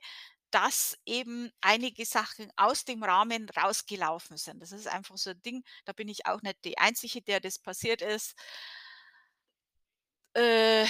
dass 0.51 0.99
eben 1.07 1.53
einige 1.61 2.05
Sachen 2.07 2.51
aus 2.57 2.85
dem 2.85 3.03
Rahmen 3.05 3.49
rausgelaufen 3.51 4.37
sind. 4.37 4.61
Das 4.61 4.73
ist 4.73 4.89
einfach 4.89 5.17
so 5.19 5.31
'n 5.31 5.43
Ding, 5.43 5.65
da 5.85 5.93
bin 5.93 6.09
ich 6.09 6.27
auch 6.27 6.43
nicht 6.43 6.65
die 6.65 6.79
Einzige, 6.79 7.23
der 7.23 7.41
das 7.41 7.59
passiert 7.59 8.03
ist. 8.03 8.35
Äh, 10.35 10.87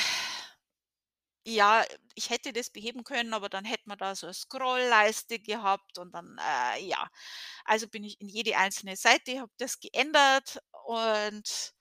ja, 1.46 1.84
ich 2.14 2.30
hätte 2.30 2.52
das 2.52 2.70
beheben 2.70 3.02
können, 3.04 3.32
aber 3.34 3.48
dann 3.48 3.64
hätte 3.64 3.84
man 3.88 3.98
da 3.98 4.14
so 4.14 4.26
'ne 4.26 4.34
Scrollleiste 4.34 5.38
gehabt 5.40 5.98
und 5.98 6.12
dann, 6.14 6.36
äh, 6.38 6.84
ja. 6.86 7.08
Also 7.64 7.88
bin 7.88 8.04
ich 8.04 8.20
in 8.20 8.28
jede 8.28 8.56
einzelne 8.58 8.96
Seite, 8.96 9.40
habe 9.40 9.52
das 9.58 9.80
geändert 9.80 10.58
und 10.86 11.72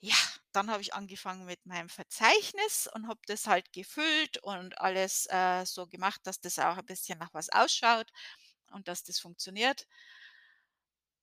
ja, 0.00 0.14
dann 0.52 0.70
habe 0.70 0.82
ich 0.82 0.94
angefangen 0.94 1.44
mit 1.46 1.64
meinem 1.66 1.88
Verzeichnis 1.88 2.88
und 2.94 3.08
habe 3.08 3.20
das 3.26 3.46
halt 3.46 3.72
gefüllt 3.72 4.38
und 4.38 4.78
alles, 4.80 5.26
äh, 5.30 5.64
so 5.66 5.86
gemacht, 5.86 6.20
dass 6.24 6.40
das 6.40 6.58
auch 6.58 6.78
'n 6.78 6.86
bisschen 6.86 7.18
nach 7.18 7.32
was 7.34 7.50
ausschaut 7.50 8.10
und 8.72 8.88
dass 8.88 9.02
das 9.04 9.18
funktioniert. 9.20 9.86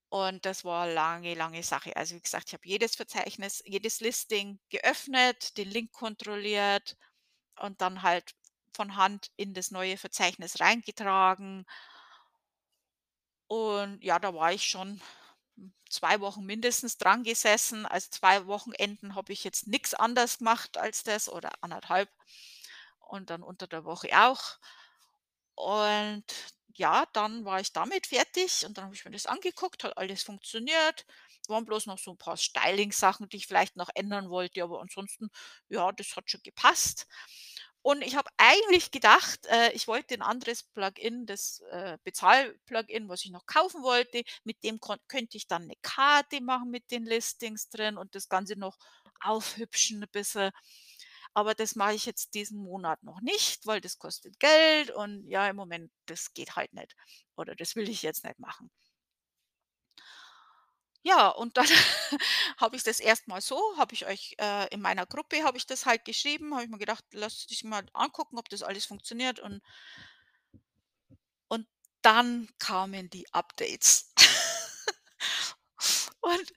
Und 0.10 0.46
das 0.46 0.64
war 0.64 0.88
lange, 0.88 1.34
lange 1.36 1.64
Sache. 1.64 1.96
Also, 1.98 2.16
wie 2.16 2.22
gesagt, 2.22 2.46
ich 2.48 2.54
habe 2.54 2.68
jedes 2.68 2.96
Verzeichnis, 2.96 3.62
jedes 3.66 4.00
Listing 4.00 4.60
geöffnet, 4.70 5.58
den 5.58 5.70
Link 5.70 5.92
kontrolliert 5.92 6.96
und 7.60 7.82
dann 7.82 8.04
halt 8.04 8.34
von 8.74 8.96
Hand 8.98 9.32
in 9.38 9.54
das 9.54 9.72
neue 9.72 9.98
Verzeichnis 9.98 10.60
reingetragen. 10.62 11.66
Und 13.50 14.04
ja, 14.04 14.20
da 14.20 14.34
war 14.34 14.52
ich 14.54 14.64
schon, 14.64 15.02
2 15.90 16.20
Wochen 16.22 16.46
mindestens 16.46 16.98
dran 16.98 17.24
gesessen. 17.24 17.86
Also, 17.86 18.10
2 18.12 18.46
Wochenenden 18.48 19.16
habe 19.16 19.34
ich 19.34 19.44
jetzt 19.44 19.68
nix 19.68 19.94
anders 19.94 20.40
gemacht 20.40 20.78
als 20.78 21.04
das 21.04 21.30
oder 21.30 21.52
1,5 21.62 22.10
und 23.00 23.30
dann 23.32 23.44
unter 23.44 23.68
der 23.68 23.86
Woche 23.86 24.10
auch. 24.14 24.58
Und 25.56 26.24
ja, 26.76 27.06
dann 27.14 27.46
war 27.46 27.60
ich 27.60 27.74
damit 27.74 28.08
fertig 28.08 28.66
und 28.66 28.78
dann 28.78 28.86
habe 28.86 28.96
ich 28.96 29.04
mir 29.06 29.12
das 29.12 29.26
angeguckt, 29.26 29.84
hat 29.84 29.98
alles 29.98 30.24
funktioniert. 30.24 31.06
Waren 31.48 31.66
bloß 31.66 31.88
noch 31.88 31.98
so 32.00 32.12
'n 32.12 32.18
paar 32.18 32.38
Styling-Sachen, 32.38 33.30
die 33.30 33.38
ich 33.38 33.48
vielleicht 33.48 33.76
noch 33.78 33.90
ändern 33.96 34.30
wollte, 34.30 34.64
aber 34.64 34.82
ansonsten, 34.82 35.30
ja, 35.70 35.92
das 35.94 36.16
hat 36.16 36.30
schon 36.32 36.44
gepasst. 36.44 37.08
Und 37.88 38.02
ich 38.02 38.18
habe 38.18 38.30
eigentlich 38.36 38.92
gedacht, 38.92 39.46
äh, 39.46 39.72
ich 39.72 39.88
wollte 39.88 40.14
'n 40.16 40.22
anderes 40.22 40.62
Plugin, 40.62 41.26
das, 41.26 41.62
äh, 41.72 41.98
Bezahl-Plugin, 42.04 43.08
was 43.08 43.24
ich 43.24 43.32
noch 43.32 43.46
kaufen 43.46 43.82
wollte. 43.82 44.24
Mit 44.44 44.62
dem 44.66 44.82
könnte 45.08 45.38
ich 45.38 45.48
dann 45.48 45.68
'ne 45.68 45.76
Karte 45.84 46.42
machen 46.42 46.70
mit 46.70 46.92
den 46.92 47.06
Listings 47.06 47.70
drin 47.70 47.96
und 47.98 48.14
das 48.14 48.28
Ganze 48.28 48.58
noch 48.60 48.78
aufhübschen 49.22 50.04
'n 50.04 50.10
bisschen. 50.12 50.52
Aber 51.34 51.56
das 51.56 51.76
mache 51.76 51.94
ich 51.96 52.06
jetzt 52.06 52.34
diesen 52.34 52.60
Monat 52.60 53.04
noch 53.04 53.22
nicht, 53.22 53.66
weil 53.68 53.82
das 53.82 54.00
kostet 54.00 54.40
Geld 54.40 54.92
und 54.92 55.26
ja, 55.30 55.48
im 55.50 55.56
Moment, 55.56 55.90
das 56.08 56.34
geht 56.34 56.56
halt 56.58 56.74
nicht 56.74 56.94
oder 57.38 57.56
das 57.56 57.76
will 57.78 57.90
ich 57.90 58.02
jetzt 58.04 58.26
nicht 58.26 58.40
machen. 58.40 58.70
Ja, 61.08 61.30
und 61.30 61.56
dann 61.58 61.66
habe 62.58 62.76
ich 62.76 62.84
das 62.84 63.00
erst 63.00 63.28
mal 63.28 63.40
so 63.42 63.58
habe 63.78 63.94
ich 63.94 64.06
euch 64.08 64.36
äh, 64.40 64.68
in 64.74 64.82
meiner 64.82 65.06
Gruppe 65.06 65.42
habe 65.44 65.58
ich 65.58 65.66
das 65.66 65.86
halt 65.86 66.04
geschrieben, 66.06 66.54
habe 66.54 66.64
ich 66.66 66.70
mir 66.70 66.78
gedacht: 66.78 67.06
„Lass 67.14 67.48
dich 67.48 67.64
mal 67.64 67.86
angucken, 67.94 68.38
ob 68.38 68.50
das 68.50 68.62
alles 68.64 68.86
funktioniert“ 68.86 69.40
und 69.40 69.62
und 71.50 71.68
dann 72.02 72.48
kamen 72.60 73.10
die 73.10 73.26
Updates. 73.34 74.14
Und 76.22 76.54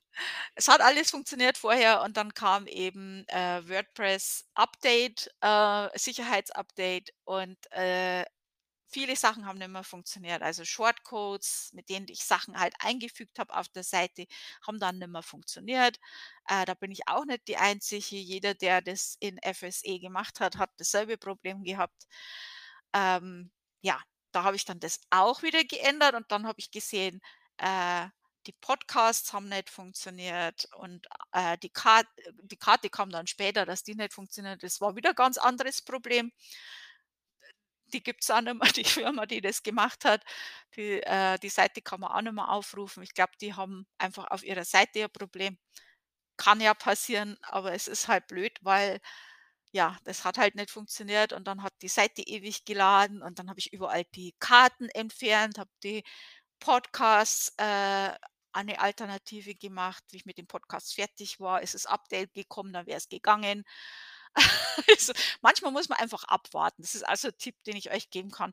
es 0.55 0.69
hat 0.69 0.81
alles 0.81 1.11
funktioniert 1.11 1.59
vorher 1.59 2.03
und 2.03 2.17
dann 2.17 2.35
kam 2.35 2.67
eben, 2.67 3.27
äh, 3.29 3.69
WordPress 3.69 4.47
Update, 4.55 5.31
äh, 5.41 5.89
Sicherheitsupdate 5.99 7.13
und, 7.25 7.59
äh, 7.73 8.25
viele 8.91 9.17
Sachen 9.17 9.47
haben 9.47 9.59
nicht 9.59 9.69
mehr 9.71 9.85
funktioniert. 9.85 10.43
Also, 10.43 10.65
Shortcodes, 10.65 11.71
mit 11.75 11.89
denen 11.89 12.07
ich 12.09 12.25
Sachen 12.25 12.59
halt 12.59 12.75
eingefügt 12.81 13.39
habe 13.39 13.55
auf 13.57 13.69
der 13.69 13.85
Seite, 13.85 14.27
haben 14.67 14.79
dann 14.81 14.99
nicht 14.99 15.09
mehr 15.11 15.23
funktioniert. 15.23 15.99
Äh, 16.49 16.65
da 16.67 16.75
bin 16.75 16.91
ich 16.93 17.09
auch 17.09 17.25
nicht 17.25 17.49
die 17.49 17.57
Einzige. 17.57 18.17
Jeder, 18.17 18.55
der 18.55 18.83
das 18.83 19.17
in 19.21 19.39
FSE 19.43 19.99
gemacht 20.01 20.41
hat, 20.41 20.57
hat 20.59 20.71
dasselbe 20.79 21.17
Problem 21.19 21.63
gehabt. 21.65 22.07
Ähm, 22.95 23.51
ja, 23.83 24.01
da 24.33 24.45
habe 24.45 24.57
ich 24.57 24.65
dann 24.65 24.81
das 24.81 25.01
auch 25.11 25.43
wieder 25.43 25.65
geändert 25.65 26.15
und 26.15 26.31
dann 26.31 26.47
habe 26.47 26.59
ich 26.61 26.71
gesehen, 26.71 27.21
äh, 27.59 28.07
die 28.47 28.53
Podcasts 28.61 29.33
haben 29.33 29.49
nicht 29.49 29.69
funktioniert 29.71 30.67
und, 30.77 31.07
äh, 31.33 31.59
die 31.59 31.69
Kart 31.71 32.07
die 32.43 32.57
Karte 32.57 32.89
kam 32.91 33.11
dann 33.11 33.27
später, 33.27 33.67
dass 33.67 33.83
die 33.85 33.95
nicht 33.95 34.15
funktioniert. 34.15 34.63
Das 34.63 34.81
war 34.81 34.97
wieder 34.97 35.13
ganz 35.15 35.37
anderes 35.39 35.83
Problem. 35.83 36.33
Die 37.91 38.03
gibt's 38.03 38.31
auch 38.31 38.41
nicht 38.41 38.55
mehr, 38.55 38.73
die 38.73 38.85
Firma, 38.85 39.27
die 39.27 39.41
das 39.41 39.63
gemacht 39.63 40.05
hat. 40.05 40.25
Die 40.77 41.03
äh, 41.03 41.39
die 41.39 41.49
Seite 41.49 41.83
kann 41.83 42.01
man 42.01 42.13
auch 42.13 42.23
nicht 42.23 42.33
mehr 42.35 42.49
aufrufen. 42.51 43.03
Ich 43.03 43.15
glaube, 43.15 43.33
die 43.41 43.55
haben 43.55 43.87
einfach 43.99 44.29
auf 44.31 44.43
ihrer 44.45 44.65
Seite 44.65 45.05
ein 45.05 45.11
Problem. 45.13 45.59
Kann 46.37 46.61
ja 46.61 46.75
passieren, 46.75 47.37
aber 47.43 47.73
es 47.75 47.89
ist 47.89 48.09
halt 48.09 48.27
blöd, 48.29 48.59
weil 48.63 49.01
ja, 49.73 49.97
das 50.05 50.25
hat 50.25 50.39
halt 50.39 50.57
nicht 50.57 50.71
funktioniert 50.71 51.33
und 51.33 51.47
dann 51.49 51.63
hat 51.63 51.75
die 51.83 51.89
Seite 51.89 52.23
ewig 52.23 52.65
geladen 52.65 53.23
und 53.23 53.39
dann 53.39 53.49
habe 53.51 53.61
ich 53.61 53.73
überall 53.73 54.05
die 54.17 54.35
Karten 54.41 54.89
entfernt, 54.91 55.59
habe 55.59 55.71
die 55.85 56.03
Podcasts, 56.61 57.53
äh, 57.59 58.13
eine 58.53 58.81
Alternative 58.81 59.55
gemacht. 59.55 60.05
Wie 60.11 60.17
ich 60.19 60.27
mit 60.27 60.39
dem 60.39 60.47
Podcast 60.47 60.95
fertig 60.95 61.41
war, 61.41 61.63
ist 61.63 61.75
das 61.75 61.87
Update 61.87 62.35
gekommen, 62.35 62.73
dann 62.73 62.87
wäre 62.87 62.99
es 62.99 63.09
gegangen. 63.09 63.65
Also, 64.89 65.13
manchmal 65.43 65.73
muss 65.73 65.89
man 65.89 65.99
einfach 65.99 66.25
abwarten. 66.25 66.83
Das 66.83 66.95
ist 66.95 67.03
also 67.07 67.29
'n 67.29 67.39
Tipp, 67.39 67.57
den 67.65 67.77
ich 67.77 67.91
euch 67.91 68.11
geben 68.11 68.31
kann. 68.31 68.53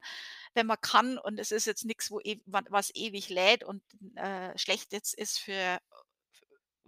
Wenn 0.55 0.67
man 0.67 0.78
kann 0.82 1.17
und 1.19 1.39
es 1.39 1.51
ist 1.51 1.67
jetzt 1.67 1.86
nix, 1.86 2.11
wo 2.11 2.19
e 2.21 2.41
wa 2.47 2.63
was 2.69 2.91
ewig 2.95 3.30
lädt 3.30 3.63
und, 3.65 3.84
äh, 4.17 4.57
schlecht 4.57 4.93
jetzt 4.93 5.15
ist 5.15 5.39
für 5.39 5.80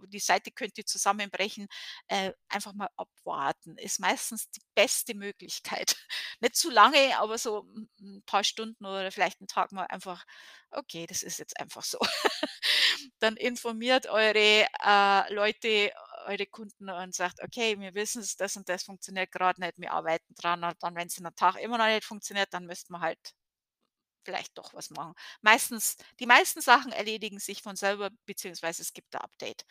die 0.08 0.18
Seite 0.20 0.50
könnte 0.50 0.84
zusammenbrechen, 0.84 1.68
äh, 2.08 2.32
einfach 2.48 2.72
mal 2.74 2.88
abwarten, 2.96 3.76
ist 3.78 4.00
meistens 4.00 4.50
die 4.50 4.62
beste 4.74 5.14
Möglichkeit. 5.14 5.94
Nicht 6.40 6.56
zu 6.56 6.70
lange, 6.70 7.18
aber 7.18 7.38
so 7.38 7.60
'n 7.76 7.88
'n 8.00 8.22
paar 8.26 8.44
Stunden 8.44 8.86
oder 8.86 9.12
vielleicht 9.12 9.40
'n 9.42 9.46
Tag 9.48 9.72
mal 9.72 9.84
einfach: 9.86 10.24
„Okay, 10.70 11.06
das 11.06 11.22
ist 11.22 11.38
jetzt 11.38 11.58
einfach 11.60 11.84
so.“ 11.84 11.98
Dann 13.20 13.36
informiert 13.36 14.06
eure, 14.08 14.66
äh, 14.84 15.34
Leute, 15.34 15.92
eure 16.26 16.46
Kunden 16.46 16.88
und 16.90 17.14
sagt: 17.14 17.42
„Okay, 17.42 17.78
wir 17.80 17.94
wissen's, 17.94 18.36
das 18.36 18.56
und 18.56 18.68
das 18.68 18.82
funktioniert 18.84 19.32
grad 19.32 19.58
nicht, 19.58 19.74
wir 19.78 19.92
arbeiten 19.92 20.34
dran.“ 20.34 20.64
Und 20.64 20.76
dann, 20.82 20.94
wenn's 20.96 21.16
in 21.18 21.24
'nem 21.24 21.34
Tag 21.36 21.56
immer 21.56 21.78
noch 21.78 21.86
nicht 21.86 22.04
funktioniert, 22.04 22.52
dann 22.54 22.66
müsste 22.66 22.92
man 22.92 23.02
halt 23.02 23.18
vielleicht 24.24 24.56
doch 24.58 24.74
was 24.74 24.90
machen. 24.90 25.14
Meistens 25.42 25.96
die 26.20 26.26
meisten 26.26 26.60
Sachen 26.60 26.92
erledigen 26.92 27.38
sich 27.40 27.62
von 27.62 27.76
selber, 27.76 28.10
beziehungsweise 28.26 28.82
es 28.82 28.92
gibt 28.92 29.14
'n 29.14 29.18
Update. 29.20 29.64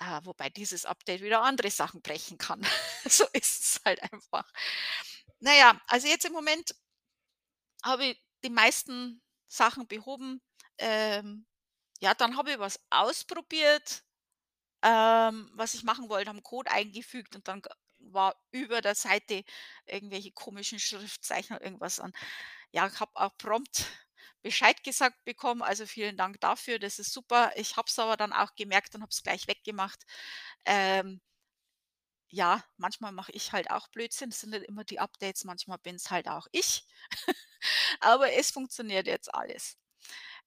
Äh, 0.00 0.20
wobei 0.24 0.50
dieses 0.50 0.84
Update 0.86 1.22
wieder 1.22 1.42
andere 1.42 1.70
Sachen 1.70 2.02
brechen 2.02 2.38
kann. 2.38 2.60
So 3.06 3.26
ist 3.34 3.62
es 3.76 3.80
halt 3.84 4.02
einfach. 4.12 4.50
Na 5.40 5.54
ja, 5.54 5.80
also 5.88 6.08
jetzt 6.08 6.24
im 6.24 6.32
Moment 6.32 6.74
habe 7.82 8.04
ich 8.06 8.22
die 8.44 8.50
meisten 8.50 9.22
Sachen 9.48 9.86
behoben. 9.86 10.40
Ähm, 10.78 11.46
ja, 12.00 12.14
dann 12.14 12.36
habe 12.38 12.52
ich 12.52 12.60
was 12.60 12.80
ausprobiert, 12.90 14.03
ähm, 14.84 15.50
was 15.54 15.74
ich 15.74 15.84
machen 15.84 16.10
wollte, 16.10 16.28
habe 16.30 16.38
'n 16.40 16.44
Code 16.44 16.70
eingefügt 16.72 17.36
und 17.36 17.48
dann 17.48 17.62
war 18.00 18.36
über 18.52 18.82
der 18.82 18.94
Seite 18.96 19.44
irgendwelche 19.86 20.32
komischen 20.32 20.78
Schriftzeichen 20.80 21.56
oder 21.56 21.64
irgendwas 21.66 21.98
und 22.00 22.16
ja, 22.72 22.86
ich 22.88 23.00
habe 23.00 23.12
auch 23.16 23.36
prompt 23.38 23.86
Bescheid 24.42 24.82
gesagt 24.84 25.24
bekommen, 25.24 25.62
also 25.62 25.86
vielen 25.86 26.16
Dank 26.18 26.40
dafür, 26.40 26.78
das 26.78 26.98
ist 26.98 27.12
super. 27.12 27.52
Ich 27.56 27.76
habe 27.76 27.86
es 27.88 27.98
aber 27.98 28.16
dann 28.16 28.32
auch 28.32 28.54
gemerkt 28.56 28.94
und 28.94 29.02
habe 29.02 29.10
es 29.10 29.22
gleich 29.22 29.48
weggemacht. 29.48 30.02
Ähm 30.66 31.20
ja, 32.30 32.62
manchmal 32.76 33.12
mache 33.12 33.32
ich 33.32 33.52
halt 33.52 33.70
auch 33.70 33.88
Blödsinn. 33.88 34.28
Es 34.30 34.40
sind 34.40 34.50
nicht 34.50 34.64
immer 34.64 34.84
die 34.84 35.00
Updates, 35.00 35.44
manchmal 35.44 35.78
bin's 35.78 36.10
halt 36.10 36.28
auch 36.28 36.46
ich. 36.52 36.84
Aber 38.00 38.32
es 38.32 38.50
funktioniert 38.50 39.06
jetzt 39.06 39.34
alles. 39.34 39.76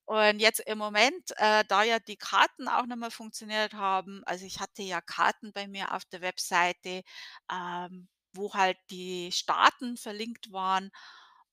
Und 0.08 0.40
jetzt 0.40 0.62
im 0.62 0.78
Moment, 0.78 1.32
äh, 1.36 1.66
da 1.68 1.84
ja 1.84 2.00
die 2.00 2.16
Karten 2.16 2.70
auch 2.70 2.86
mehr 2.86 3.12
funktioniert 3.12 3.74
haben 3.74 4.24
also, 4.26 4.46
ich 4.46 4.60
hatte 4.62 4.82
ja 4.82 5.02
Karten 5.02 5.52
bei 5.52 5.68
mir 5.68 5.94
auf 5.94 6.06
der 6.06 6.22
Webseite, 6.22 7.04
ähm, 7.52 8.08
wo 8.34 8.54
halt 8.54 8.78
die 8.90 9.32
Staaten 9.34 9.98
verlinkt 9.98 10.50
waren 10.54 10.92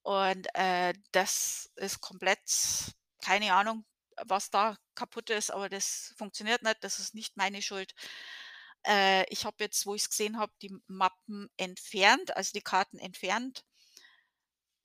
und, 0.02 0.46
äh, 0.54 0.94
das 1.12 1.70
ist 1.76 2.00
komplett 2.00 2.40
keine 3.22 3.54
Ahnung, 3.54 3.84
was 4.26 4.50
da 4.50 4.76
kaputt 4.94 5.30
ist, 5.30 5.50
aber 5.50 5.68
das 5.68 6.14
funktioniert 6.16 6.62
nicht. 6.62 6.76
Das 6.84 7.00
ist 7.00 7.14
nicht 7.14 7.36
meine 7.36 7.60
Schuld. 7.62 7.94
Äh, 8.86 9.24
ich 9.32 9.44
habe 9.46 9.56
jetzt, 9.60 9.86
wo 9.86 9.94
ich's 9.94 10.10
gesehen 10.10 10.38
habe, 10.38 10.52
die 10.62 10.72
Mappen 10.86 11.48
entfernt, 11.56 12.36
also 12.36 12.52
die 12.54 12.62
Karten 12.62 12.98
entfernt. 12.98 13.64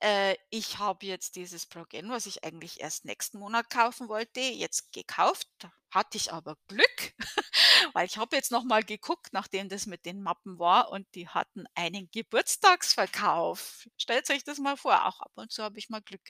Äh, 0.00 0.36
ich 0.50 0.78
habe 0.78 1.06
jetzt 1.06 1.36
dieses 1.36 1.66
Plugin, 1.66 2.08
was 2.10 2.26
ich 2.26 2.42
eigentlich 2.44 2.80
erst 2.80 3.04
nächsten 3.04 3.38
Monat 3.38 3.68
kaufen 3.70 4.08
wollte, 4.08 4.40
jetzt 4.40 4.92
gekauft. 4.92 5.48
hatte 5.90 6.16
ich 6.16 6.32
aber 6.32 6.56
Glück, 6.68 7.14
weil 7.94 8.06
ich 8.06 8.16
habe 8.16 8.36
jetzt 8.36 8.52
noch 8.52 8.64
mal 8.64 8.82
geguckt, 8.84 9.32
nachdem 9.32 9.68
das 9.68 9.86
mit 9.86 10.06
den 10.06 10.22
Mappen 10.22 10.58
war 10.58 10.90
und 10.90 11.06
die 11.14 11.28
hatten 11.28 11.66
einen 11.74 12.08
Geburtstagsverkauf. 12.12 13.86
Stellt 13.98 14.30
euch 14.30 14.44
das 14.44 14.58
mal 14.58 14.76
vor, 14.76 15.06
auch 15.06 15.20
ab 15.20 15.32
und 15.34 15.52
zu 15.52 15.62
habe 15.64 15.78
ich 15.78 15.90
mal 15.90 16.00
Glück. 16.02 16.22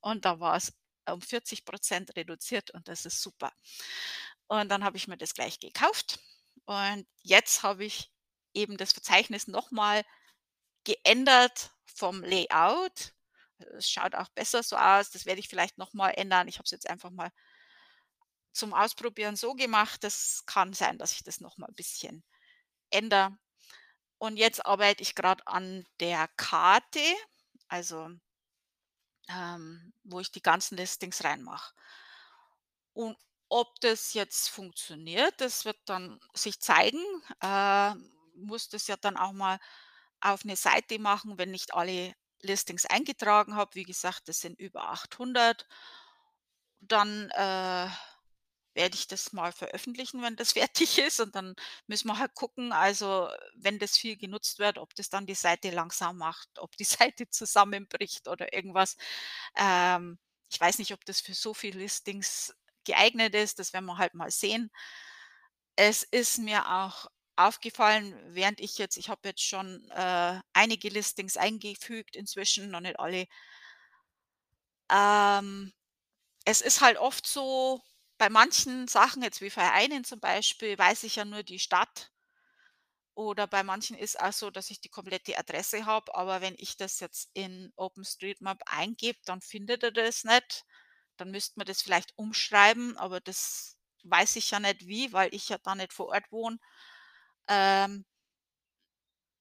Und 0.00 0.24
da 0.24 0.40
war 0.40 0.56
es 0.56 0.72
um 1.08 1.20
40% 1.20 2.14
reduziert 2.16 2.70
und 2.72 2.86
das 2.88 3.06
ist 3.06 3.20
super. 3.22 3.52
Und 4.48 4.68
dann 4.68 4.84
habe 4.84 4.96
ich 4.96 5.08
mir 5.08 5.16
das 5.16 5.34
gleich 5.34 5.58
gekauft 5.58 6.20
und 6.66 7.06
jetzt 7.22 7.62
habe 7.62 7.84
ich 7.84 8.10
eben 8.54 8.76
das 8.76 8.92
Verzeichnis 8.92 9.48
noch 9.48 9.70
mal 9.70 10.04
geändert 10.84 11.70
vom 11.98 12.22
Layout. 12.22 13.14
Es 13.78 13.90
schaut 13.90 14.14
auch 14.14 14.28
besser 14.30 14.62
so 14.62 14.76
aus. 14.76 15.10
Das 15.10 15.26
werde 15.26 15.40
ich 15.40 15.48
vielleicht 15.48 15.78
noch 15.78 15.92
mal 15.94 16.10
ändern. 16.10 16.48
Ich 16.48 16.56
habe 16.58 16.64
es 16.64 16.70
jetzt 16.72 16.88
einfach 16.90 17.10
mal 17.10 17.30
zum 18.52 18.74
Ausprobieren 18.74 19.36
so 19.36 19.54
gemacht. 19.54 20.04
Das 20.04 20.44
kann 20.46 20.72
sein, 20.72 20.98
dass 20.98 21.12
ich 21.12 21.22
das 21.24 21.40
noch 21.40 21.56
mal 21.58 21.68
'n 21.68 21.74
bisschen 21.74 22.22
ändere. 22.90 23.36
Und 24.18 24.36
jetzt 24.38 24.66
arbeite 24.66 25.02
ich 25.02 25.14
gerade 25.16 25.46
an 25.46 25.86
der 26.00 26.28
Karte, 26.36 27.00
also 27.68 28.10
ähm, 29.28 29.92
wo 30.04 30.20
ich 30.20 30.30
die 30.32 30.42
ganzen 30.42 30.76
Listings 30.76 31.24
reinmache. 31.24 31.72
Und 32.96 33.16
ob 33.48 33.80
das 33.80 34.14
jetzt 34.14 34.48
funktioniert, 34.48 35.34
das 35.40 35.64
wird 35.64 35.78
dann 35.86 36.20
sich 36.34 36.60
zeigen. 36.60 37.00
Äh, 37.40 37.94
muss 38.34 38.68
das 38.68 38.86
ja 38.86 38.96
dann 38.96 39.16
auch 39.16 39.32
mal 39.32 39.58
auf 40.22 40.44
'ne 40.44 40.56
Seite 40.56 40.98
machen, 40.98 41.38
wenn 41.38 41.54
ich 41.54 41.74
alle 41.74 42.14
Listings 42.42 42.86
eingetragen 42.86 43.54
habe. 43.56 43.74
Wie 43.74 43.84
gesagt, 43.84 44.28
das 44.28 44.40
sind 44.40 44.58
über 44.60 44.88
800. 44.90 45.66
Dann, 46.80 47.30
äh, 47.30 47.88
werde 48.74 48.94
ich 48.96 49.06
das 49.08 49.32
mal 49.34 49.52
veröffentlichen, 49.52 50.22
wenn 50.22 50.36
das 50.36 50.52
fertig 50.54 50.98
ist 50.98 51.20
und 51.20 51.34
dann 51.36 51.54
müssen 51.86 52.08
wir 52.08 52.18
halt 52.18 52.34
gucken, 52.34 52.72
also, 52.72 53.28
wenn 53.56 53.78
das 53.78 53.96
viel 53.98 54.16
genutzt 54.16 54.58
wird, 54.58 54.78
ob 54.78 54.94
das 54.96 55.10
dann 55.10 55.26
die 55.26 55.34
Seite 55.34 55.70
langsam 55.70 56.18
macht, 56.18 56.48
ob 56.58 56.76
die 56.76 56.84
Seite 56.84 57.28
zusammenbricht 57.30 58.28
oder 58.28 58.52
irgendwas. 58.54 58.96
Ähm, 59.56 60.18
ich 60.52 60.60
weiß 60.60 60.78
nicht, 60.78 60.92
ob 60.94 61.04
das 61.06 61.20
für 61.20 61.34
so 61.34 61.54
viel 61.54 61.76
Listings 61.78 62.54
geeignet 62.84 63.34
ist, 63.34 63.58
das 63.58 63.72
werden 63.74 63.86
wir 63.86 63.98
halt 63.98 64.14
mal 64.14 64.30
sehen. 64.30 64.70
Es 65.76 66.02
ist 66.02 66.38
mir 66.38 66.66
auch 66.70 67.06
aufgefallen, 67.36 68.14
während 68.34 68.60
ich 68.60 68.78
jetzt 68.78 68.96
ich 68.96 69.08
habe 69.08 69.28
jetzt 69.28 69.42
schon, 69.42 69.88
äh, 69.90 70.40
einige 70.52 70.88
Listings 70.90 71.36
eingefügt 71.36 72.16
inzwischen, 72.16 72.70
noch 72.70 72.80
nicht 72.80 72.98
alle. 73.00 73.26
Ähm, 74.90 75.72
es 76.46 76.60
ist 76.62 76.80
halt 76.82 76.98
oft 76.98 77.26
so, 77.26 77.82
bei 78.18 78.30
manchen 78.30 78.88
Sachen, 78.88 79.22
jetzt 79.22 79.40
wie 79.42 79.50
Vereinen 79.50 80.04
zum 80.04 80.20
Beispiel, 80.20 80.78
weiß 80.78 81.04
ich 81.04 81.16
ja 81.16 81.24
nur 81.26 81.42
die 81.44 81.58
Stadt. 81.60 82.10
Oder 83.16 83.46
bei 83.46 83.62
manchen 83.62 83.96
ist 83.96 84.18
auch 84.20 84.32
so, 84.32 84.50
dass 84.50 84.70
ich 84.70 84.80
die 84.80 84.88
komplette 84.88 85.38
Adresse 85.38 85.84
habe, 85.84 86.14
aber 86.14 86.40
wenn 86.40 86.54
ich 86.58 86.76
das 86.78 86.98
jetzt 87.00 87.28
in 87.34 87.72
OpenStreetMap 87.76 88.62
eingebe, 88.66 89.18
dann 89.26 89.42
findet 89.42 89.82
er 89.82 89.90
das 89.92 90.24
nicht. 90.24 90.64
Dann 91.18 91.30
müsste 91.30 91.58
man 91.58 91.66
das 91.66 91.82
vielleicht 91.82 92.16
umschreiben, 92.16 92.96
aber 92.96 93.20
das 93.20 93.76
weiß 94.04 94.36
ich 94.36 94.50
ja 94.50 94.60
nicht 94.60 94.86
wie, 94.86 95.12
weil 95.12 95.34
ich 95.34 95.48
ja 95.50 95.58
da 95.58 95.74
nicht 95.74 95.92
vor 95.92 96.08
Ort 96.08 96.30
wohne. 96.32 96.58
Ähm 97.52 98.04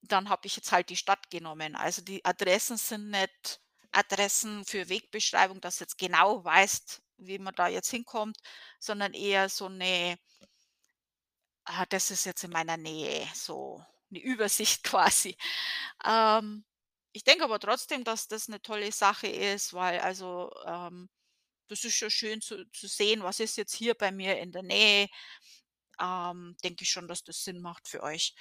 dann 0.01 0.29
habe 0.29 0.47
ich 0.47 0.55
jetzt 0.55 0.71
halt 0.71 0.89
die 0.89 0.95
Stadt 0.95 1.29
genommen. 1.29 1.75
Also, 1.75 2.01
die 2.01 2.23
Adressen 2.25 2.77
sind 2.77 3.09
nicht 3.11 3.61
Adressen 3.91 4.65
für 4.65 4.89
Wegbeschreibung, 4.89 5.61
dass 5.61 5.79
jetzt 5.79 5.97
genau 5.97 6.43
weißt, 6.43 7.01
wie 7.17 7.39
man 7.39 7.53
da 7.55 7.67
jetzt 7.67 7.89
hinkommt, 7.91 8.37
sondern 8.79 9.13
eher 9.13 9.49
so 9.49 9.69
'ne 9.69 10.17
ah, 11.65 11.85
das 11.89 12.11
ist 12.11 12.25
jetzt 12.25 12.43
in 12.43 12.51
meiner 12.51 12.77
Nähe, 12.77 13.27
so 13.35 13.83
'ne 14.09 14.19
Übersicht 14.19 14.83
quasi. 14.83 15.35
Ähm, 16.05 16.65
ich 17.13 17.23
denke 17.23 17.43
aber 17.45 17.59
trotzdem, 17.59 18.03
dass 18.03 18.27
das 18.27 18.47
'ne 18.49 18.61
tolle 18.61 18.91
Sache 18.91 19.27
ist, 19.27 19.73
weil 19.73 19.99
also, 19.99 20.51
ähm, 20.65 21.09
das 21.69 21.83
ist 21.85 21.99
ja 22.01 22.09
schön 22.09 22.41
zu 22.41 22.65
zu 22.71 22.87
sehen, 22.87 23.23
was 23.23 23.39
ist 23.41 23.57
jetzt 23.57 23.75
hier 23.75 23.95
bei 23.95 24.11
mir 24.11 24.37
in 24.39 24.51
der 24.53 24.63
Nähe. 24.63 25.07
Ähm, 26.01 26.57
denke 26.63 26.83
ich 26.83 26.91
schon, 26.91 27.07
dass 27.07 27.23
das 27.23 27.43
Sinn 27.43 27.61
macht 27.61 27.87
für 27.89 28.03
euch. 28.03 28.35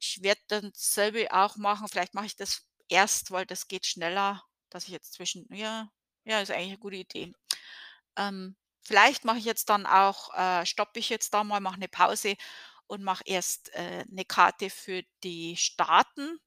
Ich 0.00 0.22
werde 0.22 0.40
dann 0.48 0.72
dasselbe 0.72 1.32
auch 1.34 1.56
machen. 1.56 1.88
Vielleicht 1.88 2.14
mache 2.14 2.26
ich 2.26 2.36
das 2.36 2.66
erst, 2.88 3.30
weil 3.32 3.46
das 3.46 3.68
geht 3.68 3.86
schneller, 3.86 4.44
dass 4.70 4.84
ich 4.84 4.90
jetzt 4.90 5.14
zwischen 5.14 5.46
ja, 5.54 5.90
ja, 6.24 6.40
ist 6.40 6.50
eigentlich 6.52 6.70
'ne 6.72 6.78
gute 6.78 6.96
Idee. 6.96 7.32
Ähm, 8.18 8.56
vielleicht 8.82 9.24
mache 9.26 9.38
ich 9.38 9.44
jetzt 9.46 9.70
dann 9.70 9.86
auch 9.86 10.34
äh, 10.36 10.66
stoppe 10.66 11.00
ich 11.00 11.10
jetzt 11.10 11.34
da 11.34 11.44
mal, 11.44 11.60
mache 11.60 11.80
'ne 11.80 11.88
Pause 11.88 12.36
und 12.88 13.02
mache 13.04 13.24
erst, 13.26 13.70
äh, 13.74 14.04
'ne 14.08 14.24
Karte 14.26 14.70
für 14.70 15.02
die 15.24 15.56
Staaten 15.58 16.40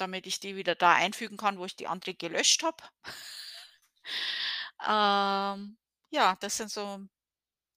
damit 0.00 0.26
ich 0.26 0.40
die 0.40 0.56
wieder 0.56 0.74
da 0.74 0.92
einfügen 0.92 1.36
kann, 1.36 1.58
wo 1.58 1.64
ich 1.64 1.76
die 1.76 1.86
andere 1.88 2.14
gelöscht 2.14 2.62
habe. 2.62 2.82
Ähm, 4.84 5.78
ja, 6.10 6.36
das 6.40 6.56
sind 6.58 6.70
so, 6.70 7.00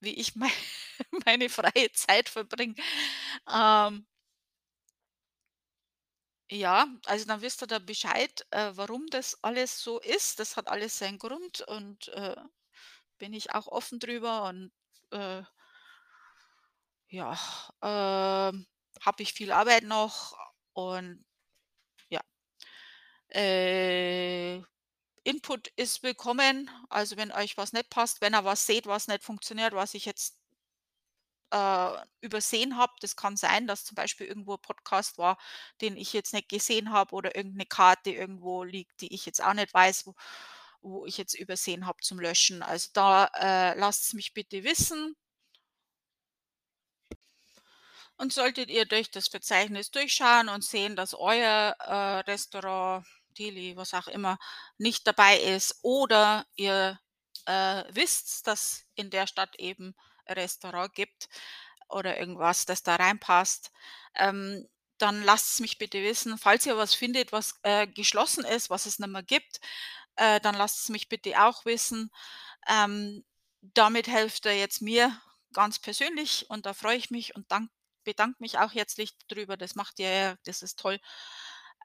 wie 0.01 0.13
ich 0.15 0.35
mei 0.37 0.49
meine 1.25 1.49
freie 1.49 1.91
Zeit 1.93 2.29
verbringe. 2.29 2.75
Ähm 3.53 4.05
Ja, 6.51 6.87
also 7.05 7.25
dann 7.25 7.41
wisst 7.41 7.61
ihr 7.61 7.67
da 7.67 7.77
Bescheid, 7.79 8.43
äh, 8.51 8.71
warum 8.73 9.05
das 9.11 9.37
alles 9.43 9.81
so 9.83 9.99
ist. 9.99 10.39
Das 10.39 10.57
hat 10.57 10.67
alles 10.67 10.97
seinen 10.97 11.19
Grund 11.19 11.61
und, 11.61 12.07
äh, 12.09 12.35
bin 13.19 13.33
ich 13.33 13.53
auch 13.55 13.67
offen 13.67 13.99
drüber 13.99 14.45
und, 14.49 14.71
äh 15.11 15.43
ja, 17.11 17.33
ähm, 17.81 18.67
habe 19.01 19.23
ich 19.23 19.33
viel 19.33 19.51
Arbeit 19.51 19.83
noch 19.83 20.37
und 20.73 21.25
ja. 22.09 22.21
Äh, 23.31 24.57
Input 25.23 25.69
ist 25.77 26.03
willkommen. 26.03 26.69
Also, 26.89 27.17
wenn 27.17 27.31
euch 27.33 27.57
was 27.57 27.73
nicht 27.73 27.89
passt, 27.91 28.21
wenn 28.21 28.35
ihr 28.35 28.45
was 28.45 28.65
seht, 28.67 28.87
was 28.87 29.07
nicht 29.09 29.23
funktioniert, 29.23 29.73
was 29.73 29.93
ich 29.95 30.05
jetzt 30.05 30.38
äh, 31.51 31.91
übersehen 32.21 32.77
habe. 32.77 32.93
Das 33.01 33.15
kann 33.15 33.37
sein, 33.37 33.67
dass 33.67 33.85
zum 33.85 33.95
Beispiel 33.95 34.27
irgendwo 34.27 34.53
'n 34.55 34.61
Podcast 34.61 35.17
war, 35.17 35.37
den 35.81 35.97
ich 35.97 36.13
jetzt 36.13 36.33
nicht 36.33 36.49
gesehen 36.49 36.91
habe 36.91 37.13
oder 37.15 37.35
irgend 37.35 37.55
'ne 37.57 37.65
Karte 37.65 38.11
irgendwo 38.11 38.63
liegt, 38.63 39.01
die 39.01 39.13
ich 39.13 39.25
jetzt 39.25 39.43
auch 39.43 39.53
nicht 39.53 39.73
weiß, 39.73 40.05
wo 40.07 40.15
wo 40.81 41.05
ich 41.05 41.17
jetzt 41.17 41.33
übersehen 41.35 41.85
habe 41.87 41.99
zum 42.01 42.19
Löschen. 42.21 42.63
Also, 42.63 42.89
da, 42.93 43.25
äh, 43.35 43.77
lasst's 43.77 44.13
mich 44.13 44.33
bitte 44.33 44.63
wissen. 44.63 45.15
Und 48.19 48.33
solltet 48.33 48.69
ihr 48.69 48.83
durch 48.85 49.09
das 49.11 49.29
Verzeichnis 49.29 49.91
durchschauen 49.91 50.49
und 50.49 50.61
sehen, 50.61 50.97
dass 50.97 51.13
euer, 51.13 51.73
äh, 51.79 52.19
Restaurant, 52.29 53.05
Deli, 53.37 53.77
was 53.77 53.93
auch 53.93 54.07
immer, 54.07 54.37
nicht 54.77 55.07
dabei 55.07 55.37
ist 55.39 55.79
oder 55.83 56.45
ihr, 56.57 56.99
äh, 57.45 57.83
wisst, 57.91 58.45
dass 58.45 58.83
in 58.95 59.09
der 59.09 59.25
Stadt 59.25 59.55
eben 59.57 59.89
ein 59.89 59.93
Restaurant 60.35 60.93
gibt 60.93 61.29
oder 61.89 62.19
irgendwas, 62.19 62.65
das 62.65 62.83
da 62.83 62.95
reinpasst, 62.95 63.71
ähm, 64.15 64.67
dann 64.97 65.23
lasst's 65.23 65.59
mich 65.59 65.77
bitte 65.77 66.03
wissen. 66.03 66.37
Falls 66.37 66.65
ihr 66.65 66.77
was 66.77 66.93
findet, 66.93 67.31
was, 67.31 67.55
äh, 67.63 67.87
geschlossen 67.87 68.45
ist, 68.45 68.69
was 68.69 68.85
es 68.85 68.99
nicht 68.99 69.09
mehr 69.09 69.23
gibt, 69.23 69.59
äh, 70.17 70.39
dann 70.41 70.55
lasst's 70.55 70.89
mich 70.89 71.09
bitte 71.09 71.41
auch 71.43 71.65
wissen. 71.65 72.11
Ähm, 72.67 73.23
damit 73.61 74.07
helft 74.07 74.45
ihr 74.45 74.57
jetzt 74.57 74.81
mir 74.81 75.19
ganz 75.53 75.79
persönlich 75.79 76.49
und 76.49 76.65
da 76.65 76.73
freue 76.73 76.97
ich 76.97 77.11
mich 77.11 77.35
und 77.35 77.51
dank 77.51 77.69
bedanke 78.05 78.37
mich 78.39 78.57
auch 78.57 78.73
herzlich 78.73 79.17
drüber. 79.27 79.57
Das 79.57 79.75
macht 79.75 79.99
ihr 79.99 80.09
ja, 80.09 80.35
das 80.45 80.61
ist 80.63 80.79
toll. 80.79 80.99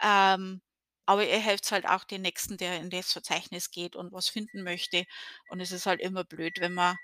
Ähm, 0.02 0.62
aber 1.06 1.26
ihr 1.28 1.38
helft's 1.40 1.72
halt 1.72 1.86
auch 1.86 2.04
den 2.04 2.22
Nächsten, 2.22 2.56
der 2.56 2.80
in 2.80 2.90
das 2.90 3.12
Verzeichnis 3.12 3.70
geht 3.70 3.96
und 3.96 4.12
was 4.12 4.28
finden 4.28 4.62
möchte. 4.62 5.04
Und 5.48 5.60
es 5.60 5.72
ist 5.72 5.86
halt 5.86 6.00
immer 6.00 6.24
blöd, 6.24 6.60
wenn 6.60 6.74
man, 6.74 6.96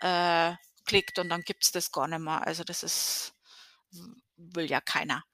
äh, 0.00 0.54
klickt 0.90 1.18
und 1.20 1.28
dann 1.30 1.42
gibt's 1.42 1.72
das 1.72 1.92
gar 1.92 2.08
nicht 2.08 2.20
mehr. 2.20 2.46
Also, 2.46 2.64
das 2.64 2.82
ist 2.82 3.34
will 4.36 4.70
ja 4.70 4.80
keiner. 4.80 5.24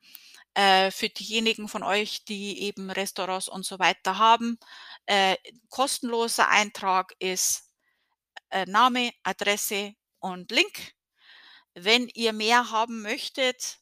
Äh, 0.55 0.91
für 0.91 1.09
diejenigen 1.09 1.69
von 1.69 1.83
euch, 1.83 2.25
die 2.25 2.63
eben 2.63 2.91
Restaurants 2.91 3.49
und 3.49 3.65
so 3.67 3.79
weiter 3.79 4.19
haben, 4.19 4.59
äh, 5.07 5.37
kostenloser 5.71 6.49
Eintrag 6.49 7.15
ist, 7.19 7.71
äh, 8.51 8.67
Name, 8.67 9.13
Adresse 9.25 9.95
und 10.21 10.51
Link. 10.53 10.93
Wenn 11.75 12.09
ihr 12.15 12.33
mehr 12.33 12.71
haben 12.71 13.03
möchtet, 13.03 13.79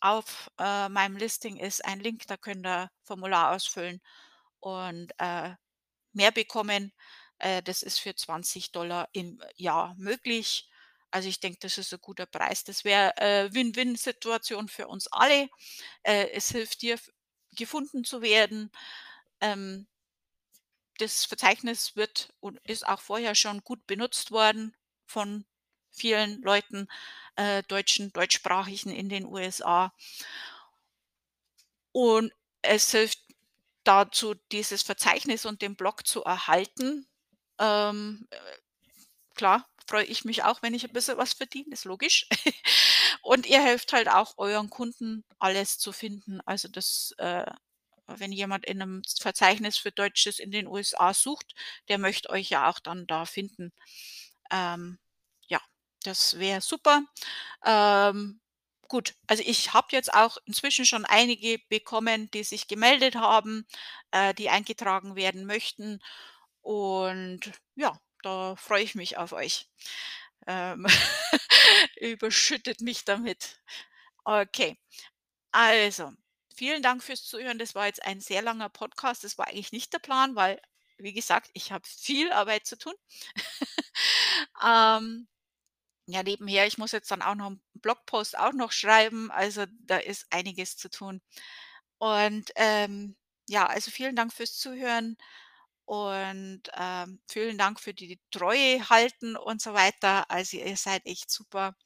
auf, 0.00 0.50
äh, 0.58 0.88
meinem 0.90 1.16
Listing 1.16 1.58
ist 1.58 1.84
ein 1.84 2.00
Link, 2.00 2.26
da 2.28 2.36
könnt 2.36 2.66
ihr 2.66 2.90
Formular 3.04 3.52
ausfüllen 3.54 4.00
und, 4.60 5.12
äh, 5.18 5.54
mehr 6.12 6.32
bekommen. 6.32 6.92
Äh, 7.38 7.62
das 7.62 7.82
ist 7.82 8.00
für 8.00 8.14
20 8.16 8.70
im 9.12 9.42
Jahr 9.56 9.94
möglich. 9.98 10.68
Also, 11.14 11.28
ich 11.28 11.38
denke, 11.38 11.60
das 11.60 11.78
ist 11.78 11.92
'n 11.92 12.00
guter 12.00 12.26
Preis. 12.26 12.64
Das 12.64 12.82
wäre, 12.84 13.16
äh, 13.18 13.48
Win-Win-Situation 13.54 14.66
für 14.68 14.88
uns 14.88 15.06
alle. 15.12 15.48
Äh, 16.04 16.30
es 16.32 16.50
hilft 16.50 16.82
dir, 16.82 16.98
gefunden 17.56 18.02
zu 18.04 18.20
werden. 18.20 18.70
Ähm 19.40 19.86
das 20.98 21.24
Verzeichnis 21.24 21.96
wird 21.96 22.32
und 22.40 22.58
ist 22.64 22.86
auch 22.86 23.00
vorher 23.00 23.34
schon 23.34 23.62
gut 23.64 23.86
benutzt 23.86 24.30
worden 24.30 24.76
von 25.06 25.44
vielen 25.90 26.40
Leuten, 26.42 26.88
äh, 27.36 27.62
Deutschen, 27.64 28.12
Deutschsprachigen 28.12 28.90
in 28.90 29.08
den 29.08 29.26
USA. 29.26 29.92
Und 31.96 32.32
es 32.62 32.90
hilft 32.90 33.20
dazu, 33.84 34.34
dieses 34.52 34.82
Verzeichnis 34.82 35.46
und 35.46 35.62
den 35.62 35.76
Blog 35.76 36.06
zu 36.06 36.24
erhalten. 36.24 37.06
Ähm, 37.60 38.26
äh, 38.30 38.38
klar, 39.34 39.68
freue 39.88 40.04
ich 40.04 40.24
mich 40.24 40.44
auch, 40.44 40.62
wenn 40.62 40.74
ich 40.74 40.84
'n 40.84 40.92
bisschen 40.92 41.18
was 41.18 41.32
verdiene, 41.34 41.72
ist 41.72 41.84
logisch. 41.84 42.26
Und 43.22 43.46
ihr 43.46 43.62
helft 43.62 43.92
halt 43.92 44.08
auch 44.08 44.34
euren 44.38 44.70
Kunden, 44.70 45.24
alles 45.38 45.78
zu 45.78 45.92
finden. 45.92 46.40
Also, 46.46 46.68
das, 46.68 47.14
äh 47.18 47.46
wenn 48.08 48.32
jemand 48.32 48.66
in 48.66 48.78
'nem 48.78 49.02
Z 49.04 49.22
Verzeichnis 49.22 49.78
für 49.78 49.92
Deutsches 49.92 50.38
in 50.40 50.50
den 50.50 50.66
USA 50.68 51.14
sucht, 51.14 51.54
der 51.88 51.98
möchte 51.98 52.30
euch 52.30 52.50
ja 52.50 52.68
auch 52.70 52.78
dann 52.80 53.06
da 53.06 53.24
finden. 53.26 53.72
Ähm, 54.52 54.98
ja, 55.48 55.60
das 56.04 56.38
wäre 56.38 56.60
super. 56.62 57.02
Ähm, 57.66 58.40
gut, 58.88 59.14
also, 59.28 59.42
ich 59.46 59.74
habe 59.74 59.88
jetzt 59.92 60.14
auch 60.14 60.38
inzwischen 60.46 60.86
schon 60.86 61.04
einige 61.06 61.58
bekommen, 61.70 62.30
die 62.32 62.44
sich 62.44 62.68
gemeldet 62.68 63.16
haben, 63.16 63.66
äh, 64.12 64.34
die 64.34 64.50
eingetragen 64.50 65.16
werden 65.16 65.46
möchten. 65.46 66.00
Und 66.62 67.40
ja, 67.76 67.98
da 68.24 68.56
freue 68.56 68.82
ich 68.84 68.94
mich 68.94 69.16
auf 69.18 69.32
euch. 69.32 69.68
Ähm, 70.46 70.86
überschüttet 72.00 72.80
mich 72.82 73.04
damit. 73.04 73.60
Okay. 74.24 74.78
Also, 75.52 76.12
vielen 76.56 76.82
Dank 76.82 77.02
fürs 77.02 77.24
Zuhören. 77.26 77.58
Das 77.58 77.74
war 77.74 77.86
jetzt 77.86 78.02
ein 78.04 78.20
sehr 78.20 78.42
langer 78.42 78.68
Podcast. 78.70 79.24
Das 79.24 79.38
war 79.38 79.48
eigentlich 79.48 79.72
nicht 79.72 79.92
der 79.92 79.98
Plan, 80.00 80.36
weil, 80.36 80.60
wie 80.98 81.12
gesagt, 81.14 81.50
ich 81.54 81.72
habe 81.72 81.86
viel 81.88 82.32
Arbeit 82.32 82.66
zu 82.66 82.78
tun. 82.78 82.94
Ähm, 84.64 85.28
ja, 86.06 86.22
nebenher 86.22 86.66
ich 86.66 86.78
muss 86.78 86.92
jetzt 86.92 87.10
dann 87.10 87.22
auch 87.22 87.34
noch 87.36 87.50
'n 87.50 87.62
Blogpost 87.74 88.38
auch 88.38 88.52
noch 88.52 88.72
schreiben, 88.72 89.30
also, 89.30 89.64
da 89.86 89.98
ist 89.98 90.26
einiges 90.30 90.76
zu 90.76 90.90
tun. 90.90 91.22
Und, 91.98 92.50
ähm, 92.56 93.16
ja, 93.48 93.66
also, 93.66 93.90
vielen 93.90 94.16
Dank 94.16 94.32
fürs 94.32 94.56
Zuhören 94.58 95.16
und, 95.86 96.62
ähm, 96.74 97.20
vielen 97.28 97.58
Dank 97.58 97.80
für 97.80 97.94
die 97.94 98.18
Treue 98.30 98.88
halten 98.90 99.36
und 99.36 99.60
so 99.62 99.74
weiter. 99.74 100.30
Also, 100.30 100.56
ihr 100.58 100.76
seid 100.76 101.06
echt 101.06 101.30
super. 101.30 101.76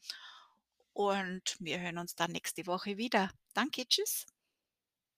Und 0.93 1.57
wir 1.61 1.81
hören 1.81 1.97
uns 1.97 2.15
dann 2.15 2.33
nächste 2.33 2.67
Woche 2.67 2.99
wieder. 2.99 3.31
Danke, 3.55 3.87
tschüss. 3.89 4.27